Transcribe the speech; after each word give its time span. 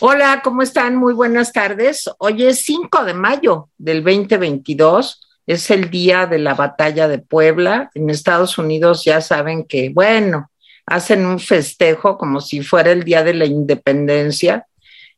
Hola, 0.00 0.40
¿cómo 0.42 0.62
están? 0.62 0.96
Muy 0.96 1.14
buenas 1.14 1.52
tardes. 1.52 2.10
Hoy 2.18 2.44
es 2.44 2.64
5 2.64 3.04
de 3.04 3.14
mayo 3.14 3.70
del 3.78 4.02
2022. 4.02 5.20
Es 5.46 5.70
el 5.70 5.88
día 5.88 6.26
de 6.26 6.38
la 6.40 6.54
batalla 6.54 7.06
de 7.06 7.18
Puebla. 7.18 7.90
En 7.94 8.10
Estados 8.10 8.58
Unidos 8.58 9.04
ya 9.04 9.20
saben 9.20 9.64
que, 9.64 9.90
bueno, 9.90 10.50
hacen 10.84 11.24
un 11.24 11.38
festejo 11.38 12.18
como 12.18 12.40
si 12.40 12.62
fuera 12.62 12.90
el 12.90 13.04
día 13.04 13.22
de 13.22 13.34
la 13.34 13.44
independencia. 13.44 14.66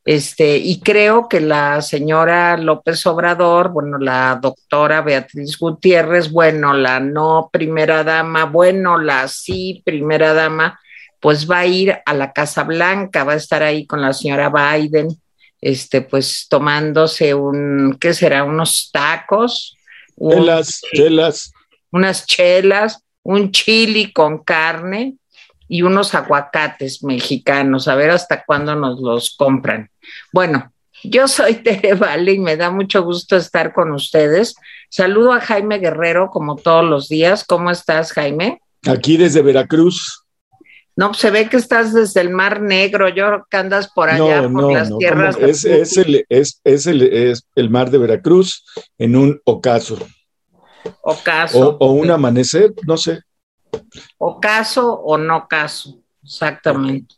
Este, 0.05 0.57
y 0.57 0.79
creo 0.79 1.27
que 1.27 1.41
la 1.41 1.81
señora 1.81 2.55
López 2.55 3.05
Obrador, 3.07 3.69
bueno, 3.69 3.97
la 3.97 4.37
doctora 4.39 5.01
Beatriz 5.01 5.57
Gutiérrez, 5.57 6.31
bueno, 6.31 6.73
la 6.73 6.99
no 6.99 7.49
primera 7.51 8.03
dama, 8.03 8.45
bueno, 8.45 8.99
la 8.99 9.27
sí 9.27 9.81
primera 9.83 10.33
dama, 10.33 10.79
pues 11.27 11.45
va 11.45 11.59
a 11.59 11.65
ir 11.65 11.93
a 12.05 12.13
la 12.13 12.31
Casa 12.31 12.63
Blanca, 12.63 13.25
va 13.25 13.33
a 13.33 13.35
estar 13.35 13.61
ahí 13.61 13.85
con 13.85 13.99
la 13.99 14.13
señora 14.13 14.49
Biden, 14.49 15.09
este, 15.59 15.99
pues 15.99 16.47
tomándose 16.47 17.33
un, 17.33 17.97
¿qué 17.99 18.13
será? 18.13 18.45
Unos 18.45 18.91
tacos. 18.93 19.75
Chelas, 20.17 20.79
chelas. 20.93 21.51
Unas 21.91 22.25
chelas, 22.25 23.03
un 23.23 23.51
chili 23.51 24.13
con 24.13 24.41
carne 24.41 25.15
y 25.67 25.81
unos 25.81 26.15
aguacates 26.15 27.03
mexicanos, 27.03 27.89
a 27.89 27.95
ver 27.95 28.11
hasta 28.11 28.45
cuándo 28.45 28.73
nos 28.75 29.01
los 29.01 29.35
compran. 29.35 29.89
Bueno, 30.31 30.71
yo 31.03 31.27
soy 31.27 31.55
Tere 31.61 31.95
Vale 31.95 32.35
y 32.35 32.39
me 32.39 32.55
da 32.55 32.71
mucho 32.71 33.03
gusto 33.03 33.35
estar 33.35 33.73
con 33.73 33.91
ustedes. 33.91 34.55
Saludo 34.89 35.33
a 35.33 35.41
Jaime 35.41 35.79
Guerrero 35.79 36.29
como 36.29 36.55
todos 36.55 36.85
los 36.85 37.09
días. 37.09 37.43
¿Cómo 37.43 37.69
estás, 37.69 38.13
Jaime? 38.13 38.61
Aquí 38.85 39.17
desde 39.17 39.41
Veracruz. 39.41 40.23
No, 40.97 41.13
se 41.13 41.29
ve 41.29 41.47
que 41.47 41.57
estás 41.57 41.93
desde 41.93 42.21
el 42.21 42.31
Mar 42.31 42.59
Negro, 42.59 43.07
yo 43.07 43.27
creo 43.27 43.47
que 43.47 43.57
andas 43.57 43.91
por 43.93 44.09
allá, 44.09 44.49
por 44.49 44.73
las 44.73 44.89
tierras. 44.97 45.37
Es, 45.39 45.63
es, 45.63 45.95
el, 45.95 46.25
es, 46.27 46.59
es, 46.63 46.87
el, 46.87 47.03
es 47.03 47.47
el 47.53 47.69
mar 47.69 47.91
de 47.91 47.99
Veracruz 47.99 48.65
en 48.97 49.15
un 49.15 49.39
ocaso. 49.45 49.99
Ocaso. 51.01 51.77
O, 51.79 51.91
un 51.91 52.09
amanecer, 52.09 52.73
no 52.87 52.97
sé. 52.97 53.21
Ocaso 54.17 54.91
o 54.91 55.19
no 55.19 55.47
caso, 55.47 55.99
exactamente. 56.23 57.13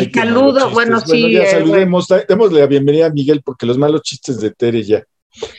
y 0.00 0.10
saludo, 0.10 0.70
bueno, 0.70 0.98
sí. 1.00 1.32
ya 1.32 1.42
eh, 1.42 1.50
saludemos, 1.50 2.08
démosle 2.26 2.60
la 2.60 2.66
bienvenida 2.66 3.06
a 3.06 3.10
Miguel 3.10 3.42
porque 3.44 3.66
los 3.66 3.76
malos 3.76 4.00
chistes 4.00 4.40
de 4.40 4.50
Tere 4.50 4.82
ya. 4.82 5.04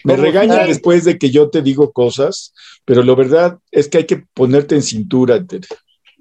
Me 0.03 0.16
regañan 0.16 0.68
después 0.68 1.06
de 1.06 1.20
que 1.20 1.30
yo 1.30 1.52
te 1.52 1.62
digo 1.62 1.92
cosas, 1.92 2.56
pero 2.86 3.03
lo 3.03 3.16
verdad 3.16 3.59
es 3.70 3.88
que 3.88 4.00
hay 4.00 4.06
que 4.06 4.25
ponerte 4.34 4.73
en 4.73 4.81
cintura, 4.81 5.46
Tere. 5.46 5.68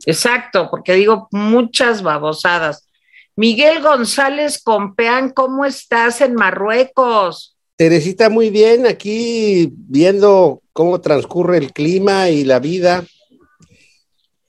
Exacto, 0.06 0.68
porque 0.70 0.94
digo 0.94 1.28
muchas 1.30 2.02
babosadas. 2.02 2.86
Miguel 3.36 3.80
González 3.80 4.62
Compeán, 4.62 5.30
¿cómo 5.30 5.64
estás 5.64 6.20
en 6.20 6.34
Marruecos? 6.34 7.56
Teresita, 7.76 8.28
muy 8.28 8.50
bien, 8.50 8.86
aquí 8.86 9.72
viendo 9.74 10.62
cómo 10.72 11.00
transcurre 11.00 11.58
el 11.58 11.72
clima 11.72 12.28
y 12.28 12.44
la 12.44 12.58
vida 12.58 13.04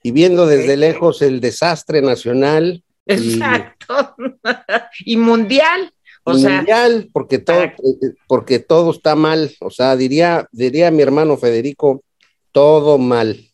y 0.03 0.11
viendo 0.11 0.47
desde 0.47 0.75
lejos 0.75 1.21
el 1.21 1.39
desastre 1.39 2.02
nacional. 2.02 2.83
Exacto. 3.05 4.15
Y, 5.05 5.15
mundial. 5.15 5.93
O 6.23 6.33
sea, 6.33 6.58
mundial, 6.58 7.09
porque 7.13 7.39
todo, 7.39 7.61
eh, 7.61 7.73
porque 8.27 8.59
todo 8.59 8.91
está 8.91 9.15
mal. 9.15 9.52
O 9.61 9.69
sea, 9.69 9.95
diría, 9.95 10.47
diría 10.52 10.91
mi 10.91 11.02
hermano 11.02 11.38
Federico, 11.38 12.03
todo 12.52 12.97
mal 12.97 13.50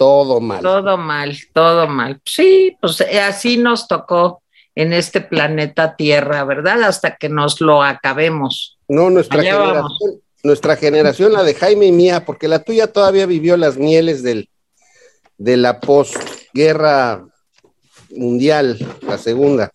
todo 0.00 0.40
mal. 0.40 0.62
Todo 0.62 0.96
mal, 0.96 1.36
todo 1.52 1.86
mal. 1.86 2.22
Sí, 2.24 2.74
pues 2.80 3.02
eh, 3.02 3.20
así 3.20 3.58
nos 3.58 3.86
tocó 3.86 4.42
en 4.74 4.94
este 4.94 5.20
planeta 5.20 5.94
Tierra, 5.94 6.42
¿verdad? 6.44 6.84
Hasta 6.84 7.16
que 7.16 7.28
nos 7.28 7.60
lo 7.60 7.82
acabemos. 7.82 8.78
No, 8.88 9.10
nuestra 9.10 9.42
generación, 9.42 10.22
nuestra 10.42 10.76
generación, 10.76 11.34
la 11.34 11.42
de 11.42 11.52
Jaime 11.52 11.84
y 11.84 11.92
mía, 11.92 12.24
porque 12.24 12.48
la 12.48 12.60
tuya 12.60 12.86
todavía 12.86 13.26
vivió 13.26 13.58
las 13.58 13.76
mieles 13.76 14.22
del, 14.22 14.48
de 15.36 15.58
la 15.58 15.80
posguerra 15.80 17.26
mundial, 18.08 18.78
la 19.02 19.18
segunda. 19.18 19.70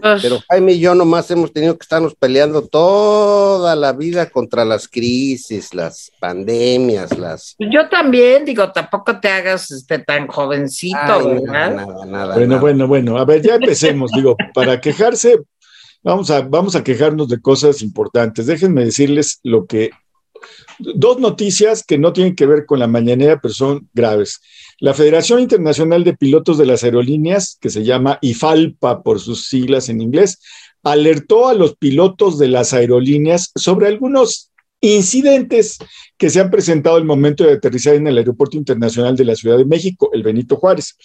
Pues 0.00 0.22
Pero 0.22 0.38
Jaime 0.48 0.72
y 0.72 0.80
yo 0.80 0.94
nomás 0.94 1.30
hemos 1.30 1.52
tenido 1.52 1.76
que 1.76 1.82
estarnos 1.82 2.14
peleando 2.14 2.62
toda 2.62 3.74
la 3.76 3.92
vida 3.92 4.30
contra 4.30 4.64
las 4.64 4.88
crisis, 4.88 5.74
las 5.74 6.12
pandemias, 6.20 7.16
las... 7.18 7.56
Yo 7.58 7.88
también, 7.88 8.44
digo, 8.44 8.70
tampoco 8.72 9.18
te 9.20 9.28
hagas 9.28 9.70
este, 9.70 9.98
tan 9.98 10.26
jovencito, 10.26 10.96
¿verdad? 10.96 11.74
Nada, 11.74 12.06
nada, 12.06 12.34
bueno, 12.34 12.60
bueno, 12.60 12.86
bueno, 12.86 13.18
a 13.18 13.24
ver, 13.24 13.42
ya 13.42 13.56
empecemos, 13.56 14.10
digo, 14.12 14.36
para 14.54 14.80
quejarse, 14.80 15.40
vamos 16.02 16.30
a, 16.30 16.42
vamos 16.42 16.76
a 16.76 16.84
quejarnos 16.84 17.28
de 17.28 17.40
cosas 17.40 17.82
importantes. 17.82 18.46
Déjenme 18.46 18.84
decirles 18.84 19.40
lo 19.42 19.66
que... 19.66 19.90
Dos 20.78 21.18
noticias 21.18 21.82
que 21.82 21.98
no 21.98 22.12
tienen 22.12 22.36
que 22.36 22.46
ver 22.46 22.64
con 22.64 22.78
la 22.78 22.86
mañanera, 22.86 23.40
pero 23.40 23.52
son 23.52 23.88
graves. 23.92 24.40
La 24.80 24.94
Federación 24.94 25.40
Internacional 25.40 26.04
de 26.04 26.16
Pilotos 26.16 26.56
de 26.56 26.66
las 26.66 26.84
Aerolíneas, 26.84 27.58
que 27.60 27.68
se 27.68 27.82
llama 27.82 28.18
IFALPA 28.22 29.02
por 29.02 29.18
sus 29.18 29.48
siglas 29.48 29.88
en 29.88 30.00
inglés, 30.00 30.38
alertó 30.84 31.48
a 31.48 31.54
los 31.54 31.76
pilotos 31.76 32.38
de 32.38 32.48
las 32.48 32.72
aerolíneas 32.72 33.50
sobre 33.56 33.88
algunos 33.88 34.52
incidentes 34.80 35.78
que 36.16 36.30
se 36.30 36.40
han 36.40 36.50
presentado 36.50 36.96
al 36.96 37.04
momento 37.04 37.42
de 37.42 37.54
aterrizar 37.54 37.94
en 37.94 38.06
el 38.06 38.18
Aeropuerto 38.18 38.56
Internacional 38.56 39.16
de 39.16 39.24
la 39.24 39.34
Ciudad 39.34 39.58
de 39.58 39.64
México, 39.64 40.10
el 40.12 40.22
Benito 40.22 40.56
Juárez, 40.56 40.96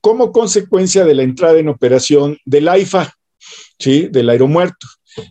como 0.00 0.32
consecuencia 0.32 1.04
de 1.04 1.14
la 1.14 1.22
entrada 1.22 1.58
en 1.58 1.68
operación 1.68 2.38
del 2.46 2.68
AIFA, 2.68 3.12
¿sí? 3.78 4.08
del 4.10 4.30
aeromuerto. 4.30 4.86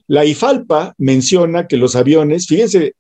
La 0.06 0.26
IFALPA 0.26 0.94
menciona 1.00 1.68
que 1.68 1.78
los 1.78 1.96
aviones, 1.96 2.46
fíjense 2.46 2.94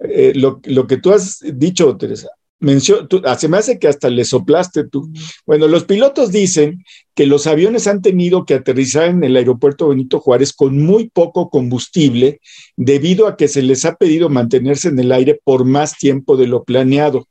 eh, 0.00 0.32
lo, 0.34 0.60
lo, 0.64 0.86
que 0.86 0.98
tú 0.98 1.12
has 1.12 1.38
dicho, 1.42 1.96
Teresa, 1.96 2.28
mención, 2.64 3.08
ah, 3.24 3.38
se 3.38 3.48
me 3.48 3.58
hace 3.58 3.78
que 3.78 3.86
hasta 3.86 4.10
le 4.10 4.24
soplaste 4.24 4.88
tú. 4.88 5.10
Bueno, 5.46 5.68
los 5.68 5.84
pilotos 5.84 6.32
dicen 6.32 6.84
que 7.14 7.26
los 7.26 7.46
aviones 7.46 7.86
han 7.86 8.02
tenido 8.02 8.44
que 8.44 8.54
aterrizar 8.54 9.08
en 9.08 9.22
el 9.22 9.36
aeropuerto 9.36 9.88
Benito 9.88 10.18
Juárez 10.18 10.52
con 10.52 10.82
muy 10.82 11.10
poco 11.10 11.50
combustible 11.50 12.40
debido 12.76 13.28
a 13.28 13.36
que 13.36 13.46
se 13.46 13.62
les 13.62 13.84
ha 13.84 13.94
pedido 13.94 14.28
mantenerse 14.28 14.88
en 14.88 14.98
el 14.98 15.12
aire 15.12 15.40
por 15.44 15.64
más 15.64 15.96
tiempo 15.96 16.36
de 16.36 16.48
lo 16.48 16.64
planeado. 16.64 17.28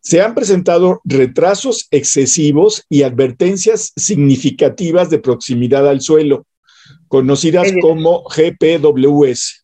Se 0.00 0.20
han 0.20 0.34
presentado 0.34 1.00
retrasos 1.04 1.86
excesivos 1.90 2.84
y 2.88 3.02
advertencias 3.02 3.92
significativas 3.96 5.10
de 5.10 5.18
proximidad 5.18 5.88
al 5.88 6.00
suelo, 6.00 6.46
conocidas 7.08 7.72
como 7.80 8.24
GPWS. 8.24 9.61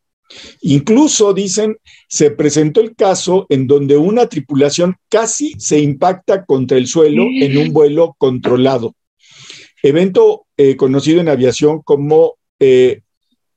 Incluso, 0.60 1.32
dicen, 1.32 1.78
se 2.08 2.30
presentó 2.30 2.80
el 2.80 2.94
caso 2.94 3.46
en 3.48 3.66
donde 3.66 3.96
una 3.96 4.26
tripulación 4.26 4.96
casi 5.08 5.54
se 5.58 5.78
impacta 5.78 6.44
contra 6.44 6.76
el 6.76 6.86
suelo 6.86 7.24
en 7.30 7.56
un 7.56 7.72
vuelo 7.72 8.14
controlado. 8.18 8.94
Evento 9.82 10.46
eh, 10.56 10.76
conocido 10.76 11.20
en 11.20 11.28
aviación 11.28 11.82
como 11.82 12.34
eh, 12.58 13.02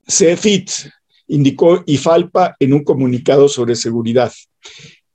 CFIT, 0.06 0.70
indicó 1.28 1.82
IFALPA 1.86 2.56
en 2.58 2.72
un 2.72 2.84
comunicado 2.84 3.48
sobre 3.48 3.76
seguridad. 3.76 4.32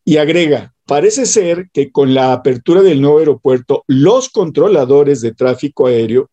Y 0.04 0.18
agrega, 0.18 0.74
parece 0.86 1.26
ser 1.26 1.70
que 1.74 1.92
con 1.92 2.14
la 2.14 2.34
apertura 2.34 2.82
del 2.82 3.02
nuevo 3.02 3.20
aeropuerto, 3.20 3.84
los 3.88 4.30
controladores 4.30 5.22
de 5.22 5.34
tráfico 5.34 5.88
aéreo 5.88 6.30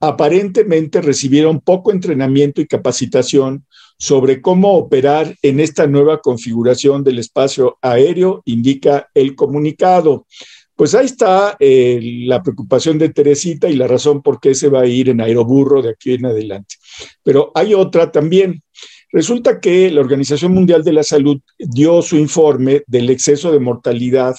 aparentemente 0.00 1.00
recibieron 1.00 1.60
poco 1.60 1.90
entrenamiento 1.90 2.60
y 2.60 2.66
capacitación 2.66 3.66
sobre 3.98 4.40
cómo 4.40 4.74
operar 4.74 5.34
en 5.42 5.60
esta 5.60 5.86
nueva 5.86 6.20
configuración 6.20 7.02
del 7.02 7.18
espacio 7.18 7.78
aéreo, 7.80 8.42
indica 8.44 9.08
el 9.14 9.34
comunicado. 9.34 10.26
Pues 10.74 10.94
ahí 10.94 11.06
está 11.06 11.56
eh, 11.58 11.98
la 12.26 12.42
preocupación 12.42 12.98
de 12.98 13.08
Teresita 13.08 13.68
y 13.68 13.76
la 13.76 13.86
razón 13.86 14.20
por 14.20 14.40
qué 14.40 14.54
se 14.54 14.68
va 14.68 14.82
a 14.82 14.86
ir 14.86 15.08
en 15.08 15.22
aeroburro 15.22 15.80
de 15.80 15.90
aquí 15.90 16.14
en 16.14 16.26
adelante. 16.26 16.76
Pero 17.22 17.50
hay 17.54 17.72
otra 17.72 18.12
también. 18.12 18.62
Resulta 19.10 19.60
que 19.60 19.90
la 19.90 20.02
Organización 20.02 20.52
Mundial 20.52 20.84
de 20.84 20.92
la 20.92 21.02
Salud 21.02 21.40
dio 21.58 22.02
su 22.02 22.16
informe 22.16 22.82
del 22.86 23.08
exceso 23.08 23.50
de 23.50 23.60
mortalidad 23.60 24.36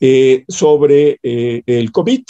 eh, 0.00 0.44
sobre 0.48 1.18
eh, 1.22 1.62
el 1.66 1.92
COVID. 1.92 2.22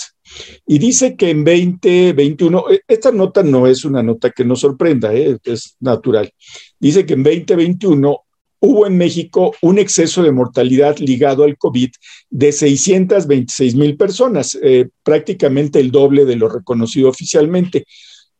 Y 0.66 0.78
dice 0.78 1.16
que 1.16 1.30
en 1.30 1.44
2021, 1.44 2.64
e, 2.70 2.82
esta 2.86 3.10
nota 3.12 3.42
no 3.42 3.66
es 3.66 3.84
una 3.84 4.02
nota 4.02 4.30
que 4.30 4.44
nos 4.44 4.60
sorprenda, 4.60 5.14
¿eh? 5.14 5.38
es 5.44 5.76
natural. 5.80 6.32
Dice 6.78 7.04
que 7.06 7.14
en 7.14 7.22
2021 7.22 8.20
hubo 8.60 8.86
en 8.86 8.96
México 8.96 9.54
un 9.62 9.78
exceso 9.78 10.22
de 10.22 10.32
mortalidad 10.32 10.98
ligado 10.98 11.44
al 11.44 11.56
COVID 11.56 11.90
de 12.28 12.52
626 12.52 13.74
mil 13.74 13.96
personas, 13.96 14.58
eh, 14.62 14.88
prácticamente 15.02 15.80
el 15.80 15.90
doble 15.90 16.24
de 16.24 16.36
lo 16.36 16.48
reconocido 16.48 17.08
oficialmente 17.08 17.86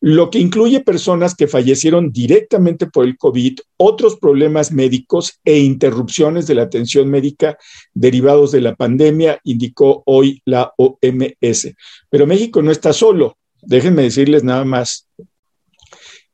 lo 0.00 0.31
que 0.31 0.38
incluye 0.38 0.81
personas 0.81 1.35
que 1.35 1.47
fallecieron 1.47 2.11
directamente 2.11 2.87
por 2.87 3.05
el 3.05 3.19
COVID, 3.19 3.58
otros 3.76 4.17
problemas 4.17 4.73
médicos 4.73 5.38
e 5.44 5.58
interrupciones 5.58 6.47
de 6.47 6.55
la 6.55 6.62
atención 6.62 7.08
médica 7.08 7.58
derivados 7.93 8.50
de 8.50 8.62
la 8.62 8.75
pandemia, 8.75 9.41
indicó 9.44 10.02
hoy 10.06 10.41
la 10.47 10.73
OMS. 10.79 11.75
Pero 12.08 12.26
México 12.26 12.62
no 12.62 12.70
está 12.70 12.94
solo. 12.94 13.37
Déjenme 13.62 14.02
decirles 14.02 14.43
nada 14.43 14.64
más 14.64 15.06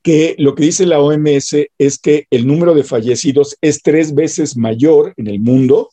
que 0.01 0.35
lo 0.37 0.55
que 0.55 0.63
dice 0.63 0.85
la 0.85 1.01
OMS 1.01 1.53
es 1.77 1.97
que 1.99 2.27
el 2.31 2.47
número 2.47 2.73
de 2.73 2.85
fallecidos 2.85 3.57
es 3.59 3.81
tres 3.81 4.15
veces 4.15 4.55
mayor 4.55 5.13
en 5.17 5.27
el 5.27 5.41
mundo 5.41 5.89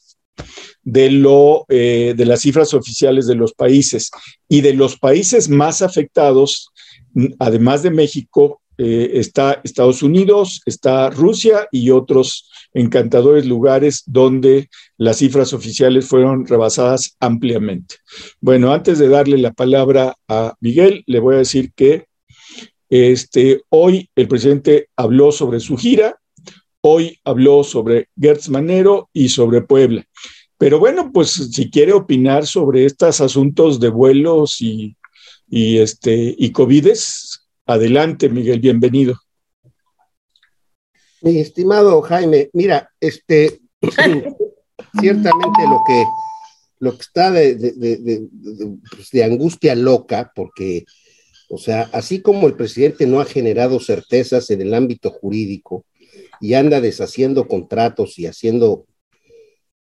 de, 0.84 1.10
lo, 1.10 1.64
eh, 1.68 2.14
de 2.16 2.26
las 2.26 2.42
cifras 2.42 2.74
oficiales 2.74 3.26
de 3.26 3.34
los 3.34 3.54
países. 3.54 4.12
Y 4.48 4.60
de 4.60 4.74
los 4.74 4.98
países 4.98 5.48
más 5.48 5.82
afectados, 5.82 6.70
además 7.38 7.82
de 7.82 7.90
México, 7.90 8.60
eh, 8.76 9.12
está 9.14 9.60
Estados 9.62 10.02
Unidos, 10.02 10.60
está 10.66 11.08
Rusia 11.08 11.68
y 11.70 11.90
otros 11.90 12.50
encantadores 12.72 13.46
lugares 13.46 14.02
donde 14.06 14.68
las 14.96 15.18
cifras 15.18 15.52
oficiales 15.52 16.08
fueron 16.08 16.44
rebasadas 16.44 17.16
ampliamente. 17.20 17.96
Bueno, 18.40 18.72
antes 18.72 18.98
de 18.98 19.08
darle 19.08 19.38
la 19.38 19.52
palabra 19.52 20.16
a 20.26 20.54
Miguel, 20.60 21.04
le 21.06 21.20
voy 21.20 21.36
a 21.36 21.38
decir 21.38 21.72
que 21.74 22.06
este, 22.90 23.62
hoy 23.68 24.10
el 24.16 24.26
presidente 24.26 24.88
habló 24.96 25.30
sobre 25.30 25.60
su 25.60 25.76
gira, 25.76 26.18
hoy 26.80 27.18
habló 27.24 27.62
sobre 27.62 28.08
Gertz 28.20 28.48
Manero 28.48 29.08
y 29.12 29.28
sobre 29.28 29.62
Puebla. 29.62 30.04
Pero 30.58 30.80
bueno, 30.80 31.12
pues 31.12 31.30
si 31.30 31.70
quiere 31.70 31.92
opinar 31.92 32.46
sobre 32.46 32.84
estos 32.86 33.20
asuntos 33.20 33.78
de 33.78 33.88
vuelos 33.88 34.60
y, 34.60 34.96
y, 35.48 35.78
este, 35.78 36.34
y 36.36 36.52
COVIDes, 36.52 37.46
adelante, 37.66 38.28
Miguel, 38.28 38.60
bienvenido. 38.60 39.16
Mi 41.22 41.38
estimado 41.38 42.02
Jaime, 42.02 42.50
mira, 42.52 42.90
este, 43.00 43.60
ciertamente 45.00 45.62
lo 45.68 45.82
que, 45.86 46.04
lo 46.80 46.92
que 46.96 47.02
está 47.02 47.30
de, 47.30 48.28
pues, 48.90 49.10
de, 49.10 49.24
angustia 49.24 49.74
loca, 49.74 50.32
porque, 50.34 50.84
o 51.48 51.58
sea, 51.58 51.88
así 51.92 52.20
como 52.20 52.46
el 52.46 52.56
presidente 52.56 53.06
no 53.06 53.20
ha 53.20 53.24
generado 53.24 53.80
certezas 53.80 54.50
en 54.50 54.60
el 54.60 54.74
ámbito 54.74 55.10
jurídico 55.10 55.86
y 56.40 56.54
anda 56.54 56.80
deshaciendo 56.80 57.48
contratos 57.48 58.18
y 58.18 58.26
haciendo 58.26 58.86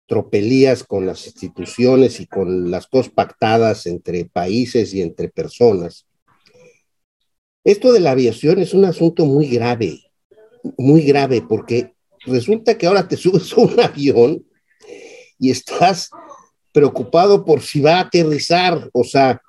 tropelías 0.08 0.84
con 0.84 1.06
las 1.06 1.26
instituciones 1.28 2.20
y 2.20 2.28
con 2.28 2.72
las 2.72 2.88
cosas 2.88 3.12
pactadas 3.12 3.86
entre 3.86 4.26
países 4.26 4.94
y 4.94 5.02
entre 5.02 5.30
personas. 5.30 6.08
Esto 7.64 7.92
de 7.92 8.00
la 8.00 8.12
aviación 8.12 8.60
es 8.60 8.74
un 8.74 8.86
asunto 8.86 9.26
muy 9.26 9.48
grave 9.48 10.08
muy 10.78 11.02
grave 11.02 11.44
porque 11.48 11.94
resulta 12.26 12.78
que 12.78 12.88
ahora 12.88 13.08
te 13.08 13.18
subes 13.18 13.54
a 13.54 13.62
un 13.62 13.80
avión 13.80 14.46
y 15.40 15.52
estás 15.52 16.10
preocupado 16.74 17.46
por 17.46 17.62
si 17.62 17.80
va 17.80 17.98
a 17.98 18.02
aterrizar, 18.02 18.90
o 18.94 19.04
sea, 19.04 19.42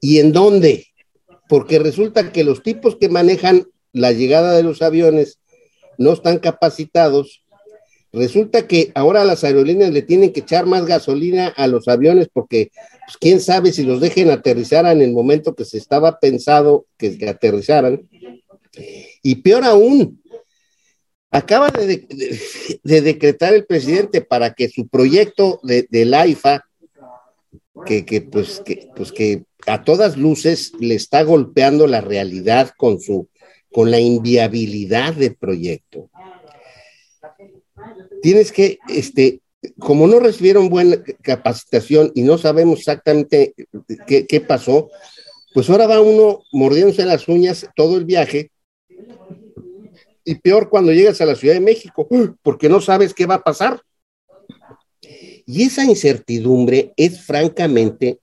¿y 0.00 0.18
en 0.18 0.32
dónde? 0.32 0.86
Porque 1.48 1.78
resulta 1.78 2.32
que 2.32 2.44
los 2.44 2.62
tipos 2.62 2.96
que 2.96 3.08
manejan 3.08 3.66
la 3.92 4.12
llegada 4.12 4.52
de 4.52 4.62
los 4.62 4.82
aviones 4.82 5.40
no 5.98 6.12
están 6.12 6.38
capacitados. 6.38 7.44
Resulta 8.12 8.66
que 8.66 8.90
ahora 8.94 9.24
las 9.24 9.44
aerolíneas 9.44 9.92
le 9.92 10.02
tienen 10.02 10.32
que 10.32 10.40
echar 10.40 10.66
más 10.66 10.84
gasolina 10.84 11.48
a 11.48 11.66
los 11.66 11.86
aviones 11.86 12.28
porque 12.32 12.70
pues, 13.06 13.16
quién 13.18 13.40
sabe 13.40 13.72
si 13.72 13.84
los 13.84 14.00
dejen 14.00 14.30
aterrizar 14.30 14.86
en 14.86 15.00
el 15.00 15.12
momento 15.12 15.54
que 15.54 15.64
se 15.64 15.78
estaba 15.78 16.18
pensado 16.18 16.86
que 16.96 17.16
aterrizaran. 17.28 18.08
Y 19.22 19.36
peor 19.36 19.64
aún, 19.64 20.20
Acaba 21.32 21.70
de, 21.70 22.08
decretar 22.82 23.54
el 23.54 23.64
presidente 23.64 24.20
para 24.20 24.52
que 24.52 24.68
su 24.68 24.88
proyecto 24.88 25.60
de, 25.62 25.86
del 25.88 26.12
AIFA, 26.12 26.64
que, 27.86 28.28
pues, 28.28 28.60
que, 28.64 28.88
pues 28.96 29.12
que 29.12 29.44
a 29.66 29.84
todas 29.84 30.16
luces 30.16 30.72
le 30.80 30.96
está 30.96 31.22
golpeando 31.22 31.86
la 31.86 32.00
realidad 32.00 32.72
con, 32.76 33.00
su, 33.00 33.28
con 33.70 33.92
la 33.92 34.00
inviabilidad 34.00 35.14
del 35.14 35.36
proyecto. 35.36 36.10
Tienes 38.22 38.52
que, 38.52 38.78
este, 38.88 39.40
como 39.78 40.06
no 40.06 40.20
recibieron 40.20 40.68
buena 40.68 41.02
capacitación 41.22 42.12
y 42.14 42.22
no 42.22 42.38
sabemos 42.38 42.78
exactamente 42.78 43.54
qué, 44.06 44.40
pasó, 44.40 44.90
pues 45.52 45.68
ahora 45.68 45.86
va 45.86 46.00
uno 46.00 46.42
mordiéndose 46.52 47.04
las 47.04 47.28
uñas 47.28 47.68
todo 47.76 47.96
el 47.96 48.04
viaje 48.04 48.50
y 50.24 50.34
peor 50.36 50.68
cuando 50.70 50.92
llegas 50.92 51.20
a 51.20 51.26
la 51.26 51.34
Ciudad 51.34 51.54
de 51.54 51.60
México, 51.60 52.08
porque 52.42 52.68
no 52.68 52.80
sabes 52.80 53.14
qué 53.14 53.26
va 53.26 53.36
a 53.36 53.42
pasar. 53.42 53.80
Y 55.46 55.64
esa 55.64 55.84
incertidumbre 55.84 56.92
es 56.96 57.22
francamente, 57.22 58.20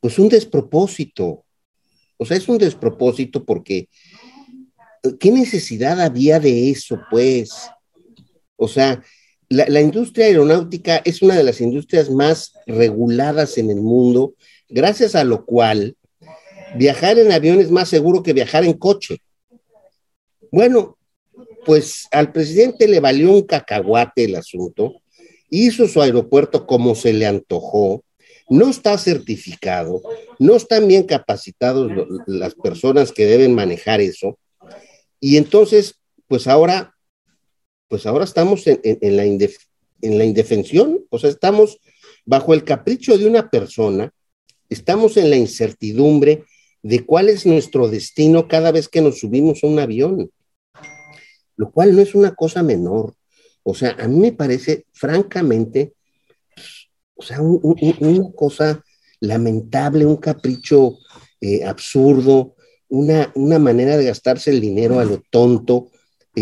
pues 0.00 0.18
un 0.18 0.28
despropósito. 0.28 1.44
O 2.16 2.26
sea, 2.26 2.36
es 2.36 2.48
un 2.48 2.58
despropósito 2.58 3.44
porque, 3.44 3.88
¿qué 5.18 5.30
necesidad 5.30 6.00
había 6.00 6.38
de 6.38 6.70
eso, 6.70 7.00
pues? 7.10 7.70
O 8.60 8.68
sea, 8.68 9.02
la, 9.48 9.80
industria 9.80 10.26
aeronáutica 10.26 11.00
es 11.04 11.22
una 11.22 11.34
de 11.34 11.42
las 11.42 11.62
industrias 11.62 12.10
más 12.10 12.52
reguladas 12.66 13.56
en 13.56 13.70
el 13.70 13.80
mundo, 13.80 14.34
gracias 14.68 15.14
a 15.14 15.24
lo 15.24 15.46
cual 15.46 15.96
viajar 16.76 17.18
en 17.18 17.32
avión 17.32 17.58
es 17.58 17.70
más 17.70 17.88
seguro 17.88 18.22
que 18.22 18.34
viajar 18.34 18.64
en 18.64 18.74
coche. 18.74 19.22
Bueno, 20.52 20.98
pues 21.64 22.06
al 22.10 22.32
presidente 22.32 22.86
le 22.86 23.00
valió 23.00 23.32
un 23.32 23.42
cacahuate 23.42 24.24
el 24.24 24.36
asunto, 24.36 25.00
hizo 25.48 25.88
su 25.88 26.02
aeropuerto 26.02 26.66
como 26.66 26.94
se 26.94 27.14
le 27.14 27.26
antojó, 27.26 28.04
no 28.50 28.68
está 28.68 28.98
certificado, 28.98 30.02
no 30.38 30.54
están 30.54 30.86
bien 30.86 31.04
capacitados 31.04 31.90
las 32.26 32.54
personas 32.54 33.10
que 33.10 33.24
deben 33.24 33.54
manejar 33.54 34.02
eso, 34.02 34.38
y 35.18 35.38
entonces, 35.38 35.94
pues 36.28 36.46
ahora, 36.46 36.94
pues 37.90 38.06
ahora 38.06 38.24
estamos 38.24 38.66
en, 38.66 38.80
la, 39.16 39.24
en 39.24 40.18
la 40.18 40.24
indefensión, 40.24 41.04
o 41.10 41.18
sea, 41.18 41.28
estamos 41.28 41.78
bajo 42.24 42.54
el 42.54 42.64
capricho 42.64 43.18
de 43.18 43.26
una 43.26 43.50
persona, 43.50 44.10
estamos 44.70 45.18
en 45.18 45.28
la 45.28 45.36
incertidumbre 45.36 46.44
de 46.82 47.04
cuál 47.04 47.28
es 47.28 47.44
nuestro 47.44 47.88
destino 47.88 48.48
cada 48.48 48.72
vez 48.72 48.88
que 48.88 49.02
nos 49.02 49.18
subimos 49.18 49.62
a 49.62 49.66
un 49.66 49.78
avión 49.78 50.30
lo 51.60 51.70
cual 51.70 51.94
no 51.94 52.00
es 52.00 52.14
una 52.14 52.34
cosa 52.34 52.62
menor. 52.62 53.14
O 53.62 53.74
sea, 53.74 53.94
a 53.98 54.08
mí 54.08 54.18
me 54.18 54.32
parece 54.32 54.86
francamente, 54.94 55.92
o 57.14 57.22
sea, 57.22 57.42
una 57.42 58.32
cosa 58.34 58.82
lamentable, 59.20 60.06
un 60.06 60.16
capricho 60.16 60.96
eh, 61.38 61.62
absurdo, 61.62 62.54
una, 62.88 63.30
una, 63.34 63.58
manera 63.58 63.98
de 63.98 64.06
gastarse 64.06 64.50
el 64.50 64.62
dinero 64.62 65.00
a 65.00 65.04
lo 65.04 65.22
tonto, 65.28 65.90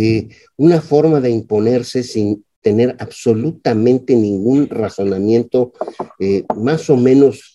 eh, 0.01 0.29
una 0.57 0.81
forma 0.81 1.21
de 1.21 1.31
imponerse 1.31 2.03
sin 2.03 2.45
tener 2.61 2.97
absolutamente 2.99 4.15
ningún 4.15 4.69
razonamiento 4.69 5.73
eh, 6.19 6.45
más 6.57 6.89
o 6.91 6.97
menos 6.97 7.55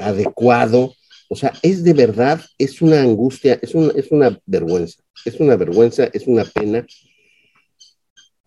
adecuado. 0.00 0.94
O 1.28 1.36
sea, 1.36 1.52
es 1.62 1.84
de 1.84 1.92
verdad, 1.92 2.40
es 2.56 2.80
una 2.80 3.02
angustia, 3.02 3.58
es, 3.60 3.74
es 3.74 4.10
una 4.10 4.40
vergüenza 4.46 5.02
es 5.24 5.40
una 5.40 5.56
vergüenza, 5.56 6.04
es 6.12 6.26
una 6.26 6.44
pena. 6.44 6.86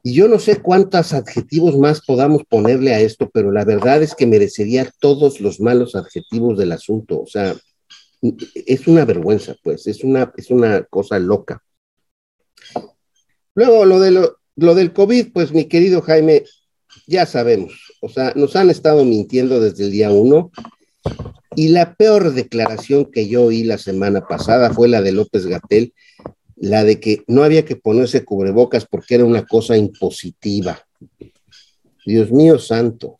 Y 0.03 0.13
yo 0.13 0.27
no 0.27 0.39
sé 0.39 0.61
cuántos 0.61 1.13
adjetivos 1.13 1.77
más 1.77 2.01
podamos 2.01 2.43
ponerle 2.49 2.93
a 2.93 2.99
esto, 2.99 3.29
pero 3.31 3.51
la 3.51 3.65
verdad 3.65 4.01
es 4.01 4.15
que 4.15 4.25
merecería 4.25 4.91
todos 4.99 5.39
los 5.41 5.59
malos 5.59 5.95
adjetivos 5.95 6.57
del 6.57 6.71
asunto. 6.71 7.21
O 7.21 7.27
sea, 7.27 7.55
es 8.53 8.87
una 8.87 9.05
vergüenza, 9.05 9.55
pues, 9.63 9.85
es 9.85 10.03
una, 10.03 10.33
es 10.37 10.49
una 10.49 10.83
cosa 10.83 11.19
loca. 11.19 11.63
Luego, 13.55 13.85
lo, 13.85 13.99
de 13.99 14.11
lo, 14.11 14.37
lo 14.55 14.75
del 14.75 14.93
COVID, 14.93 15.31
pues, 15.33 15.51
mi 15.51 15.65
querido 15.65 16.01
Jaime, 16.01 16.43
ya 17.07 17.25
sabemos, 17.25 17.73
o 18.01 18.09
sea, 18.09 18.33
nos 18.35 18.55
han 18.55 18.69
estado 18.69 19.05
mintiendo 19.05 19.59
desde 19.59 19.85
el 19.85 19.91
día 19.91 20.11
uno. 20.11 20.51
Y 21.55 21.69
la 21.69 21.95
peor 21.95 22.33
declaración 22.33 23.05
que 23.05 23.27
yo 23.27 23.45
oí 23.45 23.63
la 23.63 23.77
semana 23.77 24.25
pasada 24.25 24.73
fue 24.73 24.87
la 24.87 25.01
de 25.01 25.11
López 25.11 25.45
Gatel, 25.45 25.93
la 26.55 26.83
de 26.83 26.99
que 26.99 27.23
no 27.27 27.43
había 27.43 27.65
que 27.65 27.75
ponerse 27.75 28.23
cubrebocas 28.23 28.85
porque 28.85 29.15
era 29.15 29.25
una 29.25 29.45
cosa 29.45 29.75
impositiva. 29.75 30.85
Dios 32.05 32.31
mío 32.31 32.57
santo. 32.59 33.19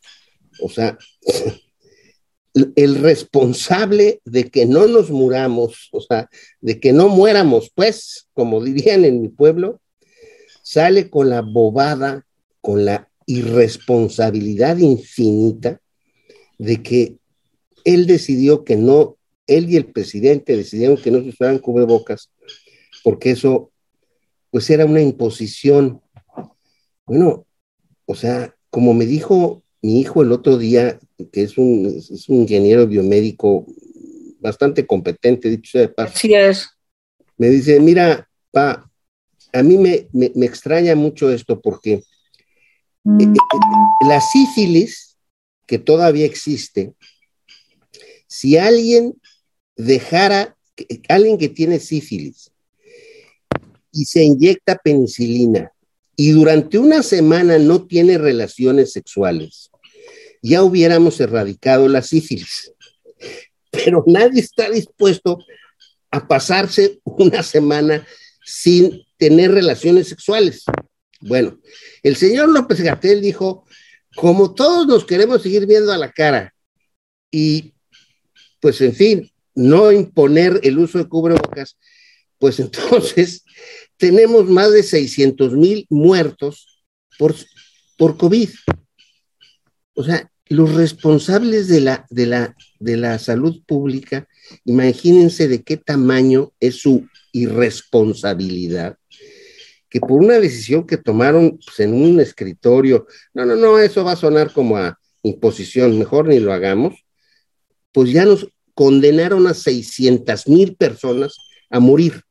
O 0.62 0.70
sea, 0.70 0.96
el 2.54 2.94
responsable 2.96 4.20
de 4.24 4.48
que 4.48 4.64
no 4.64 4.86
nos 4.86 5.10
muramos, 5.10 5.88
o 5.92 6.00
sea, 6.00 6.30
de 6.60 6.80
que 6.80 6.92
no 6.92 7.08
muéramos, 7.08 7.70
pues, 7.74 8.28
como 8.32 8.62
dirían 8.62 9.04
en 9.04 9.20
mi 9.20 9.28
pueblo, 9.28 9.81
sale 10.62 11.10
con 11.10 11.28
la 11.28 11.42
bobada, 11.42 12.26
con 12.60 12.84
la 12.84 13.08
irresponsabilidad 13.26 14.78
infinita 14.78 15.80
de 16.58 16.82
que 16.82 17.16
él 17.84 18.06
decidió 18.06 18.64
que 18.64 18.76
no, 18.76 19.16
él 19.46 19.68
y 19.70 19.76
el 19.76 19.86
presidente 19.86 20.56
decidieron 20.56 20.96
que 20.96 21.10
no 21.10 21.20
se 21.20 21.30
usaran 21.30 21.58
cubrebocas 21.58 22.30
porque 23.02 23.30
eso, 23.30 23.72
pues 24.50 24.70
era 24.70 24.84
una 24.86 25.00
imposición. 25.00 26.00
Bueno, 27.04 27.46
o 28.06 28.14
sea, 28.14 28.54
como 28.70 28.94
me 28.94 29.06
dijo 29.06 29.62
mi 29.82 30.00
hijo 30.00 30.22
el 30.22 30.32
otro 30.32 30.58
día, 30.58 30.98
que 31.32 31.42
es 31.42 31.58
un, 31.58 32.00
ingeniero 32.28 32.86
biomédico 32.86 33.66
bastante 34.40 34.86
competente, 34.86 35.50
dicho 35.50 35.72
sea 35.72 35.82
de 35.82 35.88
paso. 35.88 36.12
Así 36.14 36.34
es. 36.34 36.70
Me 37.36 37.48
dice, 37.48 37.80
mira, 37.80 38.28
pa, 38.52 38.88
a 39.52 39.62
mí 39.62 39.76
me, 39.76 40.08
me, 40.12 40.46
extraña 40.46 40.94
mucho 40.94 41.30
esto 41.30 41.60
porque 41.60 41.92
eh, 41.92 42.02
eh, 43.20 44.06
la 44.06 44.20
sífilis, 44.20 45.16
que 45.66 45.78
todavía 45.78 46.26
existe, 46.26 46.94
si 48.26 48.56
alguien 48.56 49.14
dejara, 49.76 50.56
alguien 51.08 51.38
que 51.38 51.48
tiene 51.48 51.80
sífilis 51.80 52.50
y 53.92 54.06
se 54.06 54.24
inyecta 54.24 54.76
penicilina 54.76 55.72
y 56.16 56.30
durante 56.30 56.78
una 56.78 57.02
semana 57.02 57.58
no 57.58 57.86
tiene 57.86 58.18
relaciones 58.18 58.92
sexuales, 58.92 59.70
ya 60.42 60.62
hubiéramos 60.62 61.20
erradicado 61.20 61.88
la 61.88 62.02
sífilis. 62.02 62.72
Pero 63.70 64.04
nadie 64.06 64.40
está 64.40 64.70
dispuesto 64.70 65.38
a 66.10 66.26
pasarse 66.28 67.00
una 67.04 67.42
semana 67.42 68.06
sin 68.44 69.02
tener 69.22 69.52
relaciones 69.52 70.08
sexuales. 70.08 70.64
Bueno, 71.20 71.60
el 72.02 72.16
señor 72.16 72.48
López 72.48 72.80
Gatel 72.80 73.20
dijo, 73.20 73.64
como 74.16 74.52
todos 74.52 74.84
nos 74.88 75.04
queremos 75.04 75.42
seguir 75.42 75.64
viendo 75.64 75.92
a 75.92 75.96
la 75.96 76.10
cara 76.10 76.52
y 77.30 77.72
pues 78.58 78.80
en 78.80 78.92
fin, 78.92 79.30
no 79.54 79.92
imponer 79.92 80.58
el 80.64 80.76
uso 80.76 80.98
de 80.98 81.08
cubrebocas, 81.08 81.78
pues 82.36 82.58
entonces 82.66 83.44
tenemos 83.96 84.50
más 84.50 84.72
de 84.72 84.82
600 84.82 85.52
mil 85.52 85.86
muertos 85.88 86.82
por, 87.16 87.32
por 87.96 88.16
COVID. 88.16 88.50
O 89.94 90.02
sea, 90.02 90.28
los 90.48 90.74
responsables 90.74 91.68
de 91.68 91.80
la, 91.80 92.06
de, 92.10 92.26
la, 92.26 92.56
de 92.80 92.96
la 92.96 93.20
salud 93.20 93.62
pública, 93.68 94.26
imagínense 94.64 95.46
de 95.46 95.62
qué 95.62 95.76
tamaño 95.76 96.52
es 96.58 96.80
su 96.80 97.06
irresponsabilidad, 97.30 98.98
que 99.92 100.00
por 100.00 100.22
una 100.22 100.40
decisión 100.40 100.86
que 100.86 100.96
tomaron 100.96 101.58
pues, 101.62 101.80
en 101.80 101.92
un 101.92 102.18
escritorio, 102.18 103.06
no, 103.34 103.44
no, 103.44 103.56
no, 103.56 103.78
eso 103.78 104.02
va 104.02 104.12
a 104.12 104.16
sonar 104.16 104.50
como 104.50 104.78
a 104.78 104.98
imposición, 105.22 105.98
mejor 105.98 106.28
ni 106.28 106.38
lo 106.38 106.50
hagamos, 106.50 107.04
pues 107.92 108.10
ya 108.10 108.24
nos 108.24 108.48
condenaron 108.72 109.46
a 109.46 109.52
600 109.52 110.48
mil 110.48 110.76
personas 110.76 111.36
a 111.68 111.78
morir. 111.78 112.22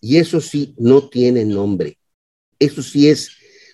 Y 0.00 0.16
eso 0.16 0.40
sí, 0.40 0.74
no 0.76 1.08
tiene 1.08 1.44
nombre. 1.44 1.98
Eso 2.58 2.82
sí 2.82 3.08
es, 3.08 3.30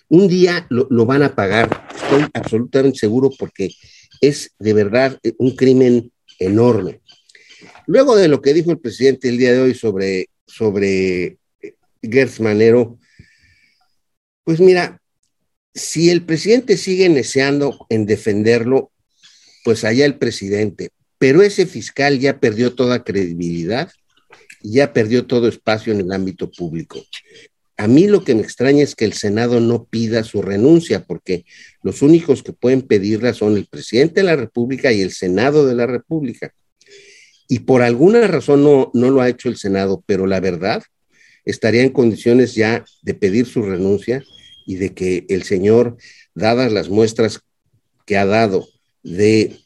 un 0.07 0.27
día 0.27 0.67
lo, 0.69 0.85
lo 0.91 1.07
van 1.07 1.23
a 1.23 1.33
pagar, 1.33 1.87
estoy 1.95 2.25
absolutamente 2.31 2.99
seguro 2.99 3.31
porque 3.39 3.71
es 4.21 4.51
de 4.59 4.73
verdad 4.73 5.19
un 5.39 5.55
crimen 5.55 6.11
enorme. 6.37 7.01
Luego 7.87 8.15
de 8.15 8.27
lo 8.27 8.39
que 8.39 8.53
dijo 8.53 8.69
el 8.69 8.79
presidente 8.79 9.29
el 9.29 9.39
día 9.39 9.51
de 9.51 9.61
hoy 9.61 9.73
sobre, 9.73 10.29
sobre 10.45 11.39
eh, 11.59 11.73
Gertz 12.03 12.39
Manero, 12.39 12.99
pues 14.45 14.61
mira, 14.61 15.01
si 15.73 16.09
el 16.09 16.23
presidente 16.23 16.77
sigue 16.77 17.09
neceando 17.09 17.85
en 17.89 18.05
defenderlo, 18.05 18.91
pues 19.65 19.83
allá 19.83 20.05
el 20.05 20.17
presidente, 20.17 20.91
pero 21.17 21.41
ese 21.41 21.65
fiscal 21.65 22.19
ya 22.19 22.39
perdió 22.39 22.75
toda 22.75 23.03
credibilidad 23.03 23.91
y 24.61 24.73
ya 24.73 24.93
perdió 24.93 25.25
todo 25.25 25.47
espacio 25.47 25.91
en 25.91 26.01
el 26.01 26.11
ámbito 26.11 26.49
público. 26.51 27.03
A 27.77 27.87
mí 27.87 28.07
lo 28.07 28.23
que 28.23 28.35
me 28.35 28.41
extraña 28.41 28.83
es 28.83 28.95
que 28.95 29.03
el 29.03 29.13
Senado 29.13 29.59
no 29.59 29.85
pida 29.85 30.23
su 30.23 30.41
renuncia, 30.41 31.03
porque 31.03 31.45
los 31.81 32.01
únicos 32.01 32.41
que 32.41 32.53
pueden 32.53 32.83
pedirla 32.83 33.33
son 33.33 33.57
el 33.57 33.65
presidente 33.65 34.21
de 34.21 34.27
la 34.27 34.35
República 34.35 34.93
y 34.93 35.01
el 35.01 35.11
Senado 35.11 35.65
de 35.67 35.75
la 35.75 35.87
República. 35.87 36.53
Y 37.49 37.59
por 37.59 37.81
alguna 37.81 38.27
razón 38.27 38.63
no, 38.63 38.91
no 38.93 39.09
lo 39.09 39.21
ha 39.21 39.29
hecho 39.29 39.49
el 39.49 39.57
Senado, 39.57 40.03
pero 40.05 40.25
la 40.25 40.39
verdad 40.39 40.83
estaría 41.43 41.81
en 41.81 41.89
condiciones 41.89 42.55
ya 42.55 42.85
de 43.01 43.13
pedir 43.13 43.45
su 43.45 43.61
renuncia 43.61 44.23
y 44.65 44.75
de 44.75 44.93
que 44.93 45.25
el 45.29 45.43
señor, 45.43 45.97
dadas 46.33 46.71
las 46.71 46.89
muestras 46.89 47.41
que 48.05 48.17
ha 48.17 48.25
dado 48.25 48.67
de, 49.03 49.57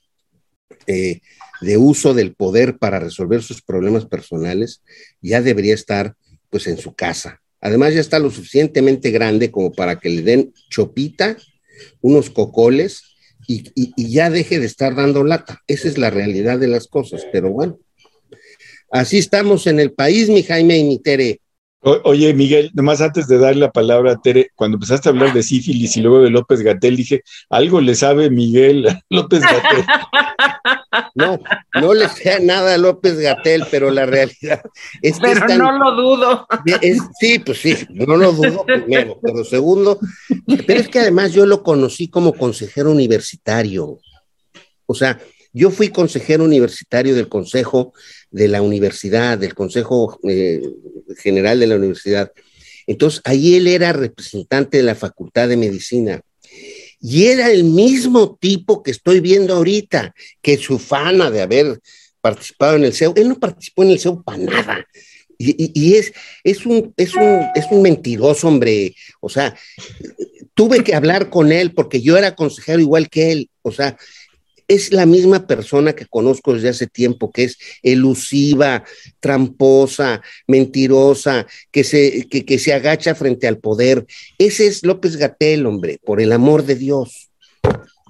eh, 0.88 1.22
de 1.62 1.78
uso 1.78 2.14
del 2.14 2.34
poder 2.36 2.78
para 2.78 3.00
resolver 3.00 3.44
sus 3.44 3.62
problemas 3.62 4.06
personales, 4.06 4.82
ya 5.22 5.42
debería 5.42 5.74
estar 5.74 6.16
pues 6.50 6.68
en 6.68 6.78
su 6.78 6.94
casa. 6.94 7.42
Además 7.62 7.94
ya 7.94 8.02
está 8.02 8.20
lo 8.20 8.32
suficientemente 8.32 9.12
grande 9.12 9.52
como 9.52 9.72
para 9.72 10.00
que 10.00 10.10
le 10.10 10.22
den 10.22 10.54
chopita, 10.70 11.38
unos 12.02 12.30
cocoles 12.30 13.04
y, 13.48 13.64
ya 14.12 14.30
deje 14.30 14.60
de 14.60 14.66
estar 14.66 14.96
dando 14.96 15.24
lata. 15.24 15.62
Esa 15.68 15.88
es 15.88 15.98
la 15.98 16.10
realidad 16.10 16.60
de 16.60 16.68
las 16.68 16.88
cosas, 16.88 17.26
pero 17.32 17.52
bueno. 17.52 17.80
Así 18.92 19.18
estamos 19.18 19.68
en 19.68 19.80
el 19.80 19.92
país, 19.92 20.30
mi 20.30 20.44
Jaime 20.44 20.78
y 20.78 20.84
mi 20.84 21.00
Tere. 21.00 21.42
Oye, 21.82 22.34
Miguel, 22.34 22.72
nomás 22.74 23.02
antes 23.02 23.28
de 23.28 23.38
darle 23.38 23.62
la 23.62 23.72
palabra 23.72 24.14
a 24.14 24.22
Tere, 24.22 24.52
cuando 24.56 24.76
empezaste 24.76 25.10
a 25.10 25.12
hablar 25.12 25.34
de 25.34 25.44
sífilis 25.44 25.96
y 25.96 26.02
luego 26.02 26.22
de 26.22 26.30
López 26.30 26.62
Gatel, 26.62 26.98
dije, 26.98 27.24
algo 27.50 27.80
le 27.82 27.96
sabe 27.96 28.30
Miguel 28.30 28.86
López 29.10 29.42
Gatel. 29.42 29.86
No, 31.14 31.40
no 31.80 31.94
le 31.94 32.08
sea 32.10 32.40
nada 32.40 32.74
a 32.74 32.78
López 32.78 33.20
Gatel, 33.20 33.64
pero 33.70 33.92
la 33.92 34.06
realidad 34.06 34.62
es 35.02 35.20
que. 35.20 35.36
Pero 35.48 35.58
no 35.58 35.72
lo 35.78 35.96
dudo. 35.96 36.48
sí, 37.20 37.40
pues 37.40 37.60
sí, 37.60 37.76
no 37.90 38.18
lo 38.18 38.32
dudo 38.32 38.66
primero, 38.66 39.20
pero 39.22 39.44
segundo, 39.44 40.00
pero 40.66 40.80
es 40.80 40.88
que 40.88 41.00
además 41.00 41.34
yo 41.34 41.46
lo 41.46 41.62
conocí 41.62 42.10
como 42.10 42.34
consejero 42.34 42.92
universitario. 42.92 44.00
O 44.86 44.96
sea, 44.96 45.20
yo 45.54 45.72
fui 45.72 45.90
consejero 45.90 46.44
universitario 46.44 47.16
del 47.16 47.30
Consejo 47.30 47.94
de 48.32 48.48
la 48.48 48.62
Universidad, 48.62 49.38
del 49.38 49.56
Consejo 49.56 50.20
eh, 50.28 50.62
General 51.18 51.60
de 51.60 51.68
la 51.68 51.76
Universidad. 51.76 52.32
Entonces, 52.88 53.22
ahí 53.24 53.56
él 53.56 53.68
era 53.68 53.94
representante 53.94 54.78
de 54.78 54.84
la 54.84 54.96
Facultad 54.96 55.48
de 55.48 55.58
Medicina. 55.58 56.22
Y 57.02 57.26
era 57.26 57.52
el 57.52 57.64
mismo 57.64 58.38
tipo 58.40 58.84
que 58.84 58.92
estoy 58.92 59.20
viendo 59.22 59.56
ahorita, 59.56 60.14
que 60.42 60.58
su 60.58 60.80
fana 60.80 61.32
de 61.32 61.42
haber 61.42 61.80
participado 62.22 62.76
en 62.76 62.84
el 62.84 62.94
CEU, 62.94 63.14
él 63.16 63.30
no 63.30 63.40
participó 63.40 63.84
en 63.84 63.92
el 63.92 64.00
CEU 64.00 64.24
para 64.24 64.38
nada. 64.38 64.86
Y, 65.42 65.96
es, 65.96 66.12
es, 66.44 66.66
un, 66.66 66.94
es, 66.98 67.16
un, 67.16 67.46
es 67.56 67.66
un 67.72 67.82
mentiroso, 67.82 68.50
hombre. 68.50 68.94
O 69.22 69.30
sea, 69.30 69.56
tuve 70.54 70.84
que 70.84 70.94
hablar 70.94 71.30
con 71.30 71.54
él 71.54 71.74
porque 71.74 72.02
yo 72.02 72.18
era 72.18 72.36
consejero 72.36 72.82
igual 72.82 73.10
que 73.10 73.32
él. 73.32 73.50
O 73.62 73.72
sea, 73.72 73.98
es 74.70 74.94
la 74.94 75.06
misma 75.06 75.48
persona 75.48 75.94
que 75.94 76.06
conozco 76.06 76.54
desde 76.54 76.70
hace 76.70 76.88
tiempo, 76.88 77.32
que 77.32 77.46
es 77.46 77.58
elusiva, 77.82 78.84
tramposa, 79.20 80.22
mentirosa, 80.48 81.46
que 81.72 81.84
se, 81.84 82.28
que, 82.30 82.60
se 82.60 82.74
agacha 82.74 83.16
frente 83.16 83.48
al 83.48 83.58
poder. 83.58 84.06
Ese 84.38 84.68
es 84.68 84.86
López 84.86 85.18
Gatel, 85.18 85.66
hombre, 85.66 86.00
por 86.06 86.22
el 86.22 86.32
amor 86.32 86.64
de 86.64 86.76
Dios. 86.76 87.30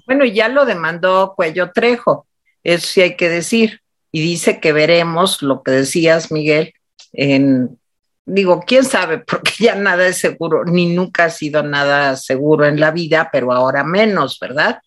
Bueno, 0.06 0.26
ya 0.26 0.48
lo 0.48 0.66
demandó 0.66 1.32
Cuello 1.34 1.70
Trejo, 1.74 2.26
eso 2.62 2.86
sí 2.86 3.00
hay 3.00 3.16
que 3.16 3.30
decir, 3.30 3.80
y 4.12 4.20
dice 4.20 4.60
que 4.60 4.72
veremos 4.72 5.40
lo 5.40 5.62
que 5.62 5.70
decías, 5.70 6.30
Miguel, 6.30 6.74
en, 7.14 7.78
digo, 8.26 8.64
quién 8.66 8.84
sabe, 8.84 9.18
porque 9.26 9.52
ya 9.60 9.76
nada 9.76 10.06
es 10.06 10.18
seguro, 10.18 10.66
ni 10.66 10.94
nunca 10.94 11.24
ha 11.24 11.30
sido 11.30 11.62
nada 11.62 12.16
seguro 12.16 12.66
en 12.66 12.78
la 12.78 12.90
vida, 12.90 13.30
pero 13.32 13.50
ahora 13.50 13.82
menos, 13.82 14.38
¿verdad? 14.38 14.80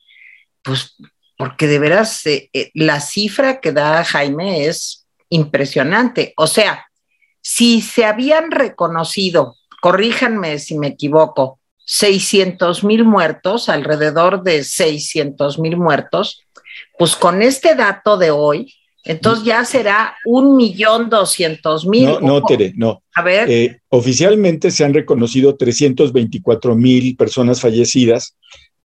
Pues 0.62 0.96
porque 1.38 1.68
de 1.68 1.80
veras 1.80 2.26
eh, 2.26 2.50
eh, 2.54 2.72
la 2.74 3.00
cifra 3.00 3.60
que 3.60 3.72
da 3.72 4.04
Jaime 4.04 4.68
es 4.68 5.08
impresionante. 5.30 6.34
O 6.38 6.48
sea, 6.48 6.86
si 7.42 7.82
se 7.82 8.06
habían 8.06 8.52
reconocido, 8.52 9.56
corríjanme 9.82 10.60
si 10.60 10.78
me 10.78 10.88
equivoco, 10.88 11.60
600 11.86 12.84
mil 12.84 13.04
muertos, 13.04 13.68
alrededor 13.68 14.44
de 14.44 14.64
600 14.64 15.60
mil 15.60 15.78
muertos, 15.78 16.44
pues 16.98 17.16
con 17.16 17.42
este 17.42 17.76
dato 17.76 18.18
de 18.18 18.32
hoy, 18.32 18.74
entonces 19.04 19.44
ya 19.44 19.66
será 19.66 20.16
un 20.26 20.56
millón 20.56 21.10
doscientos 21.10 21.86
mil. 21.86 22.06
No, 22.06 22.20
no, 22.22 22.42
Tere, 22.44 22.72
no. 22.78 23.04
A 23.14 23.22
ver. 23.22 23.52
Eh, 23.52 23.82
oficialmente 23.90 24.72
se 24.72 24.86
han 24.86 24.94
reconocido 24.94 25.58
324 25.58 26.76
mil 26.76 27.18
personas 27.18 27.60
fallecidas 27.60 28.38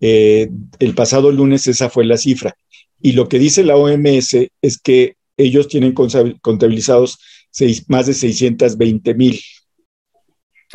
eh, 0.00 0.48
el 0.78 0.94
pasado 0.94 1.30
lunes 1.32 1.66
esa 1.66 1.90
fue 1.90 2.04
la 2.04 2.16
cifra. 2.16 2.54
Y 3.00 3.12
lo 3.12 3.28
que 3.28 3.38
dice 3.38 3.64
la 3.64 3.76
OMS 3.76 4.34
es 4.62 4.78
que 4.78 5.16
ellos 5.36 5.68
tienen 5.68 5.92
contabilizados 5.92 7.18
más 7.88 8.06
de 8.06 8.14
620 8.14 9.14
mil. 9.14 9.40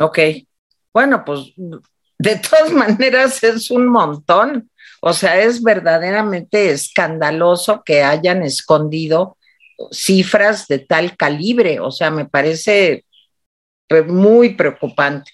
Ok. 0.00 0.18
Bueno, 0.92 1.24
pues 1.24 1.52
de 2.18 2.36
todas 2.36 2.72
maneras 2.72 3.42
es 3.42 3.70
un 3.70 3.86
montón. 3.86 4.70
O 5.00 5.12
sea, 5.12 5.40
es 5.40 5.62
verdaderamente 5.62 6.70
escandaloso 6.70 7.82
que 7.84 8.02
hayan 8.02 8.42
escondido 8.42 9.36
cifras 9.90 10.68
de 10.68 10.78
tal 10.78 11.16
calibre. 11.16 11.80
O 11.80 11.90
sea, 11.90 12.10
me 12.10 12.26
parece 12.26 13.04
pues, 13.88 14.06
muy 14.06 14.54
preocupante. 14.54 15.32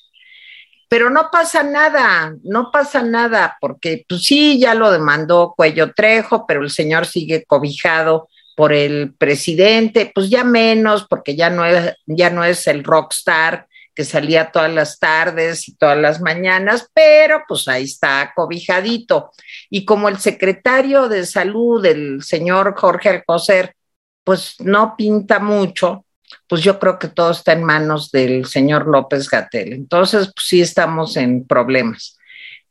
Pero 0.89 1.11
no 1.11 1.31
pasa 1.31 1.63
nada, 1.63 2.35
no 2.43 2.71
pasa 2.71 3.03
nada, 3.03 3.57
porque 3.61 4.05
pues 4.09 4.25
sí, 4.25 4.59
ya 4.59 4.75
lo 4.75 4.91
demandó 4.91 5.55
Cuello 5.57 5.93
Trejo, 5.93 6.47
pero 6.47 6.63
el 6.63 6.71
señor 6.71 7.07
sigue 7.07 7.45
cobijado 7.45 8.29
por 8.57 8.73
el 8.73 9.15
presidente, 9.17 10.11
pues 10.13 10.31
ya 10.31 10.45
menos, 10.45 11.07
porque 11.09 11.37
ya 11.37 11.51
no 11.51 11.65
es, 11.65 11.95
ya 12.07 12.31
no 12.31 12.43
es 12.43 12.67
el 12.67 12.83
rockstar 12.83 13.69
que 13.95 14.05
salía 14.05 14.53
todas 14.53 14.73
las 14.73 14.99
tardes 15.01 15.69
y 15.69 15.75
todas 15.75 15.99
las 15.99 16.21
mañanas, 16.21 16.89
pero 16.95 17.43
pues 17.49 17.67
ahí 17.67 17.83
está 17.83 18.33
cobijadito. 18.35 19.33
Y 19.71 19.85
como 19.85 20.09
el 20.09 20.19
secretario 20.19 21.09
de 21.09 21.27
salud, 21.27 21.85
el 21.85 22.23
señor 22.23 22.75
Jorge 22.77 23.09
Alcocer, 23.09 23.75
pues 24.23 24.55
no 24.61 24.95
pinta 24.97 25.41
mucho, 25.41 26.05
pues 26.47 26.63
yo 26.63 26.79
creo 26.79 26.99
que 26.99 27.09
todo 27.09 27.31
está 27.31 27.53
en 27.53 27.65
manos 27.65 28.11
del 28.11 28.47
señor 28.47 28.87
López 28.87 29.29
Gatel. 29.29 29.73
Entonces, 29.73 30.33
pues 30.35 30.47
sí 30.47 30.61
estamos 30.61 31.17
en 31.17 31.47
problemas. 31.47 32.19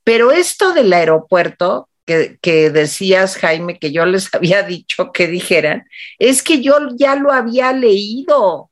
Pero 0.04 0.32
esto 0.32 0.74
del 0.74 0.94
aeropuerto, 0.94 1.90
que, 2.06 2.38
que, 2.42 2.70
decías, 2.70 3.38
Jaime, 3.38 3.78
que 3.80 3.92
yo 3.92 4.06
les 4.06 4.30
había 4.34 4.64
dicho 4.64 5.12
que 5.12 5.28
dijeran, 5.28 5.88
es 6.20 6.42
que 6.44 6.62
yo 6.62 6.78
ya 6.96 7.16
lo 7.16 7.32
había 7.32 7.74
leído. 7.74 8.72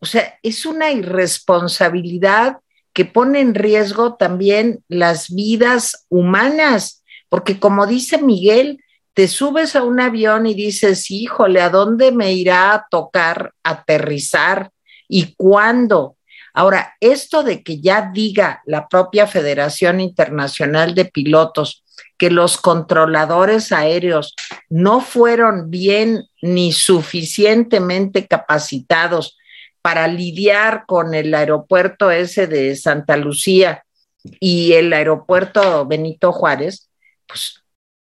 O 0.00 0.06
sea, 0.06 0.38
es 0.42 0.66
una 0.66 0.92
irresponsabilidad 0.92 2.58
que 2.92 3.04
pone 3.04 3.40
en 3.40 3.54
riesgo 3.54 4.14
también 4.14 4.84
las 4.88 5.34
vidas 5.34 6.06
humanas, 6.08 7.02
porque 7.28 7.58
como 7.58 7.86
dice 7.86 8.18
Miguel, 8.18 8.83
te 9.14 9.28
subes 9.28 9.76
a 9.76 9.84
un 9.84 10.00
avión 10.00 10.46
y 10.46 10.54
dices, 10.54 11.10
híjole, 11.10 11.60
¿a 11.60 11.70
dónde 11.70 12.10
me 12.10 12.32
irá 12.32 12.74
a 12.74 12.86
tocar 12.90 13.52
aterrizar 13.62 14.70
y 15.08 15.34
cuándo? 15.36 16.16
Ahora, 16.52 16.94
esto 17.00 17.42
de 17.42 17.62
que 17.62 17.80
ya 17.80 18.10
diga 18.12 18.62
la 18.66 18.88
propia 18.88 19.26
Federación 19.26 20.00
Internacional 20.00 20.94
de 20.94 21.04
Pilotos 21.04 21.84
que 22.18 22.30
los 22.30 22.58
controladores 22.58 23.72
aéreos 23.72 24.34
no 24.68 25.00
fueron 25.00 25.70
bien 25.70 26.24
ni 26.42 26.72
suficientemente 26.72 28.26
capacitados 28.26 29.36
para 29.82 30.06
lidiar 30.06 30.84
con 30.86 31.14
el 31.14 31.34
aeropuerto 31.34 32.10
ese 32.10 32.46
de 32.46 32.74
Santa 32.76 33.16
Lucía 33.16 33.84
y 34.40 34.72
el 34.72 34.92
aeropuerto 34.92 35.86
Benito 35.86 36.32
Juárez, 36.32 36.88
pues 37.26 37.63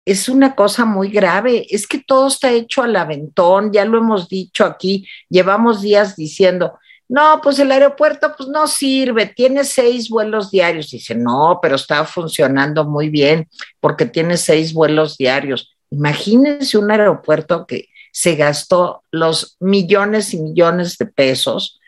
es 0.07 0.29
una 0.29 0.55
cosa 0.55 0.85
muy 0.85 1.09
grave. 1.09 1.67
Es 1.69 1.85
que 1.85 1.99
todo 1.99 2.29
está 2.29 2.49
hecho 2.51 2.81
al 2.81 2.95
aventón, 2.95 3.73
ya 3.73 3.83
lo 3.83 3.97
hemos 3.97 4.29
dicho 4.29 4.63
aquí, 4.63 5.05
llevamos 5.29 5.81
días 5.81 6.15
diciendo, 6.15 6.79
no, 7.09 7.41
pues 7.43 7.59
el 7.59 7.71
aeropuerto 7.71 8.33
pues 8.35 8.47
no 8.47 8.67
sirve, 8.67 9.25
tiene 9.25 9.65
seis 9.65 10.09
vuelos 10.09 10.49
diarios. 10.49 10.91
Dice, 10.91 11.13
no, 11.13 11.59
pero 11.61 11.75
está 11.75 12.05
funcionando 12.05 12.85
muy 12.85 13.09
bien 13.09 13.49
porque 13.81 14.05
tiene 14.05 14.37
seis 14.37 14.73
vuelos 14.73 15.17
diarios. 15.17 15.75
Imagínense 15.89 16.77
un 16.77 16.89
aeropuerto 16.89 17.65
que 17.65 17.89
se 18.13 18.35
gastó 18.35 19.03
los 19.11 19.57
millones 19.59 20.33
y 20.33 20.41
millones 20.41 20.97
de 20.97 21.07
pesos 21.07 21.81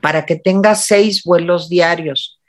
para 0.00 0.26
que 0.26 0.34
tenga 0.34 0.74
seis 0.74 1.22
vuelos 1.22 1.68
diarios. 1.68 2.39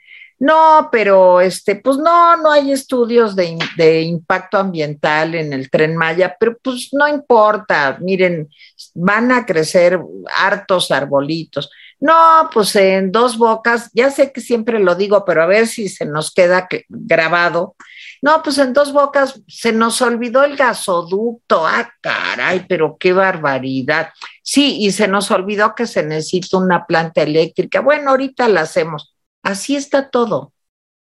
No, 0.42 0.88
pero 0.90 1.40
este, 1.40 1.76
pues 1.76 1.98
no, 1.98 2.36
no 2.36 2.50
hay 2.50 2.72
estudios 2.72 3.36
de, 3.36 3.56
de, 3.76 4.00
impacto 4.00 4.58
ambiental 4.58 5.36
en 5.36 5.52
el 5.52 5.70
tren 5.70 5.96
Maya, 5.96 6.34
pero 6.36 6.58
pues 6.60 6.88
no 6.90 7.06
importa, 7.06 7.96
miren, 8.00 8.48
van 8.92 9.30
a 9.30 9.46
crecer 9.46 10.00
hartos 10.36 10.90
arbolitos. 10.90 11.70
No, 12.00 12.50
pues 12.52 12.74
en 12.74 13.12
dos 13.12 13.38
bocas, 13.38 13.88
ya 13.94 14.10
sé 14.10 14.32
que 14.32 14.40
siempre 14.40 14.80
lo 14.80 14.96
digo, 14.96 15.24
pero 15.24 15.44
a 15.44 15.46
ver 15.46 15.68
si 15.68 15.88
se 15.88 16.06
nos 16.06 16.34
queda 16.34 16.66
grabado. 16.88 17.76
No, 18.20 18.42
pues 18.42 18.58
en 18.58 18.72
dos 18.72 18.92
bocas 18.92 19.40
se 19.46 19.72
nos 19.72 20.02
olvidó 20.02 20.42
el 20.42 20.56
gasoducto. 20.56 21.64
Ah, 21.64 21.88
caray, 22.00 22.66
pero 22.68 22.96
qué 22.98 23.12
barbaridad. 23.12 24.08
Sí, 24.42 24.78
y 24.80 24.90
se 24.90 25.06
nos 25.06 25.30
olvidó 25.30 25.76
que 25.76 25.86
se 25.86 26.02
necesita 26.02 26.56
una 26.56 26.84
planta 26.84 27.22
eléctrica. 27.22 27.80
Bueno, 27.80 28.10
ahorita 28.10 28.48
la 28.48 28.62
hacemos. 28.62 29.11
Así 29.42 29.76
está 29.76 30.10
todo. 30.10 30.52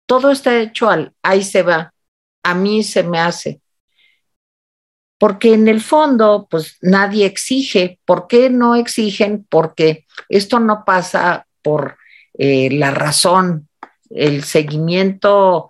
Todo 0.07 0.31
está 0.31 0.61
hecho 0.61 0.91
al 0.91 1.15
ahí 1.23 1.43
se 1.43 1.63
va. 1.63 1.95
A 2.43 2.55
mí 2.55 2.83
se 2.83 3.03
me 3.03 3.19
hace. 3.19 3.61
Porque 5.19 5.55
en 5.55 5.69
el 5.69 5.81
fondo, 5.81 6.47
pues 6.51 6.77
nadie 6.83 7.25
exige. 7.25 7.99
¿Por 8.05 8.27
qué 8.27 8.51
no 8.51 8.75
exigen? 8.75 9.47
Porque 9.49 10.05
esto 10.29 10.61
no 10.61 10.85
pasa 10.85 11.47
por 11.63 11.97
eh, 12.37 12.69
la 12.71 12.91
razón, 12.91 13.69
el 14.11 14.45
seguimiento 14.45 15.69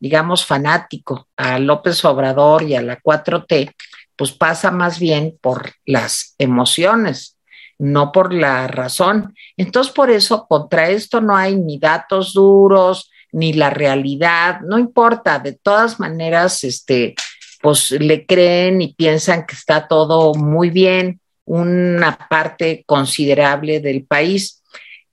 digamos, 0.00 0.44
fanático 0.44 1.28
a 1.36 1.58
López 1.58 2.04
Obrador 2.04 2.62
y 2.62 2.74
a 2.74 2.82
la 2.82 3.00
4T, 3.00 3.74
pues 4.16 4.32
pasa 4.32 4.70
más 4.70 4.98
bien 4.98 5.38
por 5.40 5.72
las 5.84 6.34
emociones, 6.38 7.36
no 7.78 8.12
por 8.12 8.34
la 8.34 8.66
razón. 8.66 9.34
Entonces, 9.56 9.92
por 9.92 10.10
eso, 10.10 10.46
contra 10.46 10.90
esto 10.90 11.20
no 11.20 11.36
hay 11.36 11.56
ni 11.56 11.78
datos 11.78 12.32
duros, 12.32 13.10
ni 13.32 13.52
la 13.52 13.70
realidad, 13.70 14.60
no 14.60 14.78
importa, 14.78 15.38
de 15.38 15.52
todas 15.52 16.00
maneras, 16.00 16.64
este, 16.64 17.14
pues 17.60 17.90
le 17.92 18.26
creen 18.26 18.80
y 18.82 18.94
piensan 18.94 19.46
que 19.46 19.54
está 19.54 19.86
todo 19.86 20.34
muy 20.34 20.70
bien, 20.70 21.20
una 21.44 22.16
parte 22.28 22.84
considerable 22.86 23.80
del 23.80 24.04
país. 24.04 24.62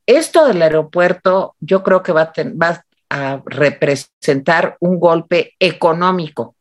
Esto 0.06 0.46
del 0.46 0.62
aeropuerto, 0.62 1.56
yo 1.60 1.84
creo 1.84 2.04
que 2.04 2.12
va 2.12 2.32
a, 3.10 3.42
representar 3.46 4.78
un 4.80 5.00
golpe 5.00 5.54
económico. 5.60 6.56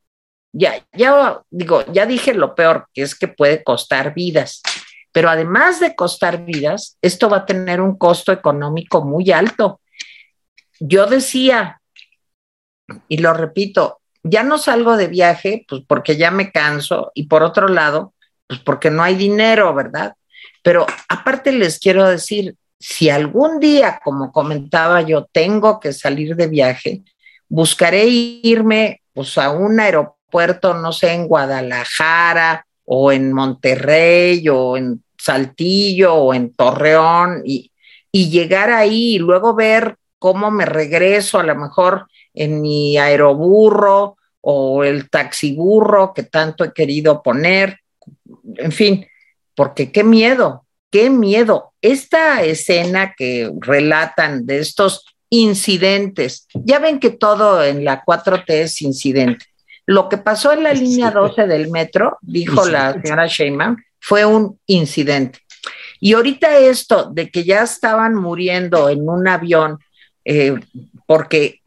Ya, 0.52 0.74
ya 0.92 1.40
digo, 1.50 1.84
ya 1.92 2.06
dije 2.06 2.32
lo 2.32 2.54
peor, 2.54 2.86
que 2.94 3.02
es 3.02 3.16
que 3.16 3.26
puede 3.26 3.64
costar 3.64 4.14
vidas, 4.14 4.62
pero 5.14 5.30
además 5.30 5.78
de 5.78 5.94
costar 5.94 6.44
vidas, 6.44 6.98
esto 7.00 7.30
va 7.30 7.36
a 7.38 7.46
tener 7.46 7.80
un 7.80 7.96
costo 7.96 8.32
económico 8.32 9.04
muy 9.04 9.30
alto. 9.30 9.80
Yo 10.80 11.06
decía, 11.06 11.80
y 13.06 13.18
lo 13.18 13.32
repito, 13.32 14.00
ya 14.24 14.42
no 14.42 14.58
salgo 14.58 14.96
de 14.96 15.06
viaje, 15.06 15.64
pues 15.68 15.82
porque 15.86 16.16
ya 16.16 16.32
me 16.32 16.50
canso, 16.50 17.12
y 17.14 17.28
por 17.28 17.44
otro 17.44 17.68
lado, 17.68 18.12
pues 18.48 18.58
porque 18.58 18.90
no 18.90 19.04
hay 19.04 19.14
dinero, 19.14 19.72
¿verdad? 19.72 20.16
Pero 20.64 20.84
aparte 21.08 21.52
les 21.52 21.78
quiero 21.78 22.08
decir, 22.08 22.56
si 22.80 23.08
algún 23.08 23.60
día, 23.60 24.00
como 24.02 24.32
comentaba 24.32 25.00
yo, 25.02 25.28
tengo 25.30 25.78
que 25.78 25.92
salir 25.92 26.34
de 26.34 26.48
viaje, 26.48 27.04
buscaré 27.48 28.04
irme 28.06 29.00
pues, 29.12 29.38
a 29.38 29.52
un 29.52 29.78
aeropuerto, 29.78 30.74
no 30.74 30.92
sé, 30.92 31.12
en 31.12 31.28
Guadalajara 31.28 32.66
o 32.84 33.12
en 33.12 33.32
Monterrey 33.32 34.46
o 34.48 34.76
en 34.76 35.02
Saltillo 35.18 36.14
o 36.14 36.34
en 36.34 36.52
Torreón 36.52 37.42
y, 37.44 37.70
y 38.12 38.30
llegar 38.30 38.70
ahí 38.70 39.14
y 39.14 39.18
luego 39.18 39.54
ver 39.54 39.96
cómo 40.18 40.50
me 40.50 40.66
regreso 40.66 41.38
a 41.38 41.42
lo 41.42 41.54
mejor 41.54 42.06
en 42.32 42.60
mi 42.60 42.96
aeroburro 42.96 44.16
o 44.40 44.84
el 44.84 45.08
taxiburro 45.08 46.12
que 46.14 46.24
tanto 46.24 46.64
he 46.64 46.72
querido 46.72 47.22
poner, 47.22 47.80
en 48.56 48.72
fin, 48.72 49.06
porque 49.54 49.90
qué 49.90 50.04
miedo, 50.04 50.66
qué 50.90 51.08
miedo. 51.08 51.72
Esta 51.80 52.42
escena 52.42 53.14
que 53.16 53.50
relatan 53.58 54.44
de 54.46 54.58
estos 54.58 55.06
incidentes, 55.30 56.46
ya 56.52 56.78
ven 56.78 57.00
que 57.00 57.10
todo 57.10 57.64
en 57.64 57.84
la 57.84 58.04
4T 58.04 58.44
es 58.48 58.82
incidente. 58.82 59.46
Lo 59.86 60.08
que 60.08 60.18
pasó 60.18 60.52
en 60.52 60.62
la 60.62 60.72
línea 60.72 61.10
12 61.10 61.46
del 61.46 61.70
metro, 61.70 62.18
dijo 62.22 62.66
la 62.66 62.92
señora 62.94 63.26
Sheyman, 63.26 63.76
fue 64.00 64.24
un 64.24 64.58
incidente. 64.66 65.40
Y 66.00 66.14
ahorita 66.14 66.58
esto 66.58 67.10
de 67.12 67.30
que 67.30 67.44
ya 67.44 67.62
estaban 67.62 68.14
muriendo 68.14 68.88
en 68.88 69.08
un 69.08 69.26
avión 69.28 69.78
eh, 70.24 70.54
porque 71.06 71.60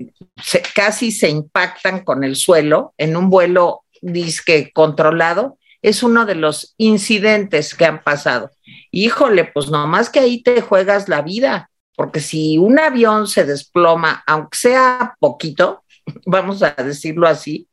casi 0.74 1.12
se 1.12 1.30
impactan 1.30 2.04
con 2.04 2.24
el 2.24 2.36
suelo 2.36 2.94
en 2.98 3.16
un 3.16 3.30
vuelo 3.30 3.84
disque 4.02 4.72
controlado, 4.74 5.58
es 5.82 6.04
uno 6.04 6.26
de 6.26 6.36
los 6.36 6.74
incidentes 6.78 7.76
que 7.76 7.86
han 7.86 8.04
pasado. 8.04 8.52
Híjole, 8.92 9.46
pues 9.46 9.70
nomás 9.70 10.10
que 10.10 10.20
ahí 10.20 10.42
te 10.42 10.62
juegas 10.62 11.08
la 11.08 11.22
vida, 11.22 11.70
porque 11.96 12.20
si 12.20 12.58
un 12.58 12.80
avión 12.80 13.28
se 13.28 13.46
desploma, 13.46 14.24
aunque 14.26 14.58
sea 14.58 15.16
poquito, 15.20 15.84
vamos 16.26 16.64
a 16.64 16.72
decirlo 16.72 17.28
así, 17.28 17.68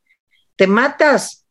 te 0.56 0.66
matas. 0.66 1.46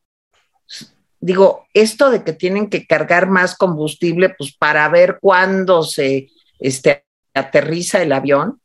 Digo, 1.19 1.65
esto 1.73 2.09
de 2.09 2.23
que 2.23 2.33
tienen 2.33 2.69
que 2.69 2.85
cargar 2.85 3.29
más 3.29 3.55
combustible, 3.55 4.29
pues 4.37 4.55
para 4.55 4.87
ver 4.89 5.19
cuándo 5.21 5.83
se 5.83 6.29
este, 6.59 7.05
aterriza 7.33 8.01
el 8.01 8.11
avión, 8.11 8.59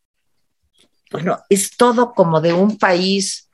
bueno, 1.11 1.39
es 1.49 1.77
todo 1.77 2.13
como 2.13 2.41
de 2.41 2.53
un 2.53 2.77
país 2.77 3.49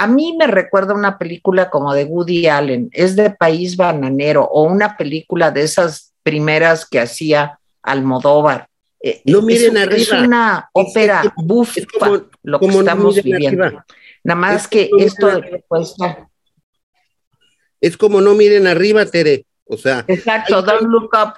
a 0.00 0.06
mí 0.06 0.34
me 0.34 0.46
recuerda 0.46 0.94
una 0.94 1.18
película 1.18 1.68
como 1.68 1.92
de 1.92 2.04
Woody 2.04 2.46
Allen, 2.46 2.88
es 2.90 3.16
de 3.16 3.28
País 3.28 3.76
Bananero, 3.76 4.44
o 4.44 4.62
una 4.62 4.96
película 4.96 5.50
de 5.50 5.62
esas 5.62 6.14
primeras 6.22 6.86
que 6.88 7.00
hacía 7.00 7.60
Almodóvar. 7.82 8.66
Eh, 9.02 9.20
no 9.26 9.42
miren 9.42 9.76
es, 9.76 9.82
arriba. 9.82 10.00
Es 10.00 10.12
una 10.12 10.70
ópera 10.72 11.22
bufa, 11.36 11.82
lo 12.42 12.60
que 12.60 12.66
estamos 12.66 13.16
no 13.16 13.22
viviendo. 13.22 13.62
Arriba. 13.62 13.86
Nada 14.22 14.40
más 14.40 14.68
que 14.68 14.90
esto 14.98 15.26
de 15.26 15.42
que 15.42 15.64
cuesta. 15.66 16.28
Es 17.80 17.96
como 17.96 18.20
no 18.20 18.34
miren 18.34 18.66
arriba, 18.66 19.06
Tere. 19.06 19.46
O 19.64 19.76
sea. 19.76 20.04
Exacto, 20.08 20.62
don't 20.62 20.82
look 20.82 21.10
up. 21.14 21.34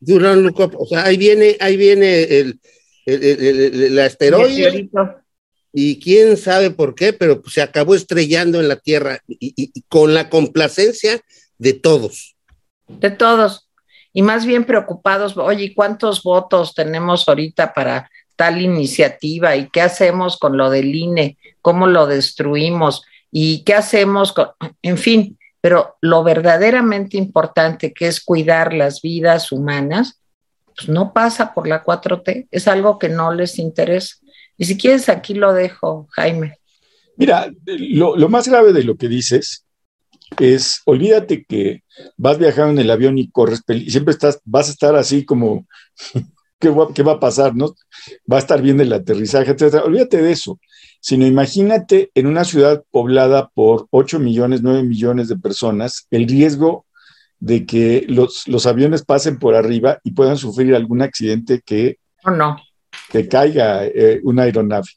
Don't 0.00 0.42
look 0.42 0.60
up. 0.60 0.76
O 0.78 0.86
sea, 0.86 1.04
ahí 1.04 1.16
viene, 1.16 1.56
ahí 1.60 1.76
viene 1.76 2.22
el, 2.24 2.60
el, 3.06 3.98
asteroide. 3.98 4.90
Y 5.72 6.00
quién 6.00 6.36
sabe 6.36 6.70
por 6.70 6.94
qué, 6.94 7.12
pero 7.12 7.42
se 7.46 7.62
acabó 7.62 7.94
estrellando 7.94 8.60
en 8.60 8.68
la 8.68 8.76
Tierra 8.76 9.20
y 9.28 9.72
con 9.88 10.14
la 10.14 10.30
complacencia 10.30 11.20
de 11.58 11.74
todos. 11.74 12.36
De 12.88 13.10
todos. 13.10 13.68
Y 14.12 14.22
más 14.22 14.46
bien 14.46 14.64
preocupados, 14.64 15.36
oye, 15.36 15.74
¿cuántos 15.74 16.22
votos 16.22 16.74
tenemos 16.74 17.28
ahorita 17.28 17.74
para 17.74 18.10
tal 18.36 18.60
iniciativa 18.60 19.56
y 19.56 19.68
qué 19.70 19.80
hacemos 19.80 20.38
con 20.38 20.56
lo 20.56 20.70
del 20.70 20.94
INE, 20.94 21.38
cómo 21.66 21.88
lo 21.88 22.06
destruimos 22.06 23.02
y 23.32 23.64
qué 23.64 23.74
hacemos 23.74 24.32
con, 24.32 24.50
en 24.82 24.96
fin, 24.96 25.36
pero 25.60 25.96
lo 26.00 26.22
verdaderamente 26.22 27.16
importante 27.16 27.92
que 27.92 28.06
es 28.06 28.20
cuidar 28.20 28.72
las 28.72 29.02
vidas 29.02 29.50
humanas, 29.50 30.22
pues 30.76 30.88
no 30.88 31.12
pasa 31.12 31.52
por 31.54 31.66
la 31.66 31.84
4T, 31.84 32.46
es 32.52 32.68
algo 32.68 33.00
que 33.00 33.08
no 33.08 33.34
les 33.34 33.58
interesa. 33.58 34.14
Y 34.56 34.66
si 34.66 34.78
quieres, 34.78 35.08
aquí 35.08 35.34
lo 35.34 35.52
dejo, 35.52 36.06
Jaime. 36.12 36.54
Mira, 37.16 37.50
lo, 37.64 38.28
más 38.28 38.46
grave 38.46 38.72
de 38.72 38.84
lo 38.84 38.94
que 38.94 39.08
dices 39.08 39.66
es, 40.38 40.82
olvídate 40.84 41.44
que 41.48 41.82
vas 42.16 42.38
viajando 42.38 42.74
en 42.74 42.78
el 42.78 42.92
avión 42.92 43.18
y 43.18 43.28
corres, 43.28 43.64
siempre 43.88 44.12
estás, 44.12 44.38
vas 44.44 44.68
a 44.68 44.70
estar 44.70 44.94
así 44.94 45.24
como 45.24 45.66
¿qué 46.58 47.02
va, 47.02 47.12
a 47.12 47.20
pasar? 47.20 47.54
¿no? 47.54 47.74
Va 48.30 48.36
a 48.36 48.40
estar 48.40 48.62
bien 48.62 48.80
el 48.80 48.92
aterrizaje, 48.92 49.50
etcétera. 49.50 49.84
Olvídate 49.84 50.22
de 50.22 50.32
eso, 50.32 50.58
sino 51.06 51.24
imagínate 51.24 52.10
en 52.16 52.26
una 52.26 52.42
ciudad 52.42 52.82
poblada 52.90 53.48
por 53.54 53.86
8 53.90 54.18
millones, 54.18 54.62
9 54.62 54.82
millones 54.82 55.28
de 55.28 55.36
personas, 55.36 56.08
el 56.10 56.26
riesgo 56.26 56.84
de 57.38 57.64
que 57.64 58.04
los, 58.08 58.48
los 58.48 58.66
aviones 58.66 59.04
pasen 59.04 59.38
por 59.38 59.54
arriba 59.54 60.00
y 60.02 60.10
puedan 60.10 60.36
sufrir 60.36 60.74
algún 60.74 61.02
accidente 61.02 61.62
que, 61.64 62.00
no. 62.26 62.56
que 63.12 63.28
caiga 63.28 63.86
eh, 63.86 64.20
una 64.24 64.42
aeronave. 64.42 64.88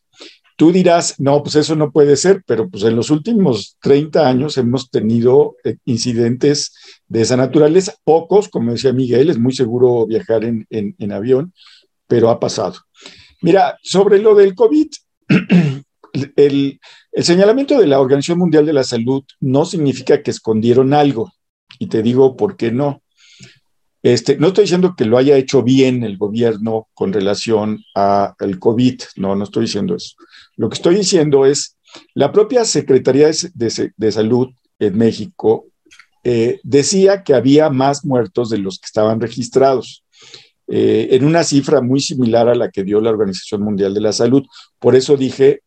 Tú 0.55 0.71
dirás, 0.71 1.19
no, 1.19 1.43
pues 1.43 1.57
eso 1.57 1.75
no 1.75 1.91
puede 1.91 2.15
ser, 2.15 2.41
pero 2.43 2.67
pues 2.67 2.83
en 2.85 2.95
los 2.95 3.11
últimos 3.11 3.77
30 3.79 4.27
años 4.27 4.57
hemos 4.57 4.89
tenido 4.89 5.57
eh, 5.63 5.77
incidentes 5.85 6.73
de 7.07 7.21
esa 7.21 7.37
naturaleza, 7.37 7.93
pocos, 8.03 8.49
como 8.49 8.71
decía 8.71 8.93
Miguel, 8.93 9.29
es 9.29 9.37
muy 9.37 9.53
seguro 9.53 10.07
viajar 10.07 10.43
en, 10.43 11.11
avión, 11.11 11.53
pero 12.07 12.31
ha 12.31 12.39
pasado. 12.39 12.79
Mira, 13.43 13.77
sobre 13.83 14.17
lo 14.17 14.33
del 14.33 14.55
COVID, 14.55 14.87
el, 16.35 16.79
señalamiento 17.13 17.79
de 17.79 17.87
la 17.87 17.99
Organización 17.99 18.39
Mundial 18.39 18.65
de 18.65 18.73
la 18.73 18.83
Salud 18.83 19.23
no 19.39 19.65
significa 19.65 20.21
que 20.21 20.31
escondieron 20.31 20.93
algo, 20.93 21.31
y 21.77 21.87
te 21.87 22.01
digo 22.01 22.35
por 22.35 22.55
qué 22.55 22.71
no. 22.71 23.01
Este, 24.01 24.37
no 24.37 24.47
estoy 24.47 24.63
diciendo 24.63 24.95
que 24.97 25.05
lo 25.05 25.17
haya 25.17 25.35
hecho 25.35 25.61
bien 25.61 26.03
el 26.03 26.17
gobierno 26.17 26.87
con 26.93 27.11
relación 27.11 27.83
al 27.93 28.59
COVID, 28.59 29.01
no, 29.17 29.35
no 29.35 29.43
estoy 29.43 29.63
diciendo 29.63 29.95
eso. 29.95 30.15
Lo 30.55 30.69
que 30.69 30.75
estoy 30.75 30.95
diciendo 30.95 31.45
es, 31.45 31.77
la 32.13 32.31
propia 32.31 32.65
Secretaría 32.65 33.29
de, 33.53 34.11
Salud 34.11 34.49
en 34.79 34.97
México 34.97 35.65
eh, 36.23 36.59
decía 36.63 37.23
que 37.23 37.33
había 37.33 37.69
más 37.69 38.05
muertos 38.05 38.49
de 38.49 38.59
los 38.59 38.79
que 38.79 38.85
estaban 38.85 39.19
registrados, 39.19 40.03
eh, 40.71 41.15
en 41.15 41.25
una 41.25 41.43
cifra 41.43 41.81
muy 41.81 41.99
similar 41.99 42.47
a 42.47 42.53
la 42.53 42.69
que 42.69 42.83
dio 42.83 43.01
la 43.01 43.09
Organización 43.09 43.63
Mundial 43.63 43.93
de 43.93 44.01
la 44.01 44.13
Salud. 44.13 44.43
Por 44.77 44.95
eso 44.95 45.17
dije, 45.17 45.63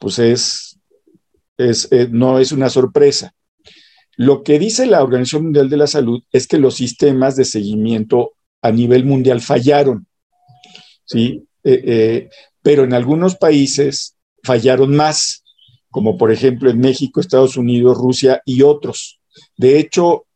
pues 0.00 0.18
es, 0.18 0.78
eh, 1.58 2.08
no 2.10 2.38
es 2.38 2.52
una 2.52 2.68
sorpresa. 2.68 3.34
Lo 4.16 4.42
que 4.42 4.58
dice 4.58 4.86
la 4.86 5.02
Organización 5.02 5.44
Mundial 5.44 5.68
de 5.68 5.76
la 5.76 5.86
Salud 5.86 6.22
es 6.30 6.46
que 6.46 6.58
los 6.58 6.74
sistemas 6.76 7.36
de 7.36 7.44
seguimiento 7.44 8.32
a 8.62 8.70
nivel 8.70 9.04
mundial 9.04 9.40
fallaron, 9.40 10.06
¿sí? 11.04 11.46
Eh, 11.64 11.82
eh, 11.84 12.28
pero 12.62 12.84
en 12.84 12.94
algunos 12.94 13.36
países 13.36 14.16
fallaron 14.42 14.94
más, 14.94 15.44
como 15.90 16.16
por 16.16 16.32
ejemplo 16.32 16.70
en 16.70 16.78
México, 16.78 17.20
Estados 17.20 17.56
Unidos, 17.56 17.98
Rusia 17.98 18.42
y 18.44 18.62
otros. 18.62 19.20
De 19.56 19.78
hecho, 19.78 20.26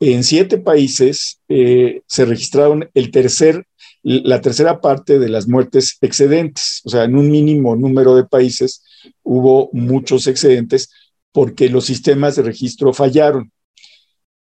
en 0.00 0.22
siete 0.22 0.58
países 0.58 1.40
se 1.48 2.24
registraron 2.24 2.88
el 2.94 3.10
tercer, 3.10 3.67
la 4.02 4.40
tercera 4.40 4.80
parte 4.80 5.18
de 5.18 5.28
las 5.28 5.48
muertes 5.48 5.98
excedentes, 6.00 6.82
o 6.84 6.90
sea, 6.90 7.04
en 7.04 7.16
un 7.16 7.30
mínimo 7.30 7.76
número 7.76 8.14
de 8.14 8.24
países 8.24 8.82
hubo 9.22 9.70
muchos 9.72 10.26
excedentes, 10.26 10.90
porque 11.32 11.68
los 11.68 11.84
sistemas 11.84 12.36
de 12.36 12.42
registro 12.42 12.92
fallaron. 12.92 13.52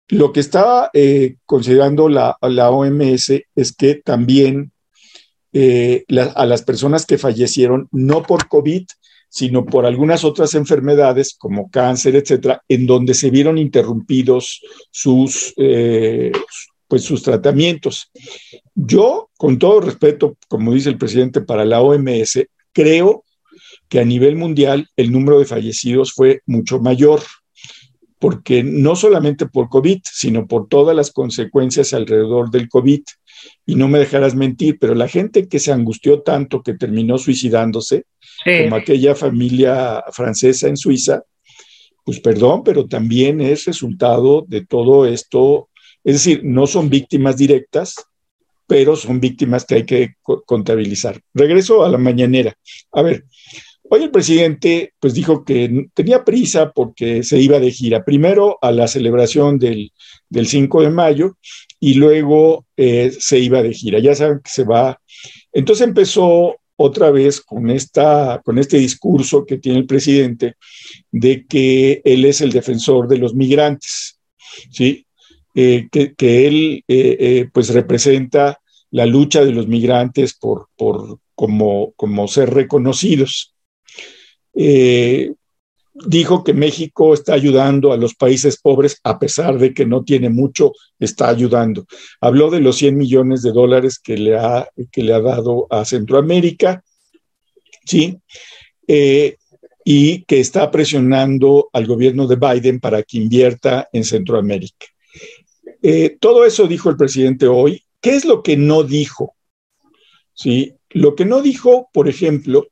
Lo 0.08 0.32
que 0.34 0.40
estaba 0.40 0.90
eh, 0.94 1.38
considerando 1.46 2.10
la, 2.10 2.38
OMS 2.42 3.32
es 3.56 3.76
que 3.76 3.96
también 3.96 4.72
eh, 5.54 6.06
a 6.36 6.46
las 6.46 6.62
personas 6.64 7.06
que 7.06 7.18
fallecieron, 7.18 7.88
no 7.92 8.24
por 8.24 8.48
COVID, 8.48 8.86
sino 9.30 9.66
por 9.66 9.86
algunas 9.86 10.24
otras 10.24 10.54
enfermedades 10.54 11.36
como 11.38 11.70
cáncer, 11.70 12.16
etcétera, 12.16 12.62
en 12.70 12.86
donde 12.86 13.14
se 13.14 13.30
vieron 13.30 13.58
interrumpidos 13.58 14.62
sus, 14.92 15.54
eh, 15.58 16.32
pues 16.88 17.04
sus 17.04 17.24
tratamientos. 17.24 18.12
Yo, 18.74 19.30
con 19.38 19.58
todo 19.58 19.82
respeto, 19.82 20.38
como 20.48 20.74
dice 20.74 20.90
el 20.90 20.98
presidente, 20.98 21.42
para 21.42 21.66
la 21.66 21.82
OMS, 21.82 22.46
creo 22.72 23.24
que 23.88 24.00
a 24.00 24.06
nivel 24.06 24.36
mundial 24.36 24.88
el 24.96 25.12
número 25.12 25.40
de 25.40 25.46
fallecidos 25.46 26.14
fue 26.14 26.42
mucho 26.46 26.80
mayor, 26.80 27.22
porque 28.20 28.64
no 28.64 28.96
solamente 28.96 29.46
por 29.46 29.70
COVID, 29.70 30.02
sino 30.04 30.48
por 30.48 30.68
todas 30.68 30.96
las 30.96 31.12
consecuencias 31.12 31.94
alrededor 31.94 32.50
del 32.50 32.70
COVID. 32.70 33.02
Y 33.66 33.76
no 33.76 33.88
me 33.88 34.00
dejarás 34.00 34.34
mentir, 34.34 34.78
pero 34.80 34.96
la 34.96 35.08
gente 35.08 35.48
que 35.48 35.60
se 35.60 35.72
angustió 35.72 36.22
tanto 36.22 36.64
que 36.64 36.74
terminó 36.74 37.18
suicidándose, 37.18 38.06
como 38.44 38.76
aquella 38.76 39.14
familia 39.14 40.04
francesa 40.12 40.68
en 40.68 40.78
Suiza, 40.78 41.24
pues 42.04 42.20
perdón, 42.20 42.64
pero 42.64 42.88
también 42.88 43.42
es 43.42 43.66
resultado 43.66 44.46
de 44.48 44.66
todo 44.66 45.06
esto. 45.06 45.70
Es 46.06 46.14
decir, 46.14 46.42
no 46.46 46.68
son 46.68 46.90
víctimas 46.90 47.36
directas, 47.36 47.96
pero 48.66 48.96
son 48.96 49.20
víctimas 49.20 49.66
que 49.66 49.76
hay 49.76 49.86
que 49.86 50.14
contabilizar. 50.22 51.20
Regreso 51.34 51.84
a 51.84 51.90
la 51.90 51.98
mañanera. 51.98 52.56
A 52.94 53.02
ver, 53.02 53.26
Hoy 53.88 54.02
el 54.02 54.12
presidente 54.12 54.94
pues 55.00 55.14
dijo 55.14 55.46
que 55.46 55.88
tenía 55.94 56.24
prisa 56.24 56.72
porque 56.72 57.22
se 57.22 57.40
iba 57.40 57.60
de 57.60 57.70
gira, 57.72 58.04
primero 58.04 58.58
a 58.62 58.72
la 58.72 58.88
celebración 58.88 59.60
del, 59.60 59.92
5 60.32 60.82
de 60.82 60.90
mayo 60.90 61.38
y 61.80 61.94
luego 61.94 62.66
eh, 62.76 63.14
se 63.18 63.38
iba 63.38 63.62
de 63.62 63.74
gira. 63.74 64.00
Ya 64.00 64.16
saben 64.16 64.40
que 64.40 64.50
se 64.50 64.64
va. 64.64 65.00
Entonces 65.54 65.88
empezó 65.88 66.56
otra 66.76 67.12
vez 67.12 67.40
con, 67.42 67.70
esta, 67.70 68.42
con 68.44 68.58
este 68.58 68.78
discurso 68.78 69.46
que 69.46 69.60
tiene 69.60 69.80
el 69.80 69.86
presidente 69.86 70.56
de 71.12 71.46
que 71.46 72.02
él 72.04 72.26
es 72.26 72.42
el 72.42 72.52
defensor 72.52 73.08
de 73.08 73.20
los 73.20 73.36
migrantes, 73.36 74.20
¿sí? 74.72 75.05
Eh, 75.56 75.88
que, 75.90 76.48
él 76.48 76.84
eh, 76.88 77.48
pues 77.54 77.70
representa 77.70 78.60
la 78.92 79.06
lucha 79.06 79.44
de 79.46 79.54
los 79.54 79.68
migrantes 79.68 80.34
por, 80.34 80.68
por 80.76 81.20
como, 81.36 81.94
como 81.96 82.28
ser 82.28 82.54
reconocidos. 82.54 83.54
Eh, 84.56 85.34
dijo 85.94 86.44
que 86.44 86.54
México 86.54 87.14
está 87.14 87.34
ayudando 87.34 87.94
a 87.94 87.98
los 87.98 88.16
países 88.16 88.60
pobres, 88.60 89.00
a 89.04 89.20
pesar 89.20 89.58
de 89.58 89.74
que 89.74 89.86
no 89.86 90.04
tiene 90.04 90.30
mucho, 90.30 90.72
está 91.00 91.30
ayudando. 91.30 91.86
Habló 92.22 92.50
de 92.50 92.62
los 92.62 92.78
100 92.78 92.98
millones 92.98 93.42
de 93.42 93.52
dólares 93.52 94.00
que 94.00 94.18
le 94.18 94.38
ha, 94.38 94.68
que 94.92 95.04
le 95.04 95.14
ha 95.14 95.22
dado 95.22 95.68
a 95.70 95.86
Centroamérica, 95.86 96.84
¿sí? 97.86 98.18
Eh, 98.88 99.38
y 99.84 100.24
que 100.24 100.40
está 100.40 100.72
presionando 100.72 101.70
al 101.72 101.86
gobierno 101.86 102.28
de 102.28 102.38
Biden 102.38 102.80
para 102.80 103.04
que 103.04 103.18
invierta 103.18 103.88
en 103.94 104.04
Centroamérica. 104.04 104.88
Eh, 105.88 106.18
todo 106.20 106.46
eso 106.46 106.66
dijo 106.66 106.90
el 106.90 106.98
presidente 106.98 107.46
hoy. 107.46 107.84
¿Qué 108.02 108.16
es 108.16 108.26
lo 108.26 108.42
que 108.42 108.58
no 108.58 108.84
dijo? 108.84 109.36
¿Sí? 110.34 110.74
Lo 110.90 111.14
que 111.14 111.26
no 111.26 111.44
dijo, 111.44 111.90
por 111.94 112.10
ejemplo, 112.10 112.66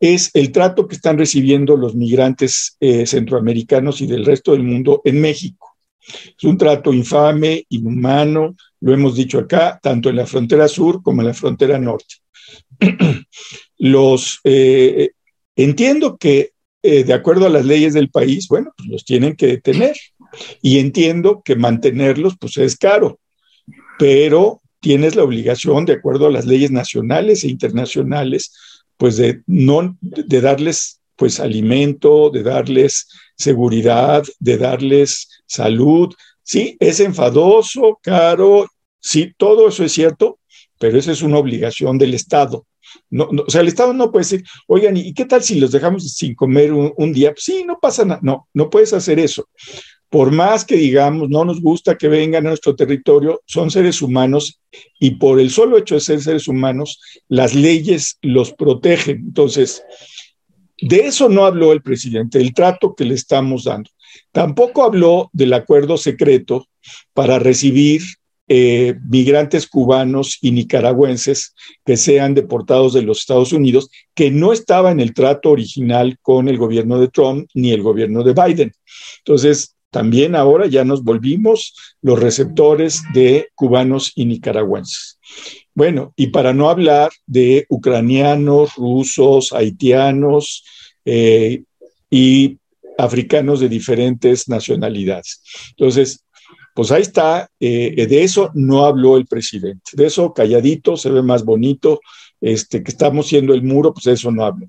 es 0.00 0.30
el 0.32 0.50
trato 0.50 0.88
que 0.88 0.94
están 0.94 1.18
recibiendo 1.18 1.76
los 1.76 1.94
migrantes 1.94 2.78
eh, 2.80 3.04
centroamericanos 3.04 4.00
y 4.00 4.06
del 4.06 4.24
resto 4.24 4.52
del 4.52 4.62
mundo 4.62 5.02
en 5.04 5.20
México. 5.20 5.76
Es 6.08 6.42
un 6.44 6.56
trato 6.56 6.94
infame, 6.94 7.66
inhumano, 7.68 8.56
lo 8.80 8.94
hemos 8.94 9.14
dicho 9.14 9.38
acá, 9.38 9.78
tanto 9.82 10.08
en 10.08 10.16
la 10.16 10.24
frontera 10.24 10.68
sur 10.68 11.02
como 11.02 11.20
en 11.20 11.26
la 11.26 11.34
frontera 11.34 11.78
norte. 11.78 12.14
los 13.76 14.40
eh, 14.44 15.10
entiendo 15.54 16.16
que 16.16 16.52
de 16.82 17.12
acuerdo 17.12 17.46
a 17.46 17.50
las 17.50 17.64
leyes 17.64 17.94
del 17.94 18.10
país, 18.10 18.48
bueno, 18.48 18.72
pues 18.76 18.88
los 18.88 19.04
tienen 19.04 19.36
que 19.36 19.46
detener. 19.46 19.94
Y 20.60 20.78
entiendo 20.78 21.42
que 21.44 21.56
mantenerlos, 21.56 22.36
pues 22.38 22.56
es 22.58 22.76
caro, 22.76 23.18
pero 23.98 24.60
tienes 24.80 25.14
la 25.14 25.22
obligación, 25.22 25.84
de 25.84 25.94
acuerdo 25.94 26.26
a 26.26 26.30
las 26.30 26.46
leyes 26.46 26.70
nacionales 26.70 27.44
e 27.44 27.48
internacionales, 27.48 28.52
pues 28.96 29.16
de 29.16 29.42
no 29.46 29.96
de 30.00 30.40
darles 30.40 31.00
pues 31.16 31.38
alimento, 31.38 32.30
de 32.30 32.42
darles 32.42 33.08
seguridad, 33.36 34.24
de 34.40 34.58
darles 34.58 35.28
salud. 35.46 36.12
Sí, 36.42 36.76
es 36.80 37.00
enfadoso, 37.00 37.98
caro, 38.02 38.66
sí, 38.98 39.32
todo 39.36 39.68
eso 39.68 39.84
es 39.84 39.92
cierto, 39.92 40.38
pero 40.78 40.98
eso 40.98 41.12
es 41.12 41.22
una 41.22 41.38
obligación 41.38 41.98
del 41.98 42.14
Estado. 42.14 42.66
No, 43.08 43.28
o 43.46 43.50
sea, 43.50 43.60
el 43.60 43.68
Estado 43.68 43.92
no 43.92 44.10
puede 44.10 44.24
decir, 44.24 44.44
oigan, 44.66 44.96
¿y 44.96 45.14
qué 45.14 45.24
tal 45.24 45.42
si 45.42 45.58
los 45.60 45.72
dejamos 45.72 46.12
sin 46.12 46.34
comer 46.34 46.72
un, 46.72 47.12
día? 47.12 47.32
Pues 47.32 47.44
sí, 47.44 47.64
no 47.64 47.78
pasa 47.80 48.04
nada. 48.04 48.20
No, 48.22 48.48
no 48.52 48.68
puedes 48.68 48.92
hacer 48.92 49.18
eso. 49.18 49.48
Por 50.12 50.30
más 50.30 50.66
que 50.66 50.76
digamos, 50.76 51.30
no 51.30 51.42
nos 51.42 51.62
gusta 51.62 51.96
que 51.96 52.06
vengan 52.06 52.44
a 52.44 52.50
nuestro 52.50 52.76
territorio, 52.76 53.40
son 53.46 53.70
seres 53.70 54.02
humanos 54.02 54.60
y 54.98 55.12
por 55.12 55.40
el 55.40 55.48
solo 55.48 55.78
hecho 55.78 55.94
de 55.94 56.02
ser 56.02 56.20
seres 56.20 56.48
humanos, 56.48 57.00
las 57.28 57.54
leyes 57.54 58.18
los 58.20 58.52
protegen. 58.52 59.22
Entonces, 59.28 59.82
de 60.82 61.06
eso 61.06 61.30
no 61.30 61.46
habló 61.46 61.72
el 61.72 61.80
presidente, 61.80 62.40
del 62.40 62.52
trato 62.52 62.94
que 62.94 63.06
le 63.06 63.14
estamos 63.14 63.64
dando. 63.64 63.88
Tampoco 64.32 64.84
habló 64.84 65.30
del 65.32 65.54
acuerdo 65.54 65.96
secreto 65.96 66.66
para 67.14 67.38
recibir 67.38 68.02
eh, 68.48 68.96
migrantes 69.08 69.66
cubanos 69.66 70.36
y 70.42 70.50
nicaragüenses 70.50 71.54
que 71.86 71.96
sean 71.96 72.34
deportados 72.34 72.92
de 72.92 73.00
los 73.00 73.20
Estados 73.20 73.54
Unidos, 73.54 73.88
que 74.14 74.30
no 74.30 74.52
estaba 74.52 74.90
en 74.90 75.00
el 75.00 75.14
trato 75.14 75.52
original 75.52 76.18
con 76.20 76.50
el 76.50 76.58
gobierno 76.58 77.00
de 77.00 77.08
Trump 77.08 77.48
ni 77.54 77.72
el 77.72 77.80
gobierno 77.80 78.22
de 78.22 78.34
Biden. 78.34 78.72
Entonces, 79.24 79.74
también 79.92 80.34
ahora 80.34 80.66
ya 80.66 80.84
nos 80.84 81.04
volvimos 81.04 81.74
los 82.00 82.18
receptores 82.18 83.02
de 83.12 83.50
cubanos 83.54 84.12
y 84.14 84.24
nicaragüenses. 84.24 85.18
Bueno, 85.74 86.14
y 86.16 86.28
para 86.28 86.54
no 86.54 86.70
hablar 86.70 87.12
de 87.26 87.66
ucranianos, 87.68 88.74
rusos, 88.76 89.52
haitianos 89.52 90.64
eh, 91.04 91.64
y 92.10 92.56
africanos 92.96 93.60
de 93.60 93.68
diferentes 93.68 94.48
nacionalidades. 94.48 95.42
Entonces, 95.76 96.24
pues 96.74 96.90
ahí 96.90 97.02
está, 97.02 97.50
eh, 97.60 98.06
de 98.06 98.24
eso 98.24 98.50
no 98.54 98.86
habló 98.86 99.18
el 99.18 99.26
presidente, 99.26 99.90
de 99.92 100.06
eso 100.06 100.32
calladito, 100.32 100.96
se 100.96 101.10
ve 101.10 101.22
más 101.22 101.44
bonito, 101.44 102.00
este, 102.40 102.82
que 102.82 102.90
estamos 102.90 103.28
siendo 103.28 103.52
el 103.52 103.62
muro, 103.62 103.92
pues 103.92 104.04
de 104.04 104.12
eso 104.12 104.30
no 104.30 104.42
habló. 104.42 104.66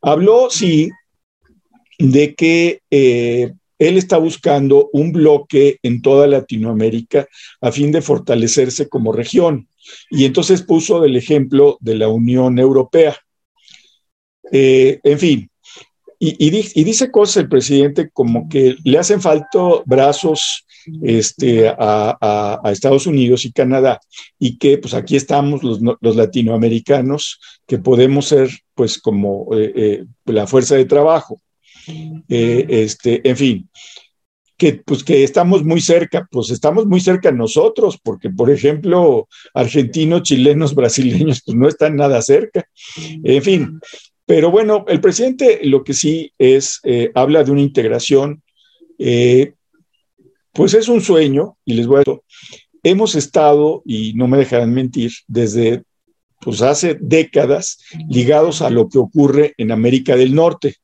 Habló, 0.00 0.48
sí, 0.48 0.90
de 1.98 2.36
que 2.36 2.82
eh, 2.88 3.52
él 3.80 3.96
está 3.96 4.18
buscando 4.18 4.90
un 4.92 5.10
bloque 5.10 5.78
en 5.82 6.02
toda 6.02 6.26
Latinoamérica 6.26 7.26
a 7.60 7.72
fin 7.72 7.90
de 7.90 8.02
fortalecerse 8.02 8.88
como 8.88 9.10
región. 9.10 9.68
Y 10.10 10.26
entonces 10.26 10.62
puso 10.62 11.02
el 11.04 11.16
ejemplo 11.16 11.78
de 11.80 11.94
la 11.96 12.08
Unión 12.08 12.58
Europea. 12.58 13.16
Eh, 14.52 15.00
en 15.02 15.18
fin, 15.18 15.50
y, 16.22 16.50
dice 16.84 17.10
cosas 17.10 17.38
el 17.38 17.48
presidente 17.48 18.10
como 18.10 18.46
que 18.50 18.76
le 18.84 18.98
hacen 18.98 19.22
falta 19.22 19.58
brazos 19.86 20.66
este, 21.02 21.66
a, 21.66 22.60
Estados 22.66 23.06
Unidos 23.06 23.46
y 23.46 23.52
Canadá 23.52 23.98
y 24.38 24.58
que 24.58 24.76
pues 24.76 24.92
aquí 24.92 25.16
estamos 25.16 25.62
los, 25.62 25.80
latinoamericanos 26.16 27.40
que 27.66 27.78
podemos 27.78 28.26
ser 28.28 28.50
pues 28.74 28.98
como 28.98 29.48
eh, 29.54 29.72
eh, 29.74 30.04
la 30.26 30.46
fuerza 30.46 30.74
de 30.74 30.84
trabajo. 30.84 31.40
Este, 32.28 33.28
en 33.28 33.36
fin, 33.36 33.70
que, 34.60 34.74
pues, 34.74 35.02
que 35.02 35.24
estamos 35.24 35.64
muy 35.64 35.80
cerca, 35.80 36.28
pues 36.30 36.50
estamos 36.50 36.84
muy 36.84 37.00
cerca 37.00 37.32
nosotros, 37.32 37.98
porque 38.02 38.28
por 38.28 38.50
ejemplo, 38.50 39.26
argentinos, 39.54 40.22
chilenos, 40.22 40.74
brasileños, 40.80 41.42
pues 41.44 41.56
no 41.56 41.66
están 41.66 41.96
nada 41.96 42.20
cerca. 42.20 42.68
En 43.24 43.42
fin, 43.42 43.80
pero 44.26 44.50
bueno, 44.50 44.84
el 44.86 45.00
presidente 45.00 45.60
lo 45.64 45.82
que 45.82 45.94
sí 45.94 46.34
es, 46.38 46.78
eh, 46.84 47.10
habla 47.14 47.42
de 47.42 47.52
una 47.52 47.62
integración, 47.62 48.42
eh, 48.98 49.54
pues 50.52 50.74
es 50.74 50.88
un 50.88 51.00
sueño, 51.00 51.56
y 51.64 51.72
les 51.72 51.86
voy 51.86 51.96
a 51.96 51.98
decir, 52.00 52.20
hemos 52.82 53.14
estado, 53.14 53.82
y 53.86 54.12
no 54.12 54.28
me 54.28 54.36
dejarán 54.36 54.74
mentir, 54.74 55.10
desde 55.26 55.84
pues 56.38 56.60
hace 56.60 56.98
décadas 57.00 57.78
ligados 58.08 58.60
a 58.60 58.68
lo 58.68 58.90
que 58.90 58.98
ocurre 58.98 59.54
en 59.56 59.72
América 59.72 60.16
del 60.16 60.34
Norte, 60.34 60.76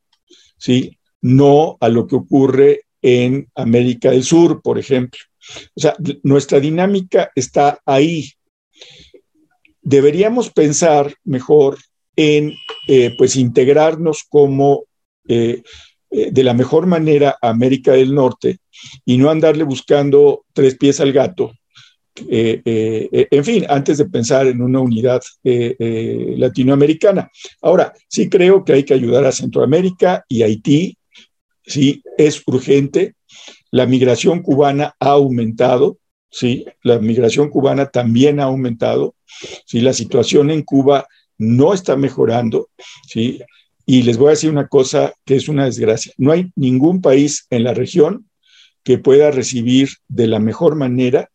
¿sí? 0.56 0.95
No 1.26 1.76
a 1.80 1.88
lo 1.88 2.06
que 2.06 2.14
ocurre 2.14 2.82
en 3.02 3.48
América 3.56 4.10
del 4.10 4.22
Sur, 4.22 4.62
por 4.62 4.78
ejemplo. 4.78 5.20
O 5.74 5.80
sea, 5.80 5.94
nuestra 6.22 6.60
dinámica 6.60 7.30
está 7.34 7.80
ahí. 7.84 8.30
Deberíamos 9.82 10.50
pensar 10.50 11.14
mejor 11.24 11.78
en 12.16 12.54
eh, 12.88 13.14
pues 13.18 13.36
integrarnos 13.36 14.24
como 14.28 14.84
eh, 15.28 15.62
eh, 16.10 16.30
de 16.30 16.44
la 16.44 16.54
mejor 16.54 16.86
manera 16.86 17.36
a 17.42 17.50
América 17.50 17.92
del 17.92 18.14
Norte 18.14 18.58
y 19.04 19.18
no 19.18 19.28
andarle 19.28 19.64
buscando 19.64 20.44
tres 20.52 20.76
pies 20.76 21.00
al 21.00 21.12
gato. 21.12 21.52
en 22.28 23.44
fin, 23.44 23.66
antes 23.68 23.98
de 23.98 24.06
pensar 24.06 24.46
en 24.46 24.62
una 24.62 24.80
unidad 24.80 25.20
latinoamericana. 25.42 27.30
Ahora, 27.60 27.92
sí 28.08 28.30
creo 28.30 28.64
que 28.64 28.72
hay 28.72 28.84
que 28.84 28.94
ayudar 28.94 29.26
a 29.26 29.32
Centroamérica 29.32 30.24
y 30.26 30.42
Haití 30.42 30.96
¿sí? 31.66 32.02
Es 32.16 32.42
urgente. 32.46 33.14
La 33.70 33.86
migración 33.86 34.42
cubana 34.42 34.94
ha 35.00 35.10
aumentado, 35.10 35.98
¿sí? 36.30 36.64
La 36.82 36.98
migración 36.98 37.50
cubana 37.50 37.86
también 37.86 38.40
ha 38.40 38.44
aumentado, 38.44 39.14
¿sí? 39.66 39.80
La 39.80 39.92
situación 39.92 40.50
en 40.50 40.62
Cuba 40.62 41.06
no 41.38 41.74
está 41.74 41.96
mejorando, 41.96 42.68
¿sí? 43.08 43.40
Y 43.84 44.02
les 44.02 44.16
voy 44.16 44.28
a 44.28 44.30
decir 44.30 44.50
una 44.50 44.68
cosa 44.68 45.12
que 45.24 45.36
es 45.36 45.48
una 45.48 45.64
desgracia. 45.64 46.12
No 46.16 46.32
hay 46.32 46.50
ningún 46.56 47.00
país 47.00 47.46
en 47.50 47.64
la 47.64 47.74
región 47.74 48.28
que 48.82 48.98
pueda 48.98 49.30
recibir 49.30 49.88
de 50.08 50.26
la 50.26 50.38
mejor 50.38 50.76
manera 50.76 51.30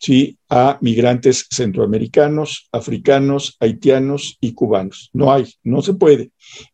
¿sí? 0.00 0.38
a 0.48 0.78
migrantes 0.80 1.46
centroamericanos, 1.50 2.68
africanos, 2.72 3.56
haitianos 3.60 4.36
y 4.40 4.52
cubanos. 4.52 5.10
No 5.12 5.32
hay, 5.32 5.46
no 5.62 5.82
se 5.82 5.94
puede. 5.94 6.30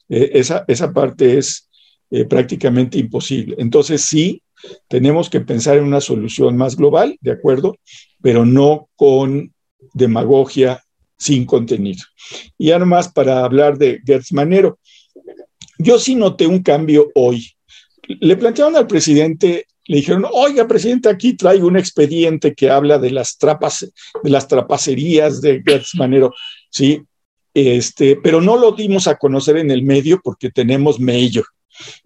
Eh, 0.08 0.30
esa, 0.34 0.64
esa 0.68 0.92
parte 0.92 1.38
es 1.38 1.68
eh, 2.14 2.26
prácticamente 2.26 2.98
imposible. 2.98 3.56
Entonces 3.58 4.02
sí, 4.02 4.42
tenemos 4.86 5.30
que 5.30 5.40
pensar 5.40 5.78
en 5.78 5.84
una 5.84 6.02
solución 6.02 6.58
más 6.58 6.76
global, 6.76 7.16
¿de 7.22 7.32
acuerdo? 7.32 7.78
Pero 8.20 8.44
no 8.44 8.90
con 8.96 9.54
demagogia 9.94 10.84
sin 11.16 11.46
contenido. 11.46 12.02
Y 12.58 12.70
ahora 12.70 12.84
más 12.84 13.10
para 13.10 13.46
hablar 13.46 13.78
de 13.78 14.00
Gertz 14.04 14.30
Manero. 14.34 14.78
Yo 15.78 15.98
sí 15.98 16.14
noté 16.14 16.46
un 16.46 16.62
cambio 16.62 17.10
hoy. 17.14 17.50
Le 18.06 18.36
plantearon 18.36 18.76
al 18.76 18.86
presidente, 18.86 19.64
le 19.86 19.96
dijeron, 19.96 20.26
oiga, 20.30 20.68
presidente, 20.68 21.08
aquí 21.08 21.32
traigo 21.32 21.66
un 21.66 21.78
expediente 21.78 22.54
que 22.54 22.68
habla 22.68 22.98
de 22.98 23.10
las 23.10 23.38
trapas, 23.38 23.90
de 24.22 24.30
las 24.30 24.48
trapacerías 24.48 25.40
de 25.40 25.62
Gertz 25.64 25.94
Manero. 25.94 26.34
Sí, 26.68 27.00
este, 27.54 28.16
pero 28.16 28.42
no 28.42 28.58
lo 28.58 28.72
dimos 28.72 29.08
a 29.08 29.16
conocer 29.16 29.56
en 29.56 29.70
el 29.70 29.82
medio 29.82 30.20
porque 30.22 30.50
tenemos 30.50 31.00
mello. 31.00 31.44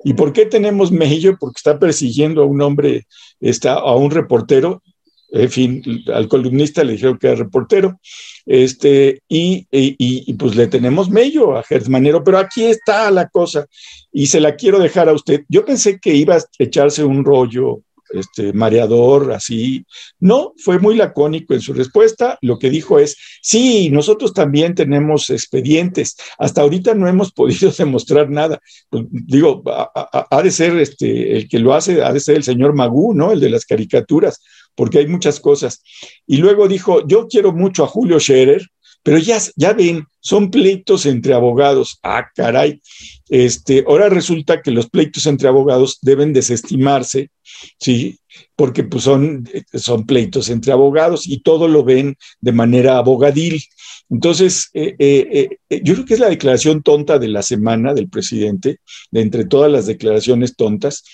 ¿Y 0.05 0.14
por 0.14 0.33
qué 0.33 0.46
tenemos 0.46 0.92
Mello? 0.92 1.37
Porque 1.38 1.59
está 1.59 1.79
persiguiendo 1.79 2.42
a 2.42 2.46
un 2.46 2.61
hombre, 2.62 3.07
está, 3.40 3.74
a 3.74 3.94
un 3.96 4.11
reportero, 4.11 4.83
en 5.31 5.50
fin, 5.50 5.83
al 6.12 6.29
columnista 6.29 6.85
le 6.85 6.92
dijeron 6.92 7.18
que 7.18 7.26
era 7.26 7.37
reportero, 7.37 8.00
este, 8.44 9.22
y, 9.29 9.66
y, 9.70 10.33
pues 10.35 10.55
le 10.55 10.68
tenemos 10.68 11.11
mello 11.11 11.57
a 11.57 11.64
Manero, 11.88 12.22
pero 12.22 12.38
aquí 12.38 12.64
está 12.64 13.11
la 13.11 13.29
cosa, 13.29 13.66
y 14.12 14.29
se 14.29 14.40
la 14.40 14.55
quiero 14.55 14.79
dejar 14.79 15.09
a 15.09 15.12
usted. 15.12 15.44
Yo 15.48 15.64
pensé 15.64 15.98
que 15.98 16.14
iba 16.14 16.37
a 16.37 16.44
echarse 16.59 17.05
un 17.05 17.24
rollo 17.24 17.81
este, 18.10 18.52
mareador, 18.52 19.32
así. 19.32 19.84
No, 20.20 20.52
fue 20.56 20.78
muy 20.78 20.94
lacónico 20.96 21.54
en 21.54 21.60
su 21.60 21.72
respuesta. 21.72 22.38
Lo 22.42 22.58
que 22.58 22.70
dijo 22.70 22.98
es, 22.98 23.16
sí, 23.42 23.90
nosotros 23.90 24.32
también 24.32 24.74
tenemos 24.74 25.30
expedientes. 25.30 26.16
Hasta 26.38 26.62
ahorita 26.62 26.94
no 26.94 27.08
hemos 27.08 27.32
podido 27.36 27.70
demostrar 27.70 28.30
nada. 28.30 28.60
Pues, 28.90 29.04
digo, 29.10 29.62
ha, 29.66 30.42
de 30.42 30.50
ser 30.50 30.76
este, 30.78 31.36
el 31.36 31.48
que 31.48 31.58
lo 31.58 31.74
hace, 31.74 32.02
ha 32.02 32.12
de 32.12 32.20
ser 32.20 32.36
el 32.36 32.44
señor 32.44 32.74
Magú, 32.74 33.14
¿no? 33.14 33.32
El 33.32 33.40
de 33.40 33.50
las 33.50 33.64
caricaturas, 33.64 34.40
porque 34.74 34.98
hay 34.98 35.06
muchas 35.06 35.40
cosas. 35.40 35.82
Y 36.26 36.38
luego 36.38 36.68
dijo, 36.68 37.06
yo 37.06 37.26
quiero 37.28 37.52
mucho 37.52 37.84
a 37.84 37.88
Julio 37.88 38.20
Scherer, 38.20 38.66
pero 39.06 39.18
ya, 39.18 39.38
ya 39.54 39.72
ven, 39.72 40.04
son 40.18 40.50
pleitos 40.50 41.06
entre 41.06 41.32
abogados. 41.32 42.00
Ah, 42.02 42.26
caray. 42.34 42.82
Este, 43.28 43.84
ahora 43.86 44.08
resulta 44.08 44.60
que 44.60 44.72
los 44.72 44.90
pleitos 44.90 45.26
entre 45.26 45.46
abogados 45.46 46.00
deben 46.02 46.32
desestimarse, 46.32 47.30
¿sí? 47.78 48.18
Porque 48.56 48.82
pues 48.82 49.04
son, 49.04 49.48
son 49.74 50.06
pleitos 50.06 50.50
entre 50.50 50.72
abogados 50.72 51.28
y 51.28 51.38
todo 51.38 51.68
lo 51.68 51.84
ven 51.84 52.16
de 52.40 52.50
manera 52.50 52.98
abogadil. 52.98 53.62
Entonces, 54.10 54.70
eh, 54.74 54.96
eh, 54.98 55.50
eh, 55.70 55.80
yo 55.84 55.94
creo 55.94 56.04
que 56.04 56.14
es 56.14 56.20
la 56.20 56.28
declaración 56.28 56.82
tonta 56.82 57.20
de 57.20 57.28
la 57.28 57.42
semana 57.42 57.94
del 57.94 58.08
presidente, 58.08 58.80
de 59.12 59.20
entre 59.20 59.44
todas 59.44 59.70
las 59.70 59.86
declaraciones 59.86 60.56
tontas, 60.56 61.04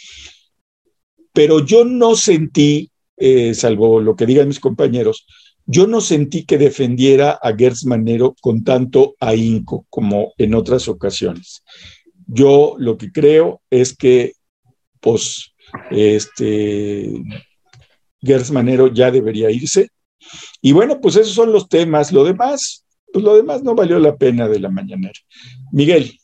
pero 1.35 1.63
yo 1.63 1.85
no 1.85 2.17
sentí, 2.17 2.91
salvo 3.53 4.01
lo 4.01 4.17
que 4.17 4.25
digan 4.25 4.49
mis 4.49 4.61
compañeros, 4.61 5.27
yo 5.67 5.87
no 5.87 6.01
sentí 6.01 6.45
que 6.45 6.59
defendiera 6.59 7.39
a 7.43 7.55
Gertz 7.57 7.85
Manero 7.85 8.35
con 8.41 8.65
tanto 8.65 9.15
ahínco 9.21 9.87
como 9.91 10.33
en 10.39 10.55
otras 10.55 10.89
ocasiones. 10.89 11.63
Yo 12.27 12.75
lo 12.79 12.97
que 12.99 13.13
creo 13.13 13.63
es 13.71 13.97
que, 13.97 14.33
pues, 15.01 15.53
este, 15.91 17.13
Gers 18.21 18.51
Manero 18.51 18.93
ya 18.93 19.11
debería 19.11 19.51
irse. 19.51 19.89
Y 20.61 20.73
bueno, 20.73 21.01
pues 21.01 21.17
esos 21.17 21.35
son 21.35 21.53
los 21.53 21.69
temas. 21.69 22.13
Lo 22.13 22.25
demás, 22.25 22.85
pues 23.13 23.25
lo 23.25 23.37
demás 23.37 23.63
no 23.63 23.75
valió 23.75 23.99
la 23.99 24.17
pena 24.17 24.49
de 24.49 24.61
la 24.61 24.69
mañanera. 24.69 25.19
Miguel. 25.73 26.19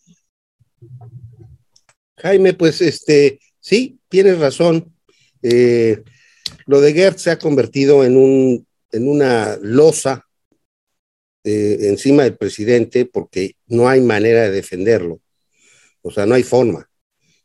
Jaime, 2.17 2.53
pues 2.55 2.81
este, 2.81 3.41
sí, 3.61 3.99
tienes 4.09 4.39
razón. 4.39 4.95
Eh, 5.43 6.03
lo 6.67 6.81
de 6.81 6.93
Gert 6.93 7.19
se 7.19 7.31
ha 7.31 7.39
convertido 7.39 8.05
en, 8.05 8.17
un, 8.17 8.67
en 8.93 9.09
una 9.09 9.57
losa 9.61 10.27
eh, 11.45 11.79
encima 11.83 12.25
del 12.25 12.37
presidente 12.37 13.07
porque 13.07 13.57
no 13.67 13.89
hay 13.89 14.01
manera 14.01 14.43
de 14.43 14.51
defenderlo. 14.51 15.21
O 16.03 16.11
sea, 16.11 16.27
no 16.27 16.35
hay 16.35 16.43
forma. 16.43 16.89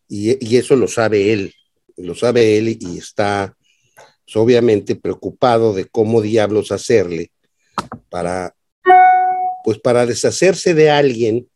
Y, 0.08 0.58
eso 0.58 0.76
lo 0.76 0.88
sabe 0.88 1.34
él, 1.34 1.54
lo 1.98 2.14
sabe 2.14 2.58
él 2.58 2.78
y 2.80 2.98
está 2.98 3.56
pues, 4.26 4.36
obviamente 4.36 4.96
preocupado 4.96 5.74
de 5.74 5.86
cómo 5.86 6.22
diablos 6.22 6.72
hacerle 6.72 7.32
para, 8.10 8.56
pues 9.64 9.80
para 9.80 10.06
deshacerse 10.06 10.74
de 10.74 10.92
alguien 10.92 11.50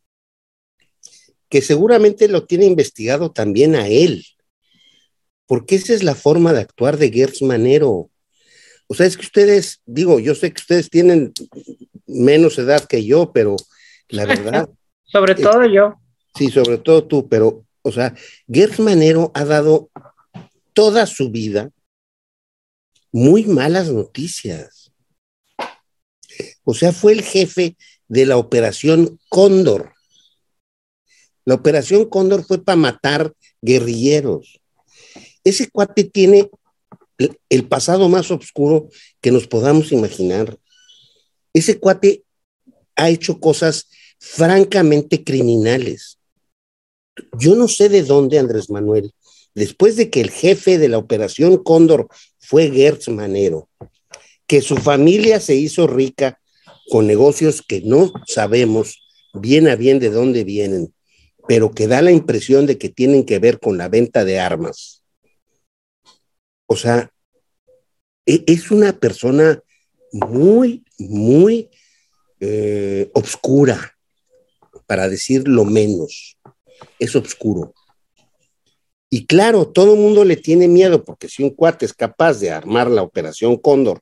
que 1.50 1.62
seguramente 1.62 2.28
lo 2.28 2.46
tiene 2.46 2.66
investigado 2.66 3.32
también 3.32 3.76
a 3.76 3.88
él 3.88 4.26
porque 5.48 5.76
esa 5.76 5.94
es 5.94 6.04
la 6.04 6.14
forma 6.14 6.54
de 6.54 6.60
actuar 6.60 6.98
de 6.98 7.10
Gertz 7.10 7.42
Manero. 7.42 8.12
O 8.88 8.96
sea, 8.96 9.06
es 9.06 9.18
que 9.18 9.26
ustedes, 9.26 9.82
digo, 9.86 10.20
yo 10.20 10.34
sé 10.34 10.52
que 10.52 10.62
ustedes 10.62 10.90
tienen 10.90 11.34
menos 12.06 12.58
edad 12.58 12.86
que 12.86 13.06
yo, 13.06 13.32
pero 13.34 13.56
la 14.10 14.26
verdad. 14.26 14.70
sobre 15.04 15.36
todo 15.36 15.66
yo. 15.66 15.96
Sí, 16.36 16.50
sobre 16.50 16.78
todo 16.78 17.06
tú, 17.06 17.28
pero, 17.28 17.66
o 17.82 17.92
sea, 17.92 18.16
Gertz 18.48 18.80
Manero 18.80 19.32
ha 19.34 19.44
dado 19.44 19.90
toda 20.74 21.06
su 21.06 21.32
vida 21.32 21.72
muy 23.12 23.46
malas 23.46 23.90
noticias. 23.90 24.92
O 26.64 26.74
sea, 26.74 26.92
fue 26.92 27.14
el 27.14 27.24
jefe 27.24 27.76
de 28.08 28.26
la 28.26 28.38
operación 28.38 29.20
Cóndor. 29.30 29.94
La 31.46 31.56
operación 31.56 32.06
Cóndor 32.06 32.46
fue 32.46 32.64
para 32.64 32.76
matar 32.76 33.34
guerrilleros. 33.62 34.62
Ese 35.44 35.70
cuate 35.72 36.04
tiene 36.04 36.50
el 37.50 37.68
pasado 37.68 38.10
más 38.10 38.32
oscuro 38.32 38.90
que 39.22 39.32
nos 39.32 39.48
podamos 39.48 39.92
imaginar. 39.92 40.58
Ese 41.54 41.80
cuate 41.80 42.24
ha 42.96 43.10
hecho 43.10 43.40
cosas 43.40 43.90
francamente 44.20 45.24
criminales. 45.24 46.20
Yo 47.40 47.56
no 47.56 47.68
sé 47.68 47.90
de 47.90 48.04
dónde, 48.04 48.40
Andrés 48.40 48.70
Manuel, 48.70 49.12
después 49.56 49.96
de 49.96 50.10
que 50.10 50.22
el 50.22 50.30
jefe 50.30 50.78
de 50.78 50.90
la 50.90 50.98
operación 50.98 51.58
Cóndor 51.58 52.08
fue 52.40 52.70
Gertz 52.70 53.10
Manero, 53.10 53.70
que 54.46 54.62
su 54.62 54.78
familia 54.78 55.40
se 55.40 55.56
hizo 55.56 55.88
rica 55.88 56.40
con 56.90 57.08
negocios 57.08 57.62
que 57.62 57.82
no 57.82 58.14
sabemos 58.28 59.02
bien 59.34 59.68
a 59.68 59.76
bien 59.76 60.00
de 60.00 60.10
dónde 60.10 60.44
vienen, 60.44 60.94
pero 61.48 61.72
que 61.72 61.88
da 61.88 62.02
la 62.02 62.12
impresión 62.12 62.66
de 62.66 62.78
que 62.78 62.90
tienen 62.90 63.26
que 63.26 63.40
ver 63.40 63.60
con 63.60 63.78
la 63.78 63.90
venta 63.90 64.26
de 64.26 64.40
armas 64.40 64.97
o 66.68 66.76
sea, 66.76 67.12
e, 68.26 68.44
es 68.46 68.72
una 68.72 68.94
persona 68.94 69.62
muy, 70.12 70.86
muy 71.00 71.70
eh, 72.40 73.10
obscura, 73.14 73.98
para 74.88 75.10
decir 75.10 75.48
lo 75.48 75.66
menos. 75.66 76.38
Es 76.98 77.16
oscuro. 77.16 77.74
Y 79.10 79.26
claro, 79.26 79.68
todo 79.68 79.94
el 79.94 80.00
mundo 80.00 80.26
le 80.26 80.36
tiene 80.36 80.68
miedo, 80.68 81.04
porque 81.04 81.30
si 81.30 81.44
un 81.44 81.52
cuate 81.52 81.86
es 81.86 81.94
capaz 81.94 82.40
de 82.40 82.52
armar 82.52 82.90
la 82.90 83.04
operación 83.04 83.58
Cóndor 83.58 84.02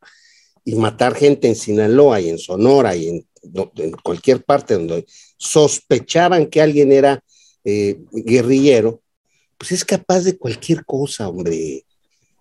y 0.63 0.75
matar 0.75 1.15
gente 1.15 1.47
en 1.47 1.55
Sinaloa 1.55 2.21
y 2.21 2.29
en 2.29 2.39
Sonora 2.39 2.95
y 2.95 3.09
en, 3.09 3.27
cualquier 4.03 4.43
parte 4.43 4.73
donde 4.73 5.05
sospechaban 5.37 6.47
que 6.47 6.61
alguien 6.61 6.91
era 6.91 7.23
eh, 7.63 7.99
guerrillero, 8.11 9.03
pues 9.57 9.71
es 9.71 9.85
capaz 9.85 10.21
de 10.21 10.35
cualquier 10.37 10.83
cosa, 10.83 11.29
hombre. 11.29 11.85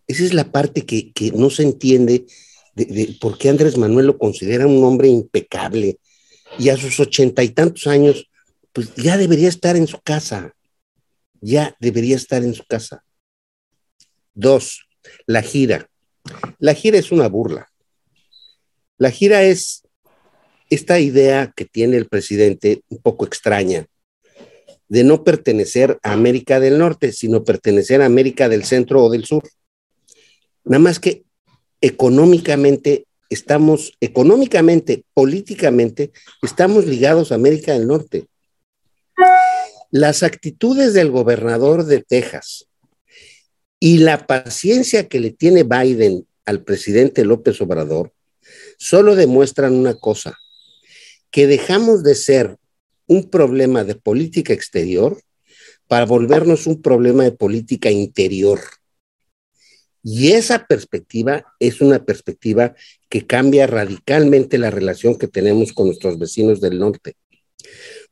Esa 0.06 0.24
es 0.24 0.34
la 0.34 0.50
parte 0.50 0.84
que, 0.84 1.12
no 1.34 1.50
se 1.50 1.62
entiende 1.62 2.26
de, 2.74 3.16
por 3.20 3.38
qué 3.38 3.48
Andrés 3.48 3.76
Manuel 3.78 4.06
lo 4.06 4.18
considera 4.18 4.66
un 4.66 4.82
hombre 4.84 5.08
impecable 5.08 5.98
y 6.58 6.68
a 6.68 6.76
sus 6.76 7.00
ochenta 7.00 7.42
y 7.42 7.50
tantos 7.50 7.86
años, 7.86 8.30
pues 8.72 8.94
ya 8.94 9.16
debería 9.16 9.48
estar 9.48 9.76
en 9.76 9.86
su 9.86 10.00
casa, 10.00 10.54
ya 11.40 11.76
debería 11.80 12.16
estar 12.16 12.42
en 12.42 12.54
su 12.54 12.64
casa. 12.64 13.04
Dos, 14.34 14.86
la 15.26 15.42
gira. 15.42 15.88
La 16.58 16.74
gira 16.74 16.98
es 16.98 17.12
una 17.12 17.28
burla. 17.28 17.68
La 18.98 19.10
gira 19.10 19.42
es 19.42 19.82
esta 20.70 20.98
idea 20.98 21.52
que 21.54 21.64
tiene 21.64 21.96
el 21.96 22.08
presidente 22.08 22.82
un 22.88 22.98
poco 22.98 23.26
extraña 23.26 23.86
de 24.88 25.04
no 25.04 25.24
pertenecer 25.24 25.98
a 26.02 26.12
América 26.12 26.60
del 26.60 26.78
Norte, 26.78 27.12
sino 27.12 27.44
pertenecer 27.44 28.02
a 28.02 28.06
América 28.06 28.48
del 28.48 28.64
Centro 28.64 29.02
o 29.02 29.10
del 29.10 29.24
Sur. 29.24 29.42
Nada 30.64 30.78
más 30.78 30.98
que 30.98 31.24
económicamente 31.80 33.06
estamos, 33.28 33.92
económicamente, 34.00 35.04
políticamente, 35.12 36.12
estamos 36.42 36.86
ligados 36.86 37.30
a 37.30 37.34
América 37.34 37.72
del 37.72 37.86
Norte. 37.86 38.26
Las 39.90 40.22
actitudes 40.22 40.94
del 40.94 41.10
gobernador 41.10 41.84
de 41.84 42.02
Texas 42.02 42.66
y 43.78 43.98
la 43.98 44.26
paciencia 44.26 45.08
que 45.08 45.20
le 45.20 45.30
tiene 45.30 45.62
Biden 45.62 46.26
al 46.46 46.62
presidente 46.62 47.24
López 47.24 47.60
Obrador 47.60 48.12
solo 48.78 49.14
demuestran 49.14 49.74
una 49.74 49.94
cosa, 49.94 50.38
que 51.30 51.46
dejamos 51.46 52.02
de 52.02 52.14
ser 52.14 52.56
un 53.06 53.28
problema 53.28 53.84
de 53.84 53.94
política 53.94 54.52
exterior 54.52 55.20
para 55.86 56.06
volvernos 56.06 56.66
un 56.66 56.80
problema 56.80 57.24
de 57.24 57.32
política 57.32 57.90
interior. 57.90 58.60
Y 60.04 60.32
esa 60.32 60.66
perspectiva 60.66 61.46
es 61.58 61.80
una 61.80 62.04
perspectiva 62.04 62.74
que 63.08 63.26
cambia 63.26 63.66
radicalmente 63.66 64.58
la 64.58 64.70
relación 64.70 65.16
que 65.16 65.28
tenemos 65.28 65.72
con 65.72 65.86
nuestros 65.86 66.18
vecinos 66.18 66.60
del 66.60 66.78
norte. 66.78 67.16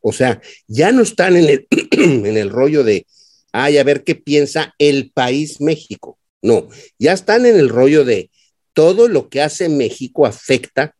O 0.00 0.12
sea, 0.12 0.40
ya 0.66 0.90
no 0.90 1.02
están 1.02 1.36
en 1.36 1.44
el, 1.44 1.66
en 1.90 2.36
el 2.38 2.48
rollo 2.48 2.82
de, 2.82 3.06
ay, 3.52 3.76
a 3.76 3.84
ver 3.84 4.04
qué 4.04 4.14
piensa 4.14 4.74
el 4.78 5.12
país 5.12 5.60
México. 5.60 6.18
No, 6.40 6.68
ya 6.98 7.12
están 7.12 7.44
en 7.44 7.56
el 7.56 7.68
rollo 7.68 8.06
de 8.06 8.30
todo 8.72 9.06
lo 9.06 9.28
que 9.28 9.42
hace 9.42 9.68
México 9.68 10.24
afecta 10.24 10.96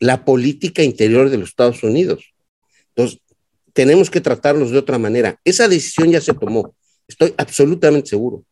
la 0.00 0.24
política 0.24 0.82
interior 0.82 1.28
de 1.28 1.36
los 1.36 1.50
Estados 1.50 1.82
Unidos. 1.82 2.32
Entonces, 2.94 3.20
tenemos 3.74 4.10
que 4.10 4.22
tratarlos 4.22 4.70
de 4.70 4.78
otra 4.78 4.98
manera. 4.98 5.38
Esa 5.44 5.68
decisión 5.68 6.10
ya 6.10 6.20
se 6.22 6.32
tomó, 6.32 6.74
estoy 7.06 7.34
absolutamente 7.36 8.08
seguro. 8.08 8.44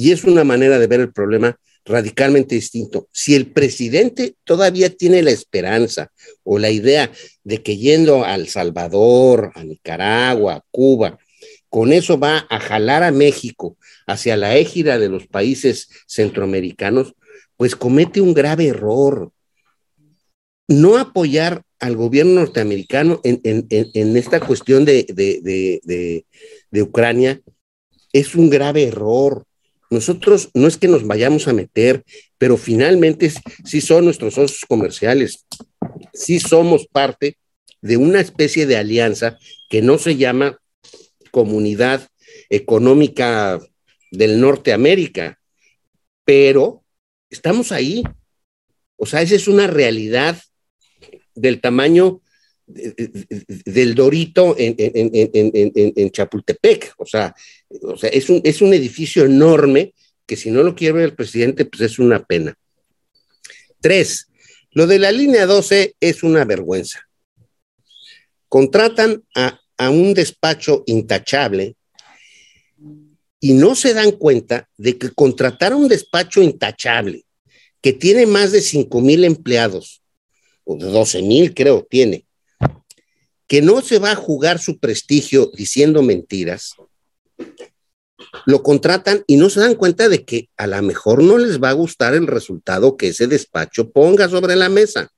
Y 0.00 0.12
es 0.12 0.22
una 0.22 0.44
manera 0.44 0.78
de 0.78 0.86
ver 0.86 1.00
el 1.00 1.12
problema 1.12 1.58
radicalmente 1.84 2.54
distinto. 2.54 3.08
Si 3.10 3.34
el 3.34 3.50
presidente 3.50 4.36
todavía 4.44 4.90
tiene 4.90 5.24
la 5.24 5.32
esperanza 5.32 6.12
o 6.44 6.60
la 6.60 6.70
idea 6.70 7.10
de 7.42 7.64
que 7.64 7.78
yendo 7.78 8.24
a 8.24 8.36
El 8.36 8.46
Salvador, 8.46 9.50
a 9.56 9.64
Nicaragua, 9.64 10.54
a 10.54 10.64
Cuba, 10.70 11.18
con 11.68 11.92
eso 11.92 12.16
va 12.16 12.46
a 12.48 12.60
jalar 12.60 13.02
a 13.02 13.10
México 13.10 13.76
hacia 14.06 14.36
la 14.36 14.56
égida 14.56 15.00
de 15.00 15.08
los 15.08 15.26
países 15.26 15.88
centroamericanos, 16.06 17.14
pues 17.56 17.74
comete 17.74 18.20
un 18.20 18.34
grave 18.34 18.68
error. 18.68 19.32
No 20.68 20.96
apoyar 20.96 21.62
al 21.80 21.96
gobierno 21.96 22.34
norteamericano 22.34 23.20
en, 23.24 24.16
esta 24.16 24.38
cuestión 24.38 24.84
de 24.84 26.24
Ucrania 26.72 27.40
es 28.12 28.36
un 28.36 28.48
grave 28.48 28.84
error 28.84 29.47
nosotros 29.90 30.50
no 30.54 30.66
es 30.66 30.76
que 30.76 30.88
nos 30.88 31.06
vayamos 31.06 31.48
a 31.48 31.52
meter, 31.52 32.04
pero 32.36 32.56
finalmente 32.56 33.32
sí 33.64 33.80
son 33.80 34.04
nuestros 34.04 34.34
socios 34.34 34.64
comerciales, 34.68 35.46
sí 36.12 36.40
somos 36.40 36.86
parte 36.86 37.38
de 37.80 37.96
una 37.96 38.20
especie 38.20 38.66
de 38.66 38.76
alianza 38.76 39.38
que 39.68 39.82
no 39.82 39.98
se 39.98 40.16
llama 40.16 40.58
Comunidad 41.30 42.08
Económica 42.50 43.60
del 44.10 44.40
Norteamérica, 44.40 45.38
pero 46.24 46.84
estamos 47.30 47.72
ahí. 47.72 48.02
O 48.96 49.06
sea, 49.06 49.22
esa 49.22 49.36
es 49.36 49.48
una 49.48 49.66
realidad 49.66 50.40
del 51.34 51.60
tamaño 51.60 52.20
del 52.66 53.94
Dorito 53.94 54.54
en, 54.58 56.10
Chapultepec. 56.10 56.94
O 56.98 57.06
sea, 57.06 57.34
o 57.82 57.96
sea 57.96 58.10
es, 58.10 58.28
un, 58.28 58.40
es 58.44 58.62
un 58.62 58.72
edificio 58.74 59.24
enorme 59.24 59.94
que 60.26 60.36
si 60.36 60.50
no 60.50 60.62
lo 60.62 60.74
quiere 60.74 61.04
el 61.04 61.14
presidente, 61.14 61.64
pues 61.64 61.80
es 61.82 61.98
una 61.98 62.24
pena. 62.24 62.54
Tres, 63.80 64.28
lo 64.72 64.86
de 64.86 64.98
la 64.98 65.10
línea 65.10 65.46
12 65.46 65.96
es 66.00 66.22
una 66.22 66.44
vergüenza. 66.44 67.08
Contratan 68.48 69.22
a 69.34 69.58
a 69.78 69.90
un 69.90 70.12
despacho 70.12 70.82
intachable 70.86 71.76
y 73.40 73.54
no 73.54 73.76
se 73.76 73.94
dan 73.94 74.10
cuenta 74.10 74.68
de 74.76 74.98
que 74.98 75.10
contratar 75.10 75.72
a 75.72 75.76
un 75.76 75.88
despacho 75.88 76.42
intachable 76.42 77.24
que 77.80 77.92
tiene 77.92 78.26
más 78.26 78.50
de 78.50 78.60
5 78.60 79.00
mil 79.00 79.24
empleados, 79.24 80.02
o 80.64 80.76
de 80.76 80.86
12 80.86 81.22
mil 81.22 81.54
creo 81.54 81.86
tiene, 81.88 82.26
que 83.46 83.62
no 83.62 83.80
se 83.80 84.00
va 84.00 84.10
a 84.10 84.16
jugar 84.16 84.58
su 84.58 84.78
prestigio 84.80 85.52
diciendo 85.54 86.02
mentiras, 86.02 86.74
lo 88.46 88.62
contratan 88.62 89.24
y 89.26 89.36
no 89.36 89.50
se 89.50 89.60
dan 89.60 89.74
cuenta 89.74 90.08
de 90.08 90.24
que 90.24 90.48
a 90.56 90.66
lo 90.66 90.80
mejor 90.82 91.22
no 91.22 91.38
les 91.38 91.62
va 91.62 91.70
a 91.70 91.74
gustar 91.74 92.14
el 92.14 92.26
resultado 92.26 92.96
que 92.96 93.08
ese 93.08 93.26
despacho 93.26 93.90
ponga 93.90 94.28
sobre 94.28 94.56
la 94.56 94.68
mesa. 94.68 95.10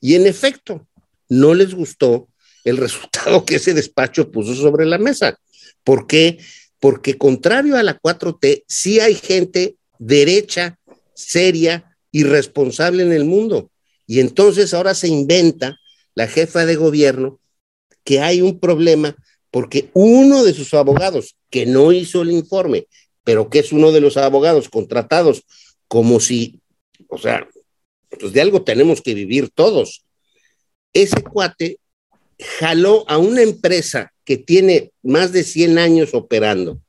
Y 0.00 0.14
en 0.14 0.26
efecto, 0.26 0.86
no 1.28 1.54
les 1.54 1.74
gustó 1.74 2.28
el 2.64 2.76
resultado 2.76 3.44
que 3.44 3.56
ese 3.56 3.74
despacho 3.74 4.30
puso 4.30 4.54
sobre 4.54 4.86
la 4.86 4.98
mesa. 4.98 5.38
¿Por 5.82 6.06
qué? 6.06 6.38
Porque 6.80 7.16
contrario 7.16 7.76
a 7.76 7.82
la 7.82 7.98
4T, 7.98 8.64
sí 8.68 9.00
hay 9.00 9.14
gente 9.14 9.76
derecha, 9.98 10.78
seria 11.14 11.96
y 12.10 12.24
responsable 12.24 13.02
en 13.02 13.12
el 13.12 13.24
mundo. 13.24 13.70
Y 14.06 14.20
entonces 14.20 14.74
ahora 14.74 14.94
se 14.94 15.08
inventa 15.08 15.78
la 16.14 16.26
jefa 16.26 16.66
de 16.66 16.76
gobierno 16.76 17.40
que 18.04 18.20
hay 18.20 18.42
un 18.42 18.60
problema 18.60 19.16
porque 19.54 19.88
uno 19.92 20.42
de 20.42 20.52
sus 20.52 20.74
abogados, 20.74 21.36
que 21.48 21.64
no 21.64 21.92
hizo 21.92 22.22
el 22.22 22.32
informe, 22.32 22.88
pero 23.22 23.50
que 23.50 23.60
es 23.60 23.70
uno 23.70 23.92
de 23.92 24.00
los 24.00 24.16
abogados 24.16 24.68
contratados 24.68 25.44
como 25.86 26.18
si, 26.18 26.58
o 27.06 27.18
sea, 27.18 27.48
pues 28.18 28.32
de 28.32 28.40
algo 28.40 28.64
tenemos 28.64 29.00
que 29.00 29.14
vivir 29.14 29.50
todos. 29.50 30.04
Ese 30.92 31.22
cuate 31.22 31.78
jaló 32.58 33.04
a 33.06 33.18
una 33.18 33.42
empresa 33.42 34.12
que 34.24 34.38
tiene 34.38 34.90
más 35.04 35.30
de 35.30 35.44
100 35.44 35.78
años 35.78 36.14
operando, 36.14 36.80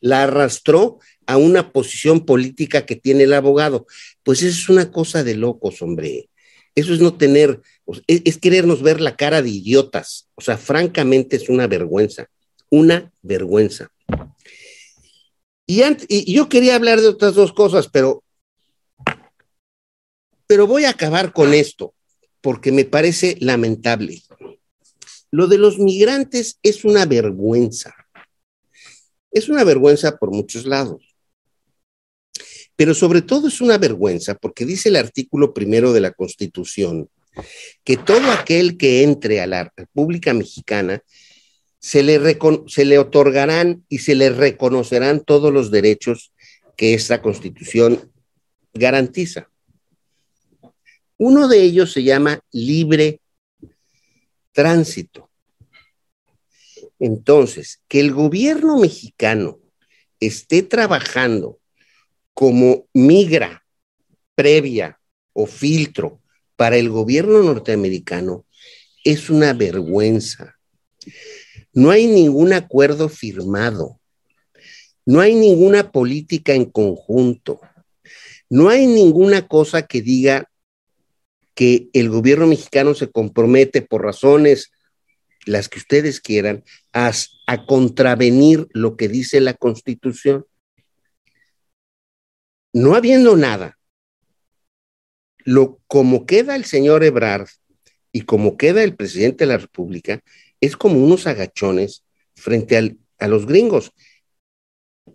la 0.00 0.22
arrastró 0.22 1.00
a 1.26 1.38
una 1.38 1.72
posición 1.72 2.24
política 2.24 2.86
que 2.86 2.94
tiene 2.94 3.24
el 3.24 3.32
abogado. 3.32 3.84
Pues 4.22 4.44
eso 4.44 4.56
es 4.56 4.68
una 4.68 4.92
cosa 4.92 5.24
de 5.24 5.34
locos, 5.34 5.82
hombre. 5.82 6.28
Eso 6.76 6.92
es 6.92 7.00
no 7.00 7.14
tener, 7.14 7.62
es, 8.06 8.36
querernos 8.36 8.82
ver 8.82 9.00
la 9.00 9.16
cara 9.16 9.40
de 9.40 9.48
idiotas. 9.48 10.28
O 10.34 10.42
sea, 10.42 10.58
francamente 10.58 11.36
es 11.36 11.48
una 11.48 11.66
vergüenza, 11.66 12.28
una 12.70 13.10
vergüenza. 13.22 13.88
Y, 15.66 15.82
y, 16.08 16.34
yo 16.34 16.50
quería 16.50 16.76
hablar 16.76 17.00
de 17.00 17.08
otras 17.08 17.34
dos 17.34 17.54
cosas, 17.54 17.88
pero, 17.88 18.22
pero 20.46 20.66
voy 20.66 20.84
a 20.84 20.90
acabar 20.90 21.32
con 21.32 21.54
esto, 21.54 21.94
porque 22.42 22.70
me 22.70 22.84
parece 22.84 23.38
lamentable. 23.40 24.22
Lo 25.30 25.46
de 25.48 25.56
los 25.56 25.78
migrantes 25.78 26.58
es 26.62 26.84
una 26.84 27.06
vergüenza. 27.06 27.94
Es 29.30 29.48
una 29.48 29.64
vergüenza 29.64 30.18
por 30.18 30.30
muchos 30.30 30.66
lados 30.66 31.05
pero 32.76 32.94
sobre 32.94 33.22
todo 33.22 33.48
es 33.48 33.60
una 33.60 33.78
vergüenza 33.78 34.34
porque 34.34 34.66
dice 34.66 34.90
el 34.90 34.96
artículo 34.96 35.52
primero 35.54 35.92
de 35.92 36.00
la 36.00 36.12
Constitución 36.12 37.08
que 37.84 37.96
todo 37.96 38.30
aquel 38.30 38.76
que 38.76 39.02
entre 39.02 39.40
a 39.40 39.46
la 39.46 39.72
República 39.76 40.32
Mexicana 40.34 41.02
se 41.78 42.02
le, 42.02 42.38
se 42.66 42.84
le 42.84 42.98
otorgarán 42.98 43.84
y 43.88 43.98
se 43.98 44.14
le 44.14 44.30
reconocerán 44.30 45.20
todos 45.20 45.52
los 45.52 45.70
derechos 45.70 46.32
que 46.76 46.94
esta 46.94 47.22
Constitución 47.22 48.12
garantiza. 48.74 49.50
Uno 51.18 51.48
de 51.48 51.62
ellos 51.62 51.92
se 51.92 52.02
llama 52.02 52.40
libre 52.52 53.20
tránsito. 54.52 55.30
Entonces, 56.98 57.82
que 57.88 58.00
el 58.00 58.12
gobierno 58.12 58.78
mexicano 58.78 59.58
esté 60.18 60.62
trabajando 60.62 61.58
como 62.36 62.86
migra 62.92 63.64
previa 64.34 65.00
o 65.32 65.46
filtro 65.46 66.20
para 66.54 66.76
el 66.76 66.90
gobierno 66.90 67.42
norteamericano 67.42 68.44
es 69.04 69.30
una 69.30 69.54
vergüenza. 69.54 70.54
No 71.72 71.90
hay 71.90 72.06
ningún 72.06 72.52
acuerdo 72.52 73.08
firmado, 73.08 73.98
no 75.06 75.20
hay 75.20 75.34
ninguna 75.34 75.90
política 75.90 76.52
en 76.52 76.66
conjunto, 76.66 77.58
no 78.50 78.68
hay 78.68 78.86
ninguna 78.86 79.48
cosa 79.48 79.86
que 79.86 80.02
diga 80.02 80.50
que 81.54 81.88
el 81.94 82.10
gobierno 82.10 82.46
mexicano 82.46 82.94
se 82.94 83.10
compromete 83.10 83.80
por 83.80 84.02
razones, 84.02 84.72
las 85.46 85.70
que 85.70 85.78
ustedes 85.78 86.20
quieran, 86.20 86.64
a, 86.92 87.12
a 87.46 87.64
contravenir 87.64 88.68
lo 88.72 88.98
que 88.98 89.08
dice 89.08 89.40
la 89.40 89.54
Constitución 89.54 90.44
no 92.76 92.94
habiendo 92.94 93.38
nada, 93.38 93.78
lo, 95.46 95.80
como 95.86 96.26
queda 96.26 96.56
el 96.56 96.66
señor 96.66 97.04
Ebrard 97.04 97.48
y 98.12 98.20
como 98.22 98.58
queda 98.58 98.84
el 98.84 98.94
presidente 98.94 99.46
de 99.46 99.52
la 99.52 99.56
República, 99.56 100.20
es 100.60 100.76
como 100.76 101.02
unos 101.02 101.26
agachones 101.26 102.04
frente 102.34 102.98
a 103.18 103.28
los 103.28 103.46
gringos. 103.46 103.92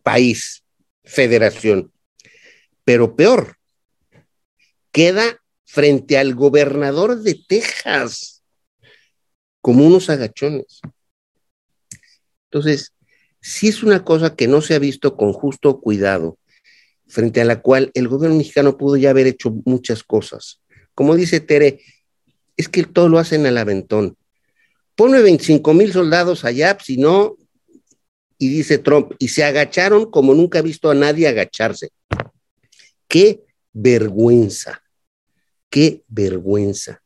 País, 0.02 0.64
federación. 1.04 1.94
Pero 2.84 3.16
peor, 3.16 3.58
queda 4.92 5.40
frente 5.64 6.18
al 6.18 6.34
gobernador 6.34 7.22
de 7.22 7.44
Texas, 7.48 8.42
como 9.62 9.86
unos 9.86 10.10
agachones. 10.10 10.82
Entonces, 12.46 12.96
si 13.40 13.68
es 13.68 13.84
una 13.84 14.04
cosa 14.04 14.36
que 14.36 14.48
no 14.48 14.62
se 14.62 14.74
ha 14.74 14.80
visto 14.80 15.16
con 15.16 15.32
justo 15.32 15.80
cuidado 15.80 16.40
frente 17.12 17.42
a 17.42 17.46
la 17.46 17.62
cual 17.62 17.92
el 17.94 18.08
gobierno 18.08 18.38
mexicano 18.38 18.78
pudo 18.78 18.96
ya 18.96 19.10
haber 19.10 19.28
hecho 19.28 19.54
muchas 19.66 20.04
cosas. 20.04 20.62
Como 20.96 21.16
dice 21.16 21.42
Tere, 21.42 21.82
es 22.56 22.70
que 22.70 22.84
todo 22.84 23.10
lo 23.10 23.20
hacen 23.20 23.46
al 23.46 23.58
aventón. 23.58 24.16
Pone 24.96 25.22
25 25.22 25.74
mil 25.74 25.92
soldados 25.92 26.46
allá, 26.46 26.78
si 26.82 26.98
no, 26.98 27.36
y 28.38 28.48
dice 28.48 28.78
Trump, 28.78 29.12
y 29.20 29.28
se 29.28 29.44
agacharon 29.44 30.10
como 30.10 30.34
nunca 30.34 30.60
he 30.60 30.62
visto 30.62 30.90
a 30.90 30.96
nadie 30.96 31.28
agacharse. 31.28 31.90
Qué 33.08 33.42
vergüenza, 33.74 34.82
qué 35.70 36.04
vergüenza. 36.08 37.02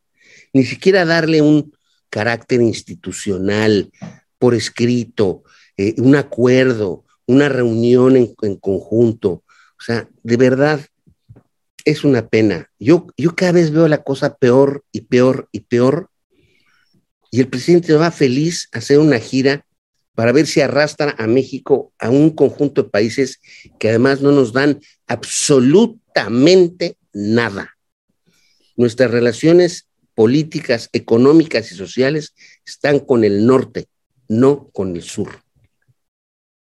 Ni 0.52 0.64
siquiera 0.64 1.04
darle 1.04 1.42
un 1.42 1.72
carácter 2.10 2.60
institucional 2.62 3.90
por 4.38 4.54
escrito, 4.54 5.42
eh, 5.76 5.94
un 5.98 6.14
acuerdo, 6.14 7.04
una 7.26 7.48
reunión 7.48 8.16
en 8.16 8.56
conjunto, 8.56 9.42
o 9.78 9.82
sea, 9.82 10.08
de 10.22 10.36
verdad, 10.36 10.80
es 11.84 12.04
una 12.04 12.28
pena. 12.28 12.70
Yo, 12.78 13.06
yo 13.16 13.34
cada 13.34 13.52
vez 13.52 13.70
veo 13.70 13.88
la 13.88 14.02
cosa 14.02 14.36
peor 14.36 14.84
y 14.92 15.02
peor 15.02 15.48
y 15.52 15.60
peor. 15.60 16.10
Y 17.30 17.40
el 17.40 17.48
presidente 17.48 17.94
va 17.94 18.10
feliz 18.10 18.68
a 18.72 18.78
hacer 18.78 18.98
una 18.98 19.18
gira 19.18 19.64
para 20.14 20.32
ver 20.32 20.46
si 20.46 20.60
arrastra 20.60 21.14
a 21.18 21.26
México 21.26 21.92
a 21.98 22.10
un 22.10 22.30
conjunto 22.30 22.82
de 22.82 22.88
países 22.88 23.40
que 23.78 23.90
además 23.90 24.22
no 24.22 24.32
nos 24.32 24.52
dan 24.52 24.80
absolutamente 25.06 26.96
nada. 27.12 27.76
Nuestras 28.76 29.10
relaciones 29.10 29.88
políticas, 30.14 30.88
económicas 30.92 31.70
y 31.70 31.74
sociales 31.76 32.34
están 32.64 32.98
con 32.98 33.24
el 33.24 33.46
norte, 33.46 33.86
no 34.28 34.70
con 34.70 34.96
el 34.96 35.02
sur. 35.02 35.42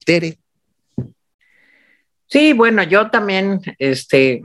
Tere. 0.04 0.41
Sí, 2.32 2.54
bueno, 2.54 2.82
yo 2.82 3.10
también 3.10 3.60
este, 3.78 4.40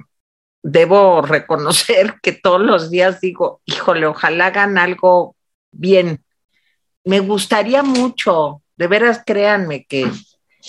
debo 0.61 1.21
reconocer 1.21 2.15
que 2.21 2.33
todos 2.33 2.59
los 2.59 2.91
días 2.91 3.21
digo, 3.21 3.61
híjole, 3.63 4.05
ojalá 4.05 4.47
hagan 4.47 4.77
algo 4.77 5.37
bien. 5.71 6.21
Me 7.05 7.21
gustaría 7.21 7.83
mucho, 7.83 8.61
de 8.75 8.87
veras 8.87 9.23
créanme 9.25 9.85
que 9.85 10.11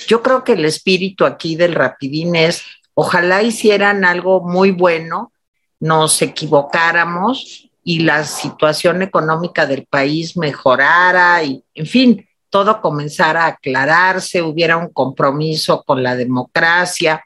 yo 0.07 0.23
creo 0.23 0.45
que 0.45 0.53
el 0.53 0.65
espíritu 0.65 1.25
aquí 1.25 1.57
del 1.57 1.75
rapidín 1.75 2.37
es, 2.37 2.63
ojalá 2.95 3.43
hicieran 3.43 4.05
algo 4.05 4.47
muy 4.47 4.71
bueno, 4.71 5.33
nos 5.81 6.23
equivocáramos 6.23 7.69
y 7.83 8.01
la 8.01 8.23
situación 8.23 9.03
económica 9.03 9.67
del 9.67 9.87
país 9.87 10.37
mejorara 10.37 11.43
y, 11.43 11.65
en 11.75 11.87
fin, 11.87 12.28
todo 12.59 12.81
comenzara 12.81 13.45
a 13.45 13.49
aclararse, 13.51 14.43
hubiera 14.43 14.77
un 14.77 14.93
compromiso 14.93 15.85
con 15.85 16.03
la 16.03 16.17
democracia, 16.17 17.25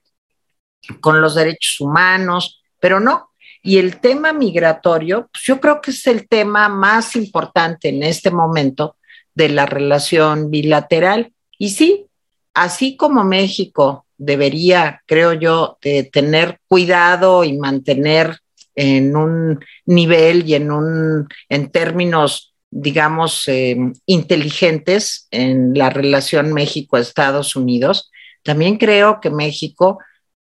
con 1.00 1.22
los 1.22 1.34
derechos 1.34 1.80
humanos, 1.80 2.62
pero 2.78 3.00
no. 3.00 3.30
Y 3.62 3.78
el 3.78 3.98
tema 3.98 4.34
migratorio, 4.34 5.30
pues 5.32 5.44
yo 5.44 5.58
creo 5.58 5.80
que 5.80 5.90
es 5.90 6.06
el 6.06 6.28
tema 6.28 6.68
más 6.68 7.16
importante 7.16 7.88
en 7.88 8.02
este 8.02 8.30
momento 8.30 8.96
de 9.34 9.48
la 9.48 9.64
relación 9.64 10.50
bilateral. 10.50 11.32
Y 11.56 11.70
sí, 11.70 12.08
así 12.52 12.98
como 12.98 13.24
México 13.24 14.04
debería, 14.18 15.02
creo 15.06 15.32
yo, 15.32 15.78
de 15.80 16.02
tener 16.04 16.60
cuidado 16.68 17.42
y 17.42 17.56
mantener 17.56 18.38
en 18.74 19.16
un 19.16 19.64
nivel 19.86 20.46
y 20.46 20.56
en 20.56 20.70
un 20.70 21.26
en 21.48 21.70
términos 21.70 22.51
digamos, 22.72 23.46
eh, 23.48 23.76
inteligentes 24.06 25.28
en 25.30 25.74
la 25.74 25.90
relación 25.90 26.54
México-Estados 26.54 27.54
Unidos, 27.54 28.10
también 28.42 28.78
creo 28.78 29.20
que 29.20 29.28
México 29.30 29.98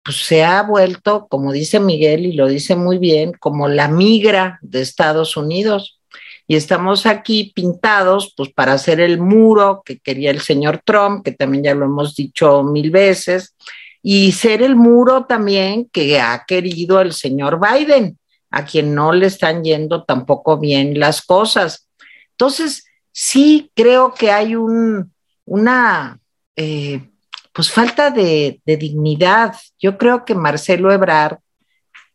pues, 0.04 0.18
se 0.18 0.44
ha 0.44 0.62
vuelto, 0.62 1.28
como 1.28 1.52
dice 1.52 1.80
Miguel 1.80 2.28
y 2.28 2.34
lo 2.34 2.48
dice 2.48 2.76
muy 2.76 3.00
bien, 3.00 3.34
como 3.40 3.68
la 3.68 3.88
migra 3.88 4.60
de 4.62 4.82
Estados 4.82 5.36
Unidos. 5.36 6.00
Y 6.48 6.56
estamos 6.56 7.08
aquí 7.08 7.52
pintados 7.56 8.34
pues, 8.38 8.50
para 8.54 8.74
hacer 8.74 9.00
el 9.00 9.20
muro 9.20 9.82
que 9.84 9.98
quería 9.98 10.30
el 10.30 10.42
señor 10.42 10.82
Trump, 10.86 11.26
que 11.26 11.32
también 11.32 11.64
ya 11.64 11.74
lo 11.74 11.86
hemos 11.86 12.16
dicho 12.16 12.64
mil 12.64 12.92
veces, 12.92 13.56
y 14.04 14.32
ser 14.32 14.62
el 14.62 14.76
muro 14.76 15.26
también 15.26 15.90
que 15.92 16.20
ha 16.20 16.44
querido 16.48 17.02
el 17.02 17.14
señor 17.14 17.60
Biden, 17.60 18.20
a 18.52 18.64
quien 18.64 18.94
no 18.94 19.12
le 19.12 19.26
están 19.26 19.64
yendo 19.64 20.04
tampoco 20.04 20.60
bien 20.60 21.00
las 21.00 21.24
cosas. 21.24 21.88
Entonces, 22.32 22.86
sí 23.12 23.72
creo 23.76 24.14
que 24.14 24.32
hay 24.32 24.56
un, 24.56 25.14
una 25.46 26.20
eh, 26.56 27.10
pues 27.54 27.72
falta 27.72 28.10
de, 28.10 28.62
de, 28.66 28.78
dignidad. 28.78 29.56
Yo 29.80 29.98
creo 29.98 30.26
que 30.26 30.36
Marcelo 30.36 30.92
Ebrard, 30.92 31.40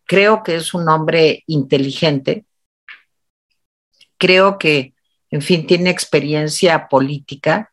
creo 0.05 0.43
que 0.43 0.57
es 0.57 0.75
un 0.75 0.89
hombre 0.89 1.45
inteligente, 1.47 2.45
creo 4.19 4.59
que, 4.59 4.95
en 5.31 5.43
fin, 5.43 5.67
tiene 5.67 5.91
experiencia 5.91 6.89
política, 6.89 7.73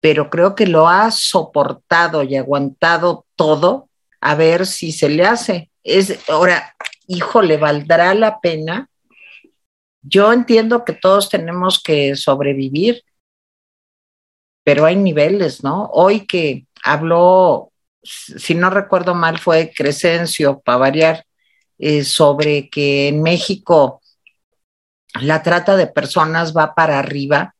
pero 0.00 0.30
creo 0.30 0.54
que 0.54 0.66
lo 0.66 0.88
ha 0.88 1.10
soportado 1.10 2.22
y 2.22 2.36
aguantado 2.36 3.26
todo 3.34 3.88
a 4.20 4.34
ver 4.34 4.66
si 4.66 4.92
se 4.92 5.08
le 5.08 5.24
hace. 5.24 5.70
Es, 5.82 6.18
ahora, 6.28 6.74
hijo, 7.06 7.42
¿le 7.42 7.56
valdrá 7.56 8.14
la 8.14 8.40
pena? 8.40 8.88
Yo 10.02 10.32
entiendo 10.32 10.84
que 10.84 10.92
todos 10.92 11.28
tenemos 11.28 11.82
que 11.82 12.14
sobrevivir, 12.16 13.02
pero 14.64 14.84
hay 14.84 14.96
niveles, 14.96 15.64
¿no? 15.64 15.90
Hoy 15.92 16.26
que 16.26 16.66
habló, 16.84 17.72
si 18.02 18.54
no 18.54 18.70
recuerdo 18.70 19.14
mal, 19.14 19.38
fue 19.38 19.72
Crescencio, 19.74 20.60
para 20.60 20.78
variar, 20.78 21.24
eh, 21.78 22.04
sobre 22.04 22.68
que 22.68 23.08
en 23.08 23.22
México 23.22 24.02
la 25.20 25.42
trata 25.42 25.76
de 25.76 25.86
personas 25.86 26.56
va 26.56 26.74
para 26.74 26.98
arriba. 26.98 27.54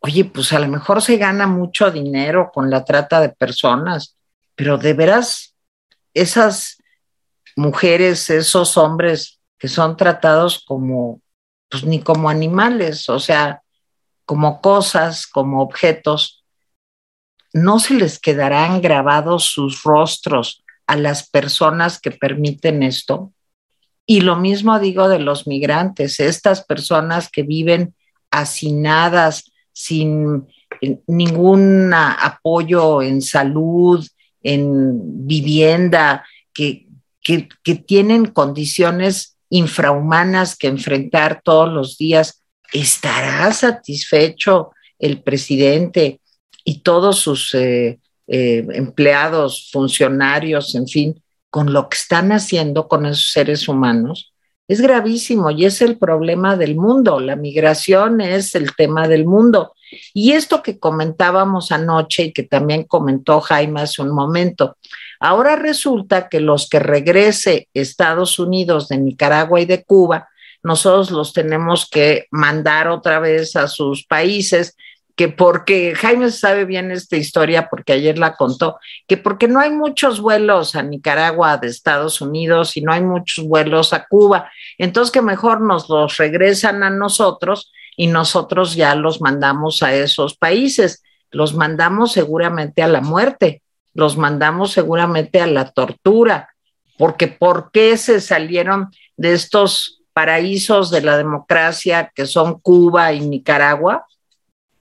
Oye, 0.00 0.24
pues 0.24 0.52
a 0.52 0.58
lo 0.58 0.68
mejor 0.68 1.02
se 1.02 1.16
gana 1.16 1.46
mucho 1.46 1.90
dinero 1.90 2.50
con 2.52 2.70
la 2.70 2.84
trata 2.84 3.20
de 3.20 3.30
personas, 3.30 4.16
pero 4.54 4.78
de 4.78 4.94
veras, 4.94 5.54
esas 6.14 6.82
mujeres, 7.56 8.30
esos 8.30 8.76
hombres 8.76 9.35
que 9.58 9.68
son 9.68 9.96
tratados 9.96 10.64
como, 10.66 11.20
pues 11.68 11.84
ni 11.84 12.00
como 12.00 12.28
animales, 12.28 13.08
o 13.08 13.18
sea, 13.18 13.62
como 14.24 14.60
cosas, 14.60 15.26
como 15.26 15.62
objetos, 15.62 16.44
no 17.52 17.78
se 17.78 17.94
les 17.94 18.18
quedarán 18.18 18.82
grabados 18.82 19.44
sus 19.44 19.82
rostros 19.82 20.62
a 20.86 20.96
las 20.96 21.28
personas 21.28 22.00
que 22.00 22.10
permiten 22.10 22.82
esto. 22.82 23.32
Y 24.04 24.20
lo 24.20 24.36
mismo 24.36 24.78
digo 24.78 25.08
de 25.08 25.20
los 25.20 25.46
migrantes, 25.46 26.20
estas 26.20 26.64
personas 26.64 27.30
que 27.30 27.42
viven 27.42 27.94
hacinadas, 28.30 29.50
sin 29.72 30.46
ningún 31.06 31.92
apoyo 31.94 33.02
en 33.02 33.22
salud, 33.22 34.06
en 34.42 35.26
vivienda, 35.26 36.26
que, 36.52 36.86
que 37.22 37.74
tienen 37.74 38.26
condiciones 38.26 39.35
infrahumanas 39.50 40.56
que 40.56 40.66
enfrentar 40.68 41.40
todos 41.42 41.72
los 41.72 41.98
días, 41.98 42.42
¿estará 42.72 43.52
satisfecho 43.52 44.70
el 44.98 45.22
presidente 45.22 46.20
y 46.64 46.80
todos 46.80 47.18
sus 47.18 47.54
eh, 47.54 48.00
eh, 48.26 48.66
empleados, 48.72 49.70
funcionarios, 49.70 50.74
en 50.74 50.88
fin, 50.88 51.22
con 51.50 51.72
lo 51.72 51.88
que 51.88 51.96
están 51.96 52.32
haciendo 52.32 52.88
con 52.88 53.06
esos 53.06 53.30
seres 53.30 53.68
humanos? 53.68 54.32
Es 54.68 54.80
gravísimo 54.80 55.50
y 55.50 55.64
es 55.64 55.80
el 55.80 55.96
problema 55.96 56.56
del 56.56 56.74
mundo. 56.74 57.20
La 57.20 57.36
migración 57.36 58.20
es 58.20 58.54
el 58.56 58.74
tema 58.74 59.06
del 59.06 59.24
mundo. 59.24 59.74
Y 60.12 60.32
esto 60.32 60.62
que 60.62 60.78
comentábamos 60.78 61.70
anoche 61.70 62.24
y 62.24 62.32
que 62.32 62.42
también 62.42 62.82
comentó 62.84 63.40
Jaime 63.40 63.82
hace 63.82 64.02
un 64.02 64.10
momento, 64.10 64.76
Ahora 65.20 65.56
resulta 65.56 66.28
que 66.28 66.40
los 66.40 66.68
que 66.68 66.78
regrese 66.78 67.68
Estados 67.74 68.38
Unidos 68.38 68.88
de 68.88 68.98
Nicaragua 68.98 69.60
y 69.60 69.64
de 69.64 69.84
Cuba, 69.84 70.28
nosotros 70.62 71.10
los 71.10 71.32
tenemos 71.32 71.88
que 71.88 72.26
mandar 72.30 72.88
otra 72.88 73.20
vez 73.20 73.56
a 73.56 73.68
sus 73.68 74.04
países, 74.04 74.76
que 75.14 75.28
porque 75.28 75.94
Jaime 75.94 76.30
sabe 76.30 76.66
bien 76.66 76.90
esta 76.90 77.16
historia 77.16 77.68
porque 77.70 77.94
ayer 77.94 78.18
la 78.18 78.34
contó, 78.34 78.78
que 79.06 79.16
porque 79.16 79.48
no 79.48 79.60
hay 79.60 79.70
muchos 79.70 80.20
vuelos 80.20 80.76
a 80.76 80.82
Nicaragua 80.82 81.56
de 81.56 81.68
Estados 81.68 82.20
Unidos 82.20 82.76
y 82.76 82.82
no 82.82 82.92
hay 82.92 83.00
muchos 83.02 83.46
vuelos 83.46 83.94
a 83.94 84.06
Cuba, 84.06 84.50
entonces 84.76 85.10
que 85.10 85.22
mejor 85.22 85.62
nos 85.62 85.88
los 85.88 86.18
regresan 86.18 86.82
a 86.82 86.90
nosotros 86.90 87.72
y 87.96 88.08
nosotros 88.08 88.74
ya 88.74 88.94
los 88.94 89.22
mandamos 89.22 89.82
a 89.82 89.94
esos 89.94 90.36
países, 90.36 91.02
los 91.30 91.54
mandamos 91.54 92.12
seguramente 92.12 92.82
a 92.82 92.88
la 92.88 93.00
muerte 93.00 93.62
los 93.96 94.18
mandamos 94.18 94.72
seguramente 94.72 95.40
a 95.40 95.46
la 95.46 95.70
tortura, 95.70 96.50
porque 96.98 97.28
¿por 97.28 97.70
qué 97.72 97.96
se 97.96 98.20
salieron 98.20 98.90
de 99.16 99.32
estos 99.32 100.02
paraísos 100.12 100.90
de 100.90 101.00
la 101.00 101.16
democracia 101.16 102.12
que 102.14 102.26
son 102.26 102.60
Cuba 102.60 103.14
y 103.14 103.20
Nicaragua? 103.20 104.06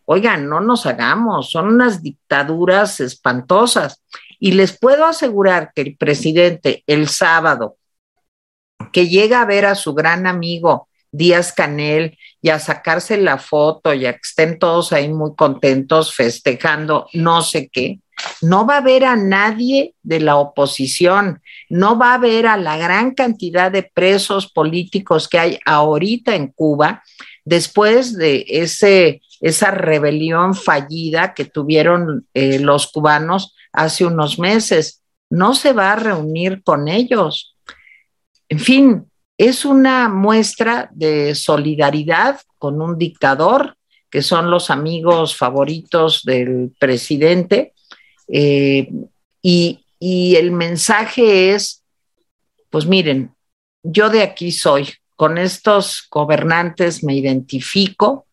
Oigan, 0.04 0.50
no 0.50 0.60
nos 0.60 0.86
hagamos, 0.86 1.50
son 1.50 1.70
unas 1.70 2.04
dictaduras 2.04 3.00
espantosas. 3.00 4.04
Y 4.38 4.52
les 4.52 4.78
puedo 4.78 5.06
asegurar 5.06 5.72
que 5.74 5.82
el 5.82 5.98
presidente 5.98 6.84
el 6.86 7.08
sábado, 7.08 7.78
que 8.92 9.08
llega 9.08 9.42
a 9.42 9.46
ver 9.46 9.66
a 9.66 9.76
su 9.76 9.94
gran 9.94 10.28
amigo 10.28 10.90
Díaz 11.10 11.54
Canel 11.54 12.18
y 12.42 12.50
a 12.50 12.60
sacarse 12.60 13.18
la 13.18 13.38
foto 13.38 13.94
y 13.94 14.06
a 14.06 14.14
que 14.14 14.20
estén 14.22 14.60
todos 14.60 14.92
ahí 14.92 15.08
muy 15.08 15.36
contentos 15.36 16.14
festejando 16.14 17.08
no 17.14 17.42
sé 17.42 17.70
qué, 17.70 18.00
no 18.42 18.66
va 18.66 18.78
a 18.78 18.82
ver 18.82 19.06
a 19.06 19.16
nadie 19.16 19.96
de 20.04 20.20
la 20.20 20.38
oposición, 20.38 21.42
no 21.70 21.98
va 21.98 22.14
a 22.14 22.18
ver 22.18 22.48
a 22.48 22.58
la 22.58 22.78
gran 22.78 23.14
cantidad 23.14 23.72
de 23.72 23.84
presos 23.84 24.52
políticos 24.52 25.28
que 25.28 25.40
hay 25.40 25.60
ahorita 25.66 26.36
en 26.36 26.48
Cuba 26.48 27.04
después 27.44 28.18
de 28.18 28.46
ese, 28.48 29.22
esa 29.42 29.72
rebelión 29.72 30.56
fallida 30.56 31.34
que 31.34 31.46
tuvieron 31.46 32.28
eh, 32.34 32.60
los 32.60 32.88
cubanos 32.92 33.56
hace 33.72 34.06
unos 34.06 34.40
meses. 34.40 35.04
No 35.30 35.54
se 35.54 35.74
va 35.74 35.94
a 35.94 35.98
reunir 35.98 36.64
con 36.64 36.88
ellos. 36.88 37.56
En 38.50 38.60
fin, 38.60 39.12
es 39.38 39.66
una 39.66 40.10
muestra 40.10 40.90
de 40.94 41.36
solidaridad 41.36 42.40
con 42.58 42.82
un 42.82 42.98
dictador, 42.98 43.78
que 44.10 44.22
son 44.22 44.50
los 44.50 44.70
amigos 44.70 45.36
favoritos 45.36 46.24
del 46.24 46.74
presidente, 46.80 47.75
eh, 48.28 48.90
y, 49.42 49.86
y 50.00 50.36
el 50.36 50.52
mensaje 50.52 51.52
es, 51.52 51.84
pues 52.70 52.86
miren, 52.86 53.34
yo 53.84 54.10
de 54.10 54.24
aquí 54.24 54.52
soy, 54.52 54.90
con 55.16 55.38
estos 55.38 56.08
gobernantes 56.12 57.04
me 57.04 57.16
identifico 57.16 58.26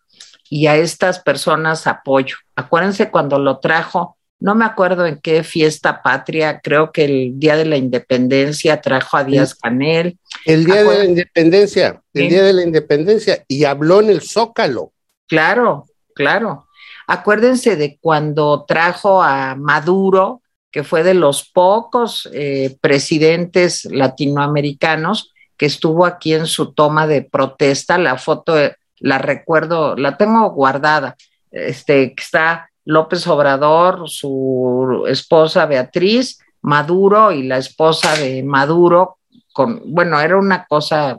y 0.48 0.66
a 0.66 0.76
estas 0.76 1.20
personas 1.20 1.86
apoyo. 1.86 2.36
Acuérdense 2.56 3.10
cuando 3.10 3.38
lo 3.38 3.58
trajo, 3.58 4.16
no 4.40 4.54
me 4.54 4.64
acuerdo 4.64 5.06
en 5.06 5.20
qué 5.20 5.44
fiesta 5.44 6.02
patria, 6.02 6.60
creo 6.60 6.90
que 6.90 7.04
el 7.04 7.38
Día 7.38 7.56
de 7.56 7.64
la 7.64 7.76
Independencia 7.76 8.80
trajo 8.80 9.16
a 9.16 9.24
Díaz 9.24 9.54
Canel. 9.54 10.18
El 10.44 10.64
Día 10.64 10.82
de 10.82 10.98
la 10.98 11.04
Independencia, 11.04 12.02
el 12.12 12.28
Día 12.28 12.42
de 12.42 12.52
la 12.52 12.62
Independencia, 12.64 13.44
y 13.46 13.64
habló 13.64 14.00
en 14.00 14.10
el 14.10 14.20
Zócalo. 14.20 14.92
Claro, 15.28 15.86
claro. 16.14 16.66
Acuérdense 17.06 17.76
de 17.76 17.98
cuando 18.00 18.64
trajo 18.66 19.22
a 19.22 19.54
Maduro, 19.54 20.42
que 20.70 20.84
fue 20.84 21.02
de 21.02 21.14
los 21.14 21.48
pocos 21.50 22.28
eh, 22.32 22.76
presidentes 22.80 23.84
latinoamericanos 23.84 25.32
que 25.56 25.66
estuvo 25.66 26.06
aquí 26.06 26.32
en 26.32 26.46
su 26.46 26.72
toma 26.72 27.06
de 27.06 27.22
protesta. 27.22 27.98
La 27.98 28.16
foto 28.16 28.58
eh, 28.58 28.76
la 28.98 29.18
recuerdo, 29.18 29.96
la 29.96 30.16
tengo 30.16 30.50
guardada. 30.50 31.16
Este, 31.50 32.14
está 32.16 32.70
López 32.84 33.26
Obrador, 33.26 34.08
su 34.08 35.04
esposa 35.06 35.66
Beatriz, 35.66 36.38
Maduro 36.62 37.32
y 37.32 37.42
la 37.42 37.58
esposa 37.58 38.14
de 38.16 38.42
Maduro, 38.42 39.18
con, 39.52 39.82
bueno, 39.92 40.20
era 40.20 40.38
una 40.38 40.64
cosa, 40.66 41.18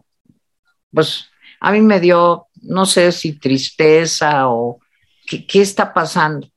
pues 0.92 1.28
a 1.60 1.72
mí 1.72 1.82
me 1.82 2.00
dio, 2.00 2.48
no 2.62 2.86
sé 2.86 3.12
si 3.12 3.40
tristeza 3.40 4.50
o 4.50 4.80
¿Qué, 5.28 5.62
está 5.62 5.94
pasando? 5.94 6.48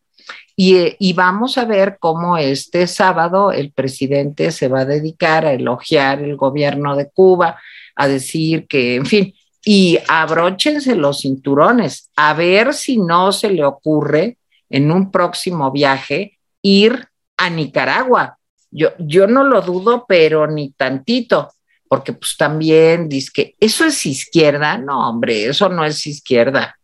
Y, 0.55 0.97
y, 0.99 1.13
vamos 1.13 1.59
a 1.59 1.65
ver 1.65 1.99
cómo 2.01 2.39
este 2.39 2.87
sábado 2.87 3.53
el 3.53 3.73
presidente 3.73 4.51
se 4.51 4.69
va 4.69 4.81
a 4.81 4.85
dedicar 4.87 5.45
a 5.45 5.53
elogiar 5.53 6.23
el 6.23 6.37
gobierno 6.37 6.97
de 6.97 7.11
Cuba, 7.11 7.61
a 7.95 8.09
decir 8.09 8.67
que, 8.67 8.97
en 8.97 9.07
fin, 9.07 9.35
y 9.69 9.99
abróchense 10.09 10.95
los 10.95 11.23
cinturones, 11.23 12.11
a 12.17 12.35
ver 12.35 12.73
si 12.73 12.99
no 12.99 13.33
se 13.33 13.51
le 13.51 13.65
ocurre 13.65 14.39
en 14.71 14.93
un 14.93 15.11
próximo 15.11 15.73
viaje 15.73 16.39
ir 16.63 17.09
a 17.37 17.51
Nicaragua. 17.51 18.39
Yo, 18.71 18.91
yo 18.99 19.27
no 19.27 19.43
lo 19.43 19.63
dudo, 19.63 20.05
pero 20.07 20.47
ni 20.47 20.71
tantito, 20.71 21.51
porque 21.89 22.13
pues 22.13 22.37
también 22.37 23.09
dice 23.09 23.31
que 23.35 23.55
eso 23.59 23.85
es 23.85 24.07
izquierda. 24.07 24.79
No, 24.79 25.09
hombre, 25.09 25.47
eso 25.47 25.69
no 25.69 25.85
es 25.85 26.07
izquierda. 26.07 26.79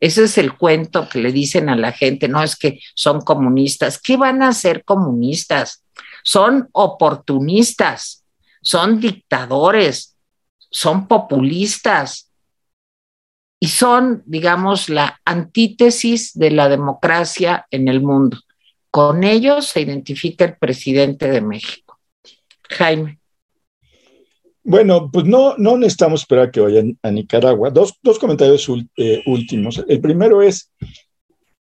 Ese 0.00 0.24
es 0.24 0.38
el 0.38 0.56
cuento 0.56 1.08
que 1.08 1.18
le 1.18 1.32
dicen 1.32 1.68
a 1.68 1.76
la 1.76 1.92
gente, 1.92 2.28
no 2.28 2.42
es 2.42 2.56
que 2.56 2.80
son 2.94 3.20
comunistas. 3.20 4.00
¿Qué 4.00 4.16
van 4.16 4.42
a 4.42 4.52
ser 4.52 4.84
comunistas? 4.84 5.84
Son 6.22 6.68
oportunistas, 6.72 8.24
son 8.62 9.00
dictadores, 9.00 10.16
son 10.70 11.08
populistas, 11.08 12.28
y 13.60 13.68
son, 13.68 14.22
digamos, 14.26 14.88
la 14.88 15.20
antítesis 15.24 16.32
de 16.34 16.50
la 16.50 16.68
democracia 16.68 17.66
en 17.70 17.88
el 17.88 18.00
mundo. 18.00 18.38
Con 18.90 19.24
ellos 19.24 19.66
se 19.66 19.80
identifica 19.80 20.44
el 20.44 20.56
presidente 20.56 21.28
de 21.28 21.40
México. 21.40 21.98
Jaime. 22.70 23.18
Bueno, 24.68 25.10
pues 25.10 25.24
no, 25.24 25.56
no 25.56 25.78
necesitamos 25.78 26.20
esperar 26.20 26.50
que 26.50 26.60
vayan 26.60 26.98
a 27.02 27.10
Nicaragua. 27.10 27.70
Dos, 27.70 27.94
comentarios 28.20 28.68
eh, 28.98 29.22
últimos. 29.24 29.82
El 29.88 29.98
primero 29.98 30.42
es, 30.42 30.70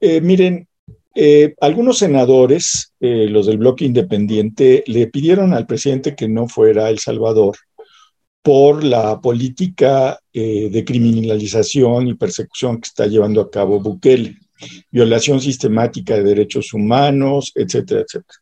eh, 0.00 0.22
miren, 0.22 0.66
eh, 1.14 1.55
algunos 1.61 1.98
senadores, 1.98 2.94
los 3.00 3.44
del 3.44 3.59
bloque 3.59 3.84
independiente, 3.84 4.84
le 4.86 5.07
pidieron 5.09 5.52
al 5.52 5.66
presidente 5.66 6.16
que 6.16 6.28
no 6.28 6.48
fuera 6.48 6.88
El 6.88 6.98
Salvador 6.98 7.59
por 8.40 8.82
la 8.82 9.20
política 9.20 10.18
de 10.32 10.84
criminalización 10.86 12.09
y 12.09 12.14
persecución 12.14 12.80
que 12.80 12.88
está 12.88 13.07
llevando 13.07 13.42
a 13.42 13.50
cabo 13.50 13.80
Bukele, 13.80 14.38
violación 14.90 15.42
sistemática 15.42 16.14
de 16.14 16.24
derechos 16.24 16.72
humanos, 16.72 17.52
etcétera, 17.55 18.00
etcétera. 18.00 18.38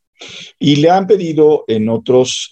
Y 0.60 0.76
le 0.76 0.88
han 0.88 1.08
pedido 1.08 1.64
en 1.66 1.88
otros, 1.88 2.48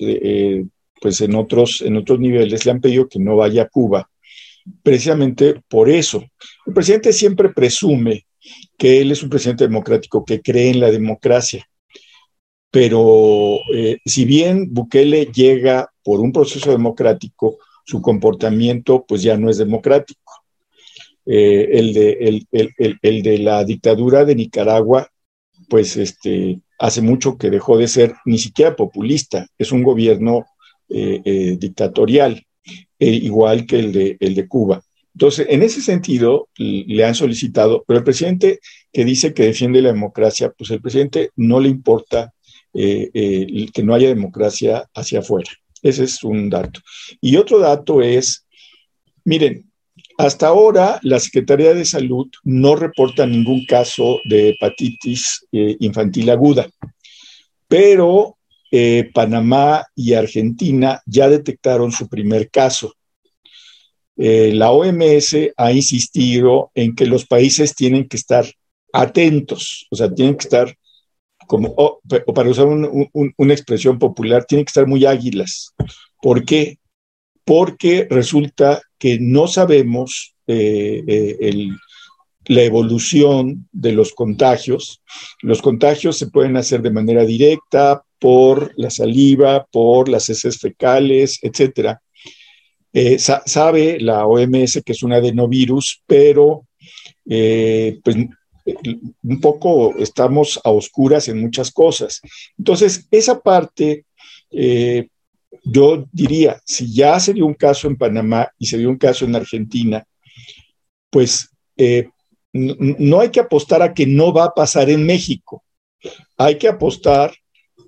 pues 1.01 1.21
en 1.21 1.35
otros, 1.35 1.81
en 1.81 1.97
otros 1.97 2.21
niveles, 2.21 2.65
le 2.65 2.71
han 2.71 2.81
pedido 2.81 3.09
que 3.09 3.19
no 3.19 3.37
vaya 3.37 3.63
a 3.63 3.69
Cuba, 3.69 4.09
precisamente 4.83 5.61
por 5.69 5.89
eso. 5.89 6.23
El 6.67 6.75
presidente 6.75 7.13
siempre 7.13 7.49
presume 7.49 8.27
que 8.77 9.01
él 9.01 9.11
es 9.11 9.23
un 9.23 9.31
presidente 9.31 9.65
democrático 9.65 10.25
que 10.25 10.41
cree 10.41 10.71
en 10.71 10.81
la 10.81 10.91
democracia, 10.91 11.67
pero 12.71 13.59
eh, 13.75 13.99
si 14.05 14.25
bien 14.25 14.73
Bukele 14.73 15.27
llega 15.27 15.91
por 16.05 16.21
un 16.21 16.33
proceso 16.33 16.71
democrático, 16.71 17.59
su 17.85 18.01
comportamiento 18.01 19.05
pues 19.07 19.23
ya 19.23 19.37
no 19.37 19.51
es 19.51 19.59
democrático. 19.59 20.33
Eh, 21.27 21.79
el, 21.79 21.93
de, 21.93 22.47
el, 23.03 23.23
de 23.23 23.39
la 23.39 23.65
dictadura 23.65 24.25
de 24.25 24.35
Nicaragua, 24.35 25.09
pues 25.69 25.97
este, 25.97 26.61
hace 26.79 27.03
mucho 27.03 27.37
que 27.37 27.51
dejó 27.51 27.77
de 27.77 27.89
ser 27.89 28.15
ni 28.25 28.39
siquiera 28.39 28.75
populista, 28.75 29.47
es 29.59 29.71
un 29.71 29.83
gobierno 29.83 30.47
eh, 30.91 31.57
dictatorial, 31.59 32.45
igual 32.99 33.67
que 33.67 33.79
el 33.79 33.93
de, 33.93 34.17
el 34.21 34.35
de 34.35 34.49
Cuba. 34.49 34.83
Entonces, 35.15 35.47
en 35.51 35.63
ese 35.63 35.81
sentido, 35.81 36.49
le 36.57 37.05
han 37.05 37.15
solicitado, 37.15 37.85
pero 37.87 37.99
el 37.99 38.05
presidente 38.05 38.61
que 38.93 39.05
dice 39.05 39.35
que 39.35 39.45
defiende 39.45 39.83
la 39.83 39.93
democracia, 39.93 40.53
pues 40.57 40.71
el 40.71 40.81
presidente 40.81 41.31
no 41.37 41.61
le 41.61 41.69
importa 41.69 42.33
eh, 42.73 43.11
eh, 43.13 43.69
que 43.73 43.83
no 43.83 43.95
haya 43.95 44.09
democracia 44.09 44.89
hacia 44.95 45.19
afuera. 45.19 45.51
Ese 45.83 46.05
es 46.05 46.23
un 46.23 46.49
dato. 46.49 46.81
Y 47.21 47.37
otro 47.37 47.59
dato 47.59 48.01
es, 48.01 48.47
miren, 49.25 49.71
hasta 50.19 50.49
ahora 50.49 51.01
la 51.03 51.19
Secretaría 51.19 51.75
de 51.75 51.85
Salud 51.85 52.29
no 52.45 52.77
reporta 52.77 53.27
ningún 53.27 53.65
caso 53.65 54.21
de 54.29 54.51
hepatitis 54.51 55.47
eh, 55.51 55.77
infantil 55.81 56.31
aguda, 56.31 56.69
pero 57.67 58.37
Panamá 59.13 59.85
y 59.95 60.15
Argentina 60.15 61.01
ya 61.07 61.29
detectaron 61.29 61.91
su 61.93 62.09
primer 62.09 62.51
caso. 62.51 62.95
la 64.17 64.71
OMS 64.71 65.37
ha 65.57 65.73
insistido 65.73 66.71
en 66.75 66.95
que 66.95 67.07
los 67.07 67.27
países 67.27 67.75
tienen 67.75 68.07
que 68.07 68.17
estar 68.17 68.47
atentos, 68.93 69.87
o 69.91 69.97
sea, 69.97 70.13
tienen 70.15 70.37
que 70.37 70.45
estar 70.45 70.77
como, 71.51 71.75
o 71.77 72.01
para 72.33 72.49
usar 72.49 72.67
una 72.69 73.53
expresión 73.55 73.99
popular, 73.99 74.45
tienen 74.45 74.65
que 74.65 74.71
estar 74.71 74.87
muy 74.87 75.05
águilas. 75.05 75.75
¿Por 76.23 76.45
qué? 76.45 76.79
Porque 77.45 78.07
resulta 78.09 78.81
que 78.99 79.19
no 79.19 79.49
sabemos 79.49 80.37
eh, 80.47 81.03
eh, 81.09 81.69
la 82.47 82.63
evolución 82.63 83.69
de 83.73 83.93
los 83.93 84.13
contagios. 84.13 85.03
Los 85.43 85.61
contagios 85.61 86.19
se 86.19 86.29
pueden 86.29 86.57
hacer 86.57 86.83
de 86.83 86.93
manera 86.93 87.25
directa 87.25 88.05
por 88.21 88.73
la 88.77 88.91
saliva, 88.91 89.67
por 89.73 90.09
las 90.09 90.29
heces 90.29 90.59
fecales, 90.59 91.39
etc. 91.43 91.97
Eh, 92.93 93.19
sabe 93.19 93.99
la 94.01 94.27
OMS 94.27 94.83
que 94.85 94.93
es 94.93 95.03
un 95.03 95.13
adenovirus, 95.13 96.03
pero 96.07 96.67
pues 97.25 98.17
un 99.23 99.41
poco 99.41 99.97
estamos 99.99 100.61
a 100.65 100.71
oscuras 100.71 101.29
en 101.29 101.41
muchas 101.41 101.71
cosas. 101.71 102.21
Entonces, 102.59 103.07
esa 103.11 103.41
parte, 103.41 104.05
eh, 104.51 105.09
yo 105.65 106.07
diría, 106.13 106.61
si 106.65 106.93
ya 106.93 107.19
se 107.21 107.33
dio 107.33 107.47
un 107.47 107.55
caso 107.55 107.89
en 107.89 107.97
Panamá 107.97 108.49
y 108.59 108.67
se 108.67 108.79
dio 108.79 108.89
un 108.89 108.99
caso 108.99 109.25
en 109.25 109.37
Argentina, 109.37 110.05
pues 111.11 111.51
eh, 111.77 112.09
no 112.53 113.21
hay 113.21 113.31
que 113.31 113.41
apostar 113.41 113.83
a 113.83 113.95
que 113.95 114.07
no 114.07 114.33
va 114.33 114.47
a 114.47 114.55
pasar 114.55 114.91
en 114.91 115.05
México. 115.05 115.63
Hay 116.37 116.59
que 116.59 116.69
apostar 116.69 117.33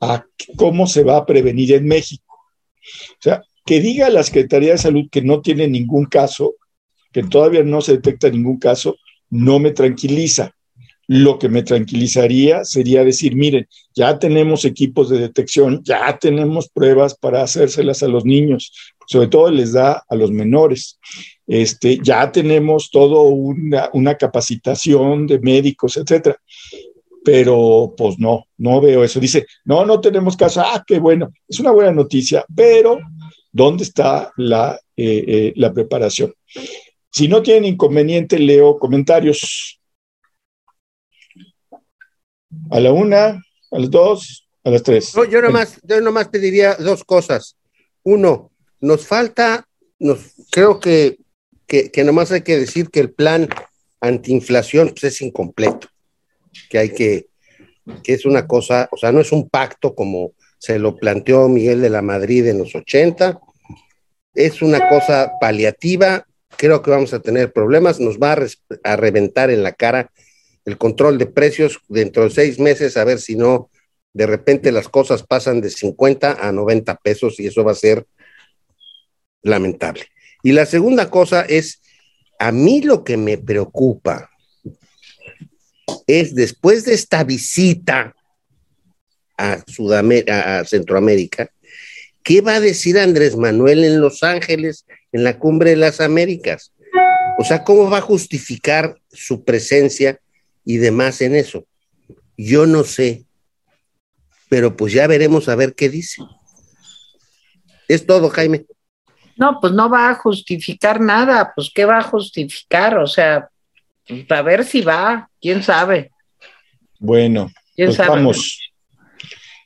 a 0.02 0.26
cómo 0.56 0.86
se 0.88 1.04
va 1.04 1.16
a 1.16 1.24
prevenir 1.24 1.72
en 1.72 1.86
México. 1.86 2.36
O 3.12 3.22
sea, 3.22 3.42
que 3.64 3.80
diga 3.80 4.10
la 4.10 4.24
Secretaría 4.24 4.72
de 4.72 4.78
Salud 4.78 5.08
que 5.10 5.22
no 5.22 5.40
tiene 5.40 5.68
ningún 5.68 6.06
caso, 6.06 6.56
que 7.12 7.22
todavía 7.22 7.62
no 7.62 7.80
se 7.80 7.92
detecta 7.92 8.28
ningún 8.28 8.58
caso, 8.58 8.96
no 9.30 9.60
me 9.60 9.70
tranquiliza. 9.70 10.54
Lo 11.06 11.38
que 11.38 11.48
me 11.48 11.62
tranquilizaría 11.62 12.64
sería 12.64 13.04
decir, 13.04 13.36
miren, 13.36 13.68
ya 13.94 14.18
tenemos 14.18 14.64
equipos 14.64 15.08
de 15.08 15.18
detección, 15.18 15.82
ya 15.84 16.18
tenemos 16.18 16.68
pruebas 16.68 17.14
para 17.14 17.42
hacérselas 17.42 18.02
a 18.02 18.08
los 18.08 18.24
niños, 18.24 18.72
sobre 19.06 19.28
todo 19.28 19.50
les 19.50 19.72
da 19.72 20.02
a 20.08 20.16
los 20.16 20.32
menores. 20.32 20.98
Este, 21.46 21.98
ya 22.02 22.32
tenemos 22.32 22.90
todo 22.90 23.22
una, 23.22 23.88
una 23.92 24.16
capacitación 24.16 25.28
de 25.28 25.38
médicos, 25.38 25.96
etcétera. 25.96 26.38
Pero 27.24 27.94
pues 27.96 28.18
no, 28.18 28.46
no 28.58 28.80
veo 28.80 29.04
eso. 29.04 29.20
Dice, 29.20 29.46
no, 29.64 29.84
no 29.84 30.00
tenemos 30.00 30.36
caso. 30.36 30.60
Ah, 30.60 30.82
qué 30.86 30.98
bueno, 30.98 31.32
es 31.48 31.60
una 31.60 31.70
buena 31.70 31.92
noticia, 31.92 32.44
pero 32.54 32.98
¿dónde 33.52 33.84
está 33.84 34.32
la, 34.36 34.78
eh, 34.96 35.24
eh, 35.26 35.52
la 35.56 35.72
preparación? 35.72 36.34
Si 37.10 37.28
no 37.28 37.42
tienen 37.42 37.66
inconveniente, 37.66 38.38
leo 38.38 38.78
comentarios. 38.78 39.78
A 42.70 42.80
la 42.80 42.92
una, 42.92 43.42
a 43.70 43.78
las 43.78 43.90
dos, 43.90 44.48
a 44.64 44.70
las 44.70 44.82
tres. 44.82 45.12
yo 45.30 45.42
nomás, 45.42 45.78
yo 45.82 46.00
nomás 46.00 46.28
pediría 46.28 46.74
dos 46.74 47.04
cosas. 47.04 47.56
Uno, 48.02 48.50
nos 48.80 49.06
falta, 49.06 49.66
nos, 49.98 50.34
creo 50.50 50.80
que, 50.80 51.18
que, 51.66 51.90
que 51.90 52.04
nomás 52.04 52.32
hay 52.32 52.42
que 52.42 52.58
decir 52.58 52.90
que 52.90 53.00
el 53.00 53.12
plan 53.12 53.48
antiinflación 54.00 54.88
pues, 54.88 55.04
es 55.04 55.22
incompleto, 55.22 55.88
que 56.68 56.78
hay 56.78 56.90
que, 56.90 57.26
que 58.02 58.14
es 58.14 58.24
una 58.24 58.46
cosa, 58.46 58.88
o 58.90 58.96
sea, 58.96 59.12
no 59.12 59.20
es 59.20 59.32
un 59.32 59.48
pacto 59.48 59.94
como 59.94 60.32
se 60.58 60.78
lo 60.78 60.96
planteó 60.96 61.48
Miguel 61.48 61.80
de 61.80 61.90
la 61.90 62.02
Madrid 62.02 62.46
en 62.46 62.58
los 62.58 62.74
80, 62.74 63.40
es 64.34 64.62
una 64.62 64.88
cosa 64.88 65.32
paliativa, 65.40 66.26
creo 66.56 66.82
que 66.82 66.90
vamos 66.90 67.12
a 67.12 67.20
tener 67.20 67.52
problemas, 67.52 68.00
nos 68.00 68.18
va 68.18 68.36
a, 68.84 68.96
reventar 68.96 69.50
en 69.50 69.62
la 69.62 69.72
cara 69.72 70.10
el 70.64 70.78
control 70.78 71.18
de 71.18 71.26
precios 71.26 71.80
dentro 71.88 72.24
de 72.24 72.30
seis 72.30 72.58
meses, 72.58 72.96
a 72.96 73.04
ver 73.04 73.18
si 73.18 73.36
no, 73.36 73.70
de 74.12 74.26
repente 74.26 74.70
las 74.72 74.88
cosas 74.88 75.24
pasan 75.24 75.60
de 75.60 75.70
50 75.70 76.38
a 76.40 76.52
90 76.52 76.96
pesos 76.96 77.40
y 77.40 77.46
eso 77.46 77.64
va 77.64 77.72
a 77.72 77.76
ser 77.76 78.06
lamentable. 79.42 80.04
Y 80.42 80.52
la 80.52 80.66
segunda 80.66 81.10
cosa 81.10 81.42
es, 81.42 81.80
a 82.38 82.52
mí 82.52 82.82
lo 82.82 83.04
que 83.04 83.16
me 83.16 83.38
preocupa 83.38 84.30
es 86.06 86.34
después 86.34 86.84
de 86.84 86.94
esta 86.94 87.24
visita 87.24 88.14
a, 89.36 89.62
Sudamérica, 89.66 90.60
a 90.60 90.64
Centroamérica, 90.64 91.50
¿qué 92.22 92.40
va 92.40 92.56
a 92.56 92.60
decir 92.60 92.98
Andrés 92.98 93.36
Manuel 93.36 93.84
en 93.84 94.00
Los 94.00 94.22
Ángeles, 94.22 94.86
en 95.12 95.24
la 95.24 95.38
cumbre 95.38 95.70
de 95.70 95.76
las 95.76 96.00
Américas? 96.00 96.72
O 97.38 97.44
sea, 97.44 97.64
¿cómo 97.64 97.88
va 97.90 97.98
a 97.98 98.02
justificar 98.02 98.96
su 99.12 99.44
presencia 99.44 100.18
y 100.64 100.76
demás 100.78 101.20
en 101.20 101.34
eso. 101.34 101.64
Yo 102.36 102.66
no 102.66 102.84
sé, 102.84 103.24
pero 104.48 104.76
pues 104.76 104.92
ya 104.92 105.06
veremos 105.06 105.48
a 105.48 105.54
ver 105.54 105.74
qué 105.74 105.88
dice. 105.88 106.22
Es 107.88 108.06
todo, 108.06 108.30
Jaime. 108.30 108.64
No, 109.36 109.58
pues 109.60 109.72
no 109.72 109.88
va 109.88 110.10
a 110.10 110.14
justificar 110.14 111.00
nada, 111.00 111.52
pues 111.54 111.70
¿qué 111.74 111.84
va 111.84 111.98
a 111.98 112.02
justificar? 112.02 112.98
O 112.98 113.06
sea, 113.06 113.48
a 114.28 114.42
ver 114.42 114.64
si 114.64 114.80
va, 114.82 115.28
quién 115.40 115.62
sabe. 115.62 116.10
Bueno, 116.98 117.50
¿Quién 117.74 117.88
pues 117.88 117.96
sabe? 117.96 118.08
vamos. 118.10 118.58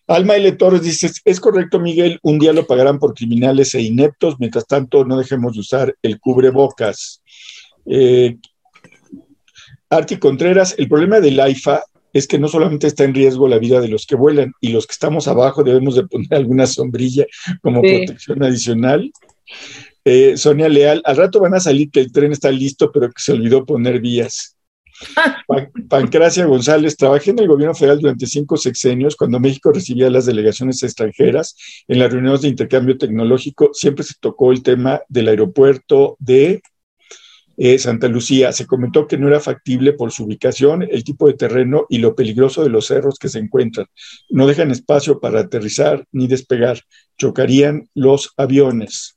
Alma 0.09 0.37
L. 0.37 0.53
Torres 0.53 0.83
dice, 0.83 1.11
es 1.25 1.41
correcto, 1.41 1.81
Miguel, 1.81 2.21
un 2.23 2.39
día 2.39 2.53
lo 2.53 2.67
pagarán 2.67 2.99
por 3.01 3.13
criminales 3.15 3.75
e 3.75 3.83
ineptos, 3.83 4.37
mientras 4.39 4.67
tanto 4.67 5.05
no 5.05 5.19
dejemos 5.19 5.55
de 5.55 5.61
usar 5.61 5.97
el 6.03 6.21
cubrebocas. 6.21 7.23
Eh, 7.87 8.37
Arti 9.91 10.17
Contreras, 10.19 10.77
el 10.79 10.89
problema 10.89 11.19
del 11.21 11.41
AIFA 11.41 11.83
es 12.13 12.27
que 12.29 12.39
no 12.39 12.49
solamente 12.49 12.87
está 12.87 13.05
en 13.05 13.15
riesgo 13.15 13.49
la 13.49 13.59
vida 13.59 13.81
de 13.81 13.89
los 13.89 14.07
que 14.07 14.15
vuelan 14.15 14.53
y 14.61 14.69
los 14.69 14.87
que 14.87 14.93
estamos 14.93 15.29
abajo 15.29 15.63
debemos 15.65 15.97
de 15.97 16.07
poner 16.07 16.33
alguna 16.35 16.67
sombrilla 16.67 17.27
como 17.61 17.83
Sí. 17.83 17.97
protección 17.99 18.43
adicional. 18.45 19.13
Eh, 20.09 20.37
Sonia 20.37 20.69
Leal, 20.69 21.03
al 21.05 21.17
rato 21.17 21.41
van 21.41 21.55
a 21.55 21.61
salir 21.61 21.91
que 21.91 21.99
el 22.01 22.13
tren 22.13 22.31
está 22.31 22.51
listo, 22.53 22.93
pero 22.93 23.09
que 23.09 23.21
se 23.21 23.33
olvidó 23.33 23.65
poner 23.67 24.01
vías. 24.01 24.57
Pan- 25.49 25.71
Pancracia 25.89 26.47
González, 26.47 26.97
trabajé 26.97 27.33
en 27.33 27.41
el 27.41 27.49
gobierno 27.49 27.75
federal 27.75 27.99
durante 27.99 28.27
cinco 28.27 28.57
sexenios 28.57 29.17
cuando 29.17 29.41
México 29.41 29.73
recibía 29.73 30.09
las 30.09 30.25
delegaciones 30.27 30.81
extranjeras. 30.85 31.57
En 31.89 31.99
las 31.99 32.13
reuniones 32.13 32.43
de 32.43 32.49
intercambio 32.49 32.97
tecnológico 32.97 33.71
siempre 33.73 34.05
se 34.05 34.15
tocó 34.21 34.53
el 34.53 34.63
tema 34.63 35.03
del 35.09 35.29
aeropuerto 35.29 36.17
de 36.21 36.63
eh, 37.57 37.79
Santa 37.79 38.09
Lucía. 38.09 38.53
Se 38.53 38.67
comentó 38.67 39.09
que 39.09 39.19
no 39.19 39.29
era 39.29 39.41
factible 39.41 39.93
por 39.93 40.13
su 40.13 40.25
ubicación, 40.25 40.83
el 40.83 41.03
tipo 41.05 41.27
de 41.27 41.35
terreno 41.35 41.87
y 41.89 41.99
lo 41.99 42.15
peligroso 42.15 42.63
de 42.63 42.71
los 42.71 42.87
cerros 42.87 43.19
que 43.19 43.29
se 43.29 43.41
encuentran. 43.41 43.87
No 44.31 44.47
dejan 44.47 44.71
espacio 44.71 45.19
para 45.21 45.41
aterrizar 45.41 46.05
ni 46.13 46.29
despegar. 46.29 46.81
Chocarían 47.19 47.89
los 47.95 48.31
aviones. 48.37 49.16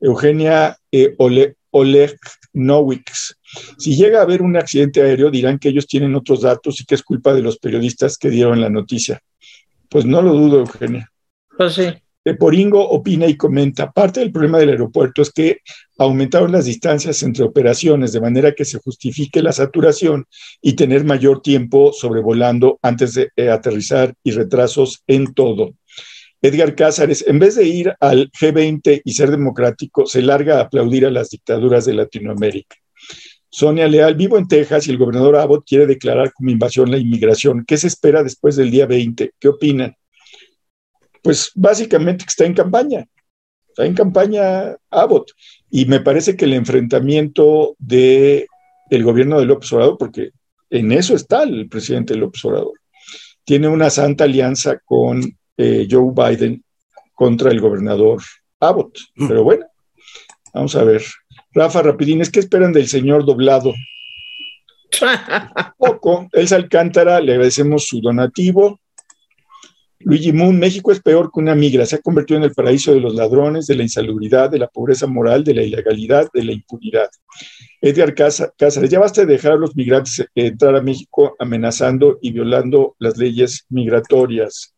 Eugenia 0.00 0.76
eh, 0.90 1.14
Ole, 1.18 1.56
Oleg 1.70 2.18
Nowicz. 2.52 3.34
Si 3.78 3.96
llega 3.96 4.20
a 4.20 4.22
haber 4.22 4.42
un 4.42 4.56
accidente 4.56 5.02
aéreo, 5.02 5.30
dirán 5.30 5.58
que 5.58 5.68
ellos 5.68 5.86
tienen 5.86 6.14
otros 6.14 6.42
datos 6.42 6.80
y 6.80 6.84
que 6.84 6.94
es 6.94 7.02
culpa 7.02 7.34
de 7.34 7.42
los 7.42 7.58
periodistas 7.58 8.16
que 8.16 8.30
dieron 8.30 8.60
la 8.60 8.70
noticia. 8.70 9.20
Pues 9.88 10.04
no 10.04 10.22
lo 10.22 10.32
dudo, 10.32 10.60
Eugenia. 10.60 11.10
Pues 11.56 11.74
sí. 11.74 11.86
Poringo 12.38 12.88
opina 12.88 13.26
y 13.26 13.36
comenta, 13.36 13.92
parte 13.92 14.20
del 14.20 14.32
problema 14.32 14.58
del 14.58 14.70
aeropuerto 14.70 15.20
es 15.20 15.30
que 15.30 15.58
aumentaron 15.98 16.52
las 16.52 16.64
distancias 16.64 17.22
entre 17.22 17.44
operaciones 17.44 18.12
de 18.12 18.20
manera 18.20 18.54
que 18.54 18.64
se 18.64 18.78
justifique 18.78 19.42
la 19.42 19.52
saturación 19.52 20.24
y 20.62 20.72
tener 20.72 21.04
mayor 21.04 21.42
tiempo 21.42 21.92
sobrevolando 21.92 22.78
antes 22.80 23.14
de 23.14 23.28
eh, 23.36 23.50
aterrizar 23.50 24.14
y 24.24 24.30
retrasos 24.30 25.02
en 25.06 25.34
todo. 25.34 25.74
Edgar 26.44 26.74
Cázares, 26.74 27.24
en 27.26 27.38
vez 27.38 27.54
de 27.54 27.66
ir 27.66 27.94
al 28.00 28.30
G20 28.30 29.00
y 29.02 29.14
ser 29.14 29.30
democrático, 29.30 30.04
se 30.04 30.20
larga 30.20 30.58
a 30.58 30.64
aplaudir 30.64 31.06
a 31.06 31.10
las 31.10 31.30
dictaduras 31.30 31.86
de 31.86 31.94
Latinoamérica. 31.94 32.76
Sonia 33.48 33.88
Leal, 33.88 34.14
vivo 34.14 34.36
en 34.36 34.46
Texas 34.46 34.86
y 34.86 34.90
el 34.90 34.98
gobernador 34.98 35.36
Abbott 35.36 35.66
quiere 35.66 35.86
declarar 35.86 36.34
como 36.34 36.50
invasión 36.50 36.90
la 36.90 36.98
inmigración. 36.98 37.64
¿Qué 37.66 37.78
se 37.78 37.86
espera 37.86 38.22
después 38.22 38.56
del 38.56 38.70
día 38.70 38.84
20? 38.84 39.32
¿Qué 39.40 39.48
opinan? 39.48 39.96
Pues 41.22 41.50
básicamente 41.54 42.26
que 42.26 42.28
está 42.28 42.44
en 42.44 42.52
campaña. 42.52 43.06
Está 43.66 43.86
en 43.86 43.94
campaña 43.94 44.76
Abbott. 44.90 45.30
Y 45.70 45.86
me 45.86 46.00
parece 46.00 46.36
que 46.36 46.44
el 46.44 46.52
enfrentamiento 46.52 47.74
del 47.78 48.44
el 48.90 49.02
gobierno 49.02 49.40
de 49.40 49.46
López 49.46 49.72
Obrador, 49.72 49.96
porque 49.96 50.32
en 50.68 50.92
eso 50.92 51.14
está 51.14 51.44
el 51.44 51.70
presidente 51.70 52.14
López 52.16 52.44
Obrador, 52.44 52.78
tiene 53.44 53.66
una 53.68 53.88
santa 53.88 54.24
alianza 54.24 54.78
con 54.84 55.38
eh, 55.56 55.86
Joe 55.90 56.12
Biden 56.14 56.62
contra 57.14 57.50
el 57.50 57.60
gobernador 57.60 58.22
Abbott. 58.60 58.98
Pero 59.16 59.44
bueno, 59.44 59.66
vamos 60.52 60.74
a 60.76 60.84
ver. 60.84 61.02
Rafa 61.52 61.82
Rapidines, 61.82 62.30
¿qué 62.30 62.40
esperan 62.40 62.72
del 62.72 62.88
señor 62.88 63.24
doblado? 63.24 63.72
Poco. 65.78 66.28
Elsa 66.32 66.56
Alcántara, 66.56 67.20
le 67.20 67.32
agradecemos 67.32 67.86
su 67.86 68.00
donativo. 68.00 68.80
Luigi 70.00 70.32
Moon, 70.34 70.58
México 70.58 70.92
es 70.92 71.00
peor 71.00 71.30
que 71.32 71.40
una 71.40 71.54
migra, 71.54 71.86
se 71.86 71.96
ha 71.96 72.02
convertido 72.02 72.36
en 72.36 72.44
el 72.44 72.52
paraíso 72.52 72.92
de 72.92 73.00
los 73.00 73.14
ladrones, 73.14 73.66
de 73.66 73.74
la 73.74 73.84
insalubridad, 73.84 74.50
de 74.50 74.58
la 74.58 74.68
pobreza 74.68 75.06
moral, 75.06 75.44
de 75.44 75.54
la 75.54 75.62
ilegalidad, 75.62 76.28
de 76.34 76.44
la 76.44 76.52
impunidad. 76.52 77.08
Edgar 77.80 78.14
Cáceres, 78.14 78.90
ya 78.90 79.00
basta 79.00 79.22
de 79.22 79.32
dejar 79.32 79.52
a 79.52 79.56
los 79.56 79.74
migrantes 79.74 80.26
entrar 80.34 80.76
a 80.76 80.82
México 80.82 81.34
amenazando 81.38 82.18
y 82.20 82.32
violando 82.32 82.96
las 82.98 83.16
leyes 83.16 83.64
migratorias. 83.70 84.74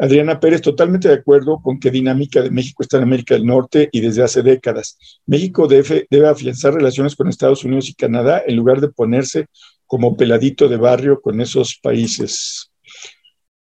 Adriana 0.00 0.38
Pérez, 0.38 0.62
totalmente 0.62 1.08
de 1.08 1.14
acuerdo 1.14 1.60
con 1.60 1.80
que 1.80 1.90
dinámica 1.90 2.40
de 2.40 2.50
México 2.50 2.82
está 2.82 2.98
en 2.98 3.02
América 3.02 3.34
del 3.34 3.46
Norte 3.46 3.88
y 3.90 4.00
desde 4.00 4.22
hace 4.22 4.42
décadas. 4.42 4.96
México 5.26 5.66
debe, 5.66 6.06
debe 6.08 6.28
afianzar 6.28 6.74
relaciones 6.74 7.16
con 7.16 7.28
Estados 7.28 7.64
Unidos 7.64 7.88
y 7.88 7.94
Canadá 7.94 8.42
en 8.46 8.56
lugar 8.56 8.80
de 8.80 8.88
ponerse 8.88 9.46
como 9.86 10.16
peladito 10.16 10.68
de 10.68 10.76
barrio 10.76 11.20
con 11.20 11.40
esos 11.40 11.78
países. 11.82 12.70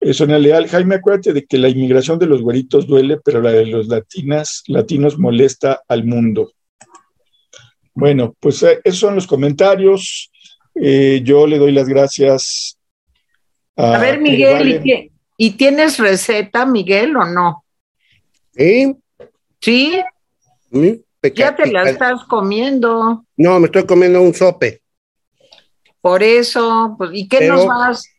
Eh, 0.02 0.14
Sonia 0.14 0.38
Leal, 0.38 0.68
Jaime, 0.68 0.96
acuérdate 0.96 1.34
de 1.34 1.46
que 1.46 1.58
la 1.58 1.70
inmigración 1.70 2.20
de 2.20 2.26
los 2.26 2.42
güeritos 2.42 2.86
duele, 2.86 3.18
pero 3.24 3.42
la 3.42 3.52
de 3.52 3.66
los 3.66 3.88
latinas, 3.88 4.64
latinos 4.68 5.18
molesta 5.18 5.82
al 5.88 6.04
mundo. 6.04 6.52
Bueno, 7.94 8.36
pues 8.40 8.62
eh, 8.64 8.82
esos 8.84 9.00
son 9.00 9.16
los 9.16 9.26
comentarios. 9.26 10.32
Eh, 10.76 11.22
yo 11.24 11.48
le 11.48 11.58
doy 11.58 11.72
las 11.72 11.88
gracias 11.88 12.78
a. 13.78 13.96
A 13.96 14.00
ver, 14.00 14.20
Miguel, 14.20 14.70
¿y, 14.70 14.80
qué, 14.84 15.12
¿y, 15.38 15.52
tienes 15.52 16.00
receta, 16.00 16.66
Miguel, 16.66 17.16
o 17.16 17.26
no? 17.26 17.66
¿Sí? 18.56 18.96
¿Sí? 19.62 20.02
¿Sí? 20.72 21.06
ya 21.34 21.56
te 21.56 21.72
la 21.72 21.90
estás 21.90 22.24
comiendo. 22.26 23.26
No, 23.38 23.60
me 23.60 23.66
estoy 23.66 23.86
comiendo 23.86 24.22
un 24.22 24.34
sope. 24.34 24.82
Por 26.02 26.22
eso, 26.22 26.96
pues, 26.98 27.12
¿y 27.14 27.28
qué 27.28 27.40
pero, 27.40 27.56
nos 27.56 27.66
vas? 27.66 28.10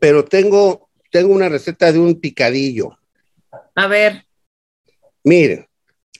Pero 0.00 0.24
tengo, 0.24 0.90
tengo 1.10 1.32
una 1.32 1.48
receta 1.48 1.90
de 1.90 1.98
un 1.98 2.20
picadillo. 2.20 2.98
A 3.74 3.86
ver. 3.86 4.26
Miren, 5.22 5.66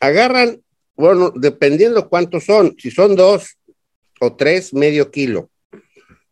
agarran, 0.00 0.62
bueno, 0.96 1.32
dependiendo 1.36 2.08
cuántos 2.08 2.44
son, 2.44 2.74
si 2.78 2.90
son 2.90 3.14
dos 3.14 3.58
o 4.20 4.34
tres, 4.34 4.72
medio 4.72 5.10
kilo. 5.10 5.50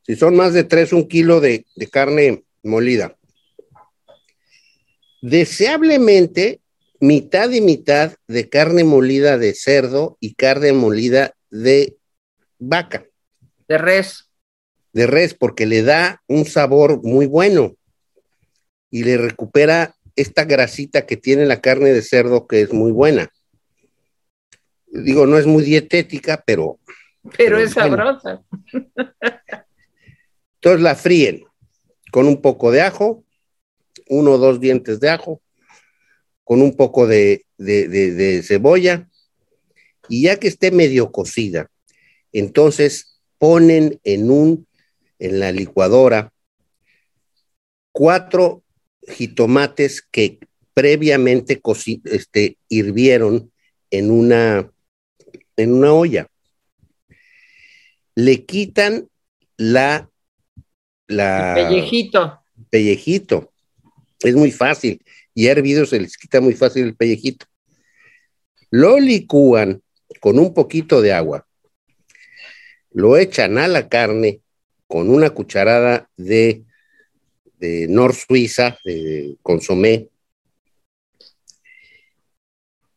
Si 0.04 0.16
son 0.16 0.36
más 0.36 0.52
de 0.52 0.64
tres, 0.64 0.92
un 0.92 1.08
kilo 1.08 1.40
de, 1.40 1.66
de 1.76 1.86
carne 1.88 2.44
molida. 2.62 3.16
Deseablemente, 5.20 6.60
mitad 6.98 7.50
y 7.50 7.60
mitad 7.60 8.14
de 8.26 8.48
carne 8.48 8.84
molida 8.84 9.38
de 9.38 9.54
cerdo 9.54 10.16
y 10.20 10.34
carne 10.34 10.72
molida 10.72 11.34
de 11.50 11.96
vaca. 12.58 13.06
De 13.68 13.78
res. 13.78 14.28
De 14.92 15.06
res, 15.06 15.34
porque 15.34 15.66
le 15.66 15.82
da 15.82 16.22
un 16.26 16.44
sabor 16.44 17.02
muy 17.02 17.26
bueno 17.26 17.76
y 18.90 19.04
le 19.04 19.16
recupera 19.16 19.94
esta 20.16 20.44
grasita 20.44 21.06
que 21.06 21.16
tiene 21.16 21.46
la 21.46 21.60
carne 21.60 21.92
de 21.92 22.02
cerdo 22.02 22.46
que 22.46 22.60
es 22.60 22.72
muy 22.72 22.92
buena. 22.92 23.30
Digo, 24.86 25.26
no 25.26 25.38
es 25.38 25.46
muy 25.46 25.62
dietética, 25.62 26.42
pero... 26.44 26.78
Pero, 27.22 27.34
pero 27.36 27.58
es 27.60 27.74
bueno. 27.74 28.20
sabrosa. 28.20 28.42
Entonces 30.62 30.80
la 30.80 30.94
fríen 30.94 31.44
con 32.12 32.28
un 32.28 32.40
poco 32.40 32.70
de 32.70 32.82
ajo, 32.82 33.24
uno 34.08 34.34
o 34.34 34.38
dos 34.38 34.60
dientes 34.60 35.00
de 35.00 35.08
ajo, 35.08 35.42
con 36.44 36.62
un 36.62 36.76
poco 36.76 37.08
de, 37.08 37.44
cebolla, 38.46 39.08
y 40.08 40.22
ya 40.22 40.38
que 40.38 40.46
esté 40.46 40.70
medio 40.70 41.10
cocida, 41.10 41.68
entonces 42.32 43.20
ponen 43.38 43.98
en 44.04 44.30
un, 44.30 44.68
en 45.18 45.40
la 45.40 45.50
licuadora, 45.50 46.32
cuatro 47.90 48.62
jitomates 49.08 50.00
que 50.00 50.38
previamente 50.74 51.60
este, 52.04 52.56
hirvieron 52.68 53.50
en 53.90 54.12
una, 54.12 54.70
en 55.56 55.72
una 55.72 55.92
olla. 55.92 56.28
Le 58.14 58.44
quitan 58.44 59.08
la, 59.56 60.11
la 61.12 61.52
pellejito. 61.54 62.40
pellejito. 62.70 63.52
Es 64.20 64.34
muy 64.34 64.50
fácil. 64.50 65.02
Y 65.34 65.46
hervido 65.46 65.86
se 65.86 66.00
les 66.00 66.16
quita 66.16 66.40
muy 66.40 66.54
fácil 66.54 66.84
el 66.84 66.96
pellejito. 66.96 67.46
Lo 68.70 68.98
licúan 68.98 69.82
con 70.20 70.38
un 70.38 70.54
poquito 70.54 71.00
de 71.00 71.12
agua. 71.12 71.46
Lo 72.90 73.16
echan 73.16 73.58
a 73.58 73.68
la 73.68 73.88
carne 73.88 74.40
con 74.86 75.10
una 75.10 75.30
cucharada 75.30 76.10
de 76.16 76.64
de 77.62 77.86
Nor 77.88 78.12
Suiza, 78.12 78.76
de 78.84 79.36
consomé, 79.40 80.08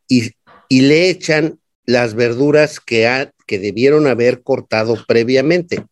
y, 0.08 0.32
y, 0.68 0.80
le 0.80 1.08
echan 1.08 1.60
las 1.84 2.14
verduras 2.14 2.80
que, 2.80 3.06
ha, 3.06 3.32
que 3.46 3.60
debieron 3.60 4.08
haber 4.08 4.42
cortado 4.42 4.96
previamente. 5.06 5.84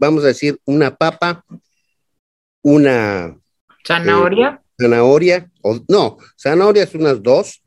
Vamos 0.00 0.24
a 0.24 0.28
decir, 0.28 0.58
una 0.64 0.96
papa, 0.96 1.44
una... 2.62 3.38
¿Zanahoria? 3.86 4.60
Eh, 4.62 4.82
zanahoria, 4.82 5.50
o 5.62 5.78
no, 5.88 6.18
zanahoria 6.36 6.84
es 6.84 6.94
unas 6.94 7.22
dos 7.22 7.62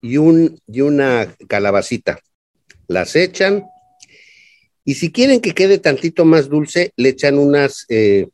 y, 0.00 0.16
un, 0.16 0.60
y 0.66 0.80
una 0.82 1.34
calabacita. 1.48 2.18
Las 2.88 3.16
echan 3.16 3.64
y 4.84 4.94
si 4.94 5.10
quieren 5.10 5.40
que 5.40 5.52
quede 5.52 5.78
tantito 5.78 6.24
más 6.24 6.48
dulce, 6.48 6.92
le 6.96 7.08
echan 7.10 7.38
unas 7.38 7.86
eh, 7.88 8.28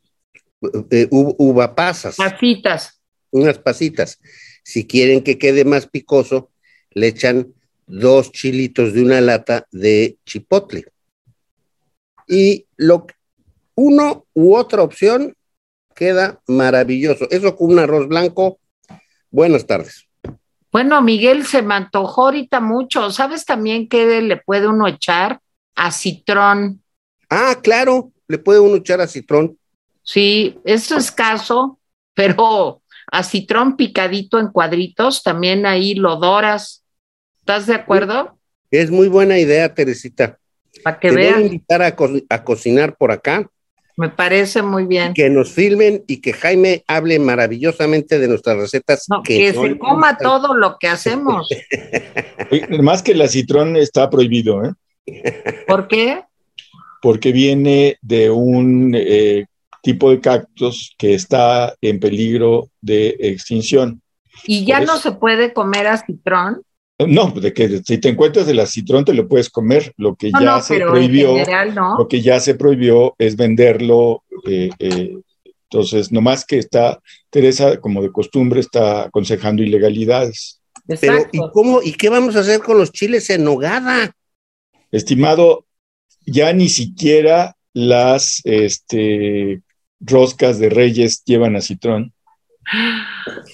eh, 0.91 1.07
uva 1.09 1.73
pasas. 1.73 2.15
Pasitas. 2.15 3.01
Unas 3.31 3.57
pasitas. 3.57 4.19
Si 4.63 4.85
quieren 4.85 5.23
que 5.23 5.39
quede 5.39 5.65
más 5.65 5.87
picoso, 5.87 6.51
le 6.91 7.07
echan 7.07 7.53
dos 7.87 8.31
chilitos 8.31 8.93
de 8.93 9.01
una 9.01 9.19
lata 9.19 9.67
de 9.71 10.17
chipotle. 10.25 10.85
Y 12.27 12.67
lo, 12.77 13.07
uno 13.75 14.25
u 14.33 14.55
otra 14.55 14.81
opción 14.81 15.35
queda 15.95 16.39
maravilloso. 16.47 17.27
Eso 17.29 17.55
con 17.55 17.71
un 17.71 17.79
arroz 17.79 18.07
blanco. 18.07 18.59
Buenas 19.29 19.65
tardes. 19.65 20.07
Bueno, 20.71 21.01
Miguel, 21.01 21.45
se 21.45 21.61
me 21.61 21.75
antojó 21.75 22.25
ahorita 22.25 22.59
mucho. 22.59 23.11
¿Sabes 23.11 23.45
también 23.45 23.87
qué 23.87 24.21
le 24.21 24.37
puede 24.37 24.67
uno 24.67 24.87
echar? 24.87 25.39
Acitrón. 25.75 26.81
Ah, 27.29 27.59
claro, 27.61 28.11
le 28.27 28.37
puede 28.39 28.59
uno 28.59 28.77
echar 28.77 29.01
acitrón. 29.01 29.57
Sí, 30.03 30.59
es 30.65 30.91
escaso, 30.91 31.79
pero 32.13 32.81
acitrón 33.11 33.77
picadito 33.77 34.39
en 34.39 34.49
cuadritos, 34.49 35.23
también 35.23 35.65
ahí 35.65 35.95
lo 35.95 36.17
doras. 36.17 36.83
¿Estás 37.39 37.67
de 37.67 37.75
acuerdo? 37.75 38.37
Es 38.71 38.89
muy 38.89 39.07
buena 39.07 39.37
idea, 39.37 39.73
Teresita. 39.73 40.39
Para 40.83 40.99
que 40.99 41.09
Te 41.09 41.15
vean. 41.15 41.33
Voy 41.33 41.43
a 41.43 41.45
invitar 41.45 41.81
a, 41.81 42.43
cocinar 42.43 42.97
por 42.97 43.11
acá. 43.11 43.49
Me 43.95 44.09
parece 44.09 44.61
muy 44.61 44.85
bien. 44.85 45.13
Que 45.13 45.29
nos 45.29 45.51
filmen 45.51 46.03
y 46.07 46.19
que 46.19 46.33
Jaime 46.33 46.83
hable 46.87 47.19
maravillosamente 47.19 48.17
de 48.19 48.27
nuestras 48.27 48.57
recetas. 48.57 49.05
que, 49.23 49.53
se 49.53 49.77
coma 49.77 50.17
todo 50.17 50.55
lo 50.55 50.77
que 50.79 50.87
hacemos. 50.87 51.47
Más 52.81 53.03
que 53.03 53.11
el 53.11 53.21
acitrón 53.21 53.77
está 53.77 54.09
prohibido, 54.09 54.63
¿eh? 54.65 54.73
¿Por 55.67 55.87
qué? 55.87 56.23
Porque 57.01 57.31
viene 57.31 57.97
de 58.01 58.29
un 58.31 58.95
eh, 58.95 59.45
tipo 59.81 60.09
de 60.09 60.21
cactus 60.21 60.95
que 60.97 61.13
está 61.13 61.75
en 61.81 61.99
peligro 61.99 62.69
de 62.81 63.15
extinción. 63.19 64.01
¿Y 64.45 64.65
ya 64.65 64.79
no 64.79 64.97
se 64.97 65.11
puede 65.11 65.53
comer 65.53 65.87
acitrón? 65.87 66.63
No, 66.99 67.31
de 67.31 67.53
que 67.53 67.81
si 67.83 67.97
te 67.97 68.09
encuentras 68.09 68.47
el 68.47 68.59
acitrón 68.59 69.03
te 69.03 69.13
lo 69.13 69.27
puedes 69.27 69.49
comer. 69.49 69.93
Lo 69.97 70.15
que 70.15 70.31
ya 70.31 70.61
se 70.61 70.79
prohibió, 70.79 71.35
lo 71.97 72.07
que 72.07 72.21
ya 72.21 72.39
se 72.39 72.55
prohibió 72.55 73.15
es 73.17 73.35
venderlo. 73.35 74.23
Eh, 74.45 74.69
eh, 74.79 75.17
entonces, 75.63 76.11
nomás 76.11 76.45
que 76.45 76.59
está 76.59 76.99
Teresa, 77.29 77.79
como 77.79 78.01
de 78.03 78.11
costumbre, 78.11 78.59
está 78.59 79.05
aconsejando 79.05 79.63
ilegalidades. 79.63 80.61
Pero, 80.85 81.25
¿y 81.31 81.39
cómo? 81.51 81.81
¿Y 81.81 81.93
qué 81.93 82.09
vamos 82.09 82.35
a 82.35 82.41
hacer 82.41 82.59
con 82.61 82.77
los 82.77 82.91
chiles 82.91 83.29
en 83.29 83.43
nogada? 83.43 84.15
Estimado, 84.91 85.65
ya 86.25 86.53
ni 86.53 86.69
siquiera 86.69 87.55
las 87.73 88.41
este, 88.43 89.63
roscas 89.99 90.59
de 90.59 90.69
reyes 90.69 91.23
llevan 91.25 91.55
acitrón. 91.55 92.13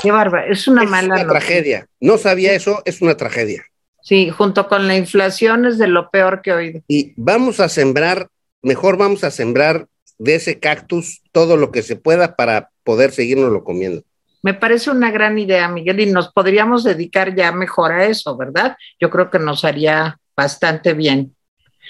Qué 0.00 0.10
bárbaro, 0.10 0.52
es 0.52 0.68
una 0.68 0.84
mala 0.84 1.14
una 1.14 1.26
tragedia. 1.26 1.86
No 2.00 2.18
sabía 2.18 2.52
eso, 2.52 2.82
es 2.84 3.00
una 3.00 3.16
tragedia. 3.16 3.64
Sí, 4.02 4.30
junto 4.30 4.68
con 4.68 4.86
la 4.86 4.96
inflación 4.96 5.66
es 5.66 5.78
de 5.78 5.88
lo 5.88 6.10
peor 6.10 6.42
que 6.42 6.50
he 6.50 6.54
oído. 6.54 6.80
Y 6.86 7.12
vamos 7.16 7.60
a 7.60 7.68
sembrar, 7.68 8.28
mejor 8.62 8.96
vamos 8.96 9.24
a 9.24 9.30
sembrar 9.30 9.88
de 10.18 10.36
ese 10.36 10.60
cactus 10.60 11.22
todo 11.32 11.56
lo 11.56 11.72
que 11.72 11.82
se 11.82 11.96
pueda 11.96 12.36
para 12.36 12.70
poder 12.84 13.12
seguirnos 13.12 13.62
comiendo. 13.64 14.02
Me 14.42 14.54
parece 14.54 14.90
una 14.90 15.10
gran 15.10 15.38
idea, 15.38 15.68
Miguel, 15.68 16.00
y 16.00 16.06
nos 16.06 16.32
podríamos 16.32 16.84
dedicar 16.84 17.34
ya 17.34 17.50
mejor 17.50 17.92
a 17.92 18.06
eso, 18.06 18.36
¿verdad? 18.36 18.76
Yo 19.00 19.10
creo 19.10 19.28
que 19.30 19.40
nos 19.40 19.64
haría 19.64 20.18
bastante 20.36 20.94
bien. 20.94 21.35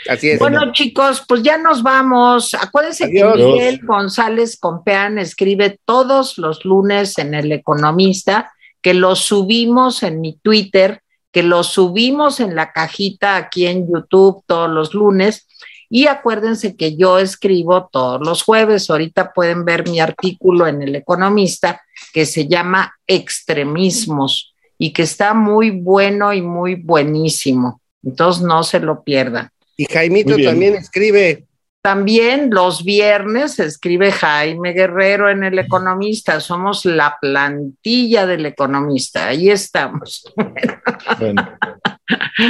Así 0.09 0.31
es. 0.31 0.39
Bueno, 0.39 0.73
chicos, 0.73 1.25
pues 1.27 1.43
ya 1.43 1.59
nos 1.59 1.83
vamos. 1.83 2.55
Acuérdense 2.55 3.11
que 3.11 3.25
Miguel 3.25 3.81
González 3.83 4.59
Compeán 4.59 5.19
escribe 5.19 5.79
todos 5.85 6.39
los 6.39 6.65
lunes 6.65 7.19
en 7.19 7.35
El 7.35 7.51
Economista, 7.53 8.53
que 8.81 8.95
lo 8.95 9.17
subimos 9.17 10.03
en 10.03 10.21
mi 10.21 10.39
Twitter, 10.39 11.03
que 11.33 11.43
lo 11.43 11.65
subimos 11.65 12.41
en 12.41 12.55
la 12.55 12.73
cajita 12.73 13.37
aquí 13.37 13.67
en 13.67 13.87
YouTube 13.91 14.43
todos 14.47 14.71
los 14.71 14.95
lunes. 14.95 15.47
Y 15.89 16.07
acuérdense 16.07 16.77
que 16.77 16.97
yo 16.97 17.19
escribo 17.19 17.89
todos 17.93 18.21
los 18.21 18.43
jueves. 18.43 18.91
Ahorita 18.91 19.33
pueden 19.33 19.65
ver 19.65 19.89
mi 19.89 20.01
artículo 20.01 20.67
en 20.67 20.83
El 20.83 20.97
Economista 20.97 21.83
que 22.13 22.27
se 22.27 22.49
llama 22.49 22.95
Extremismos 23.07 24.55
y 24.79 24.93
que 24.93 25.03
está 25.03 25.35
muy 25.35 25.71
bueno 25.71 26.33
y 26.33 26.43
muy 26.43 26.75
buenísimo. 26.75 27.81
Entonces 28.03 28.43
no 28.43 28.63
se 28.63 28.81
lo 28.81 29.03
pierdan. 29.03 29.51
Y 29.77 29.85
Jaimito 29.85 30.37
también 30.37 30.75
escribe. 30.75 31.45
También 31.83 32.51
los 32.51 32.83
viernes 32.85 33.61
escribe 33.61 34.11
Jaime 34.11 34.73
Guerrero 34.73 35.31
en 35.31 35.45
El 35.45 35.59
Economista. 35.59 36.41
Somos 36.41 36.85
la 36.85 37.17
plantilla 37.21 38.27
del 38.27 38.47
Economista. 38.47 39.29
Ahí 39.29 39.51
estamos. 39.51 40.25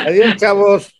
Adiós, 0.07 0.37
chavos. 0.37 0.91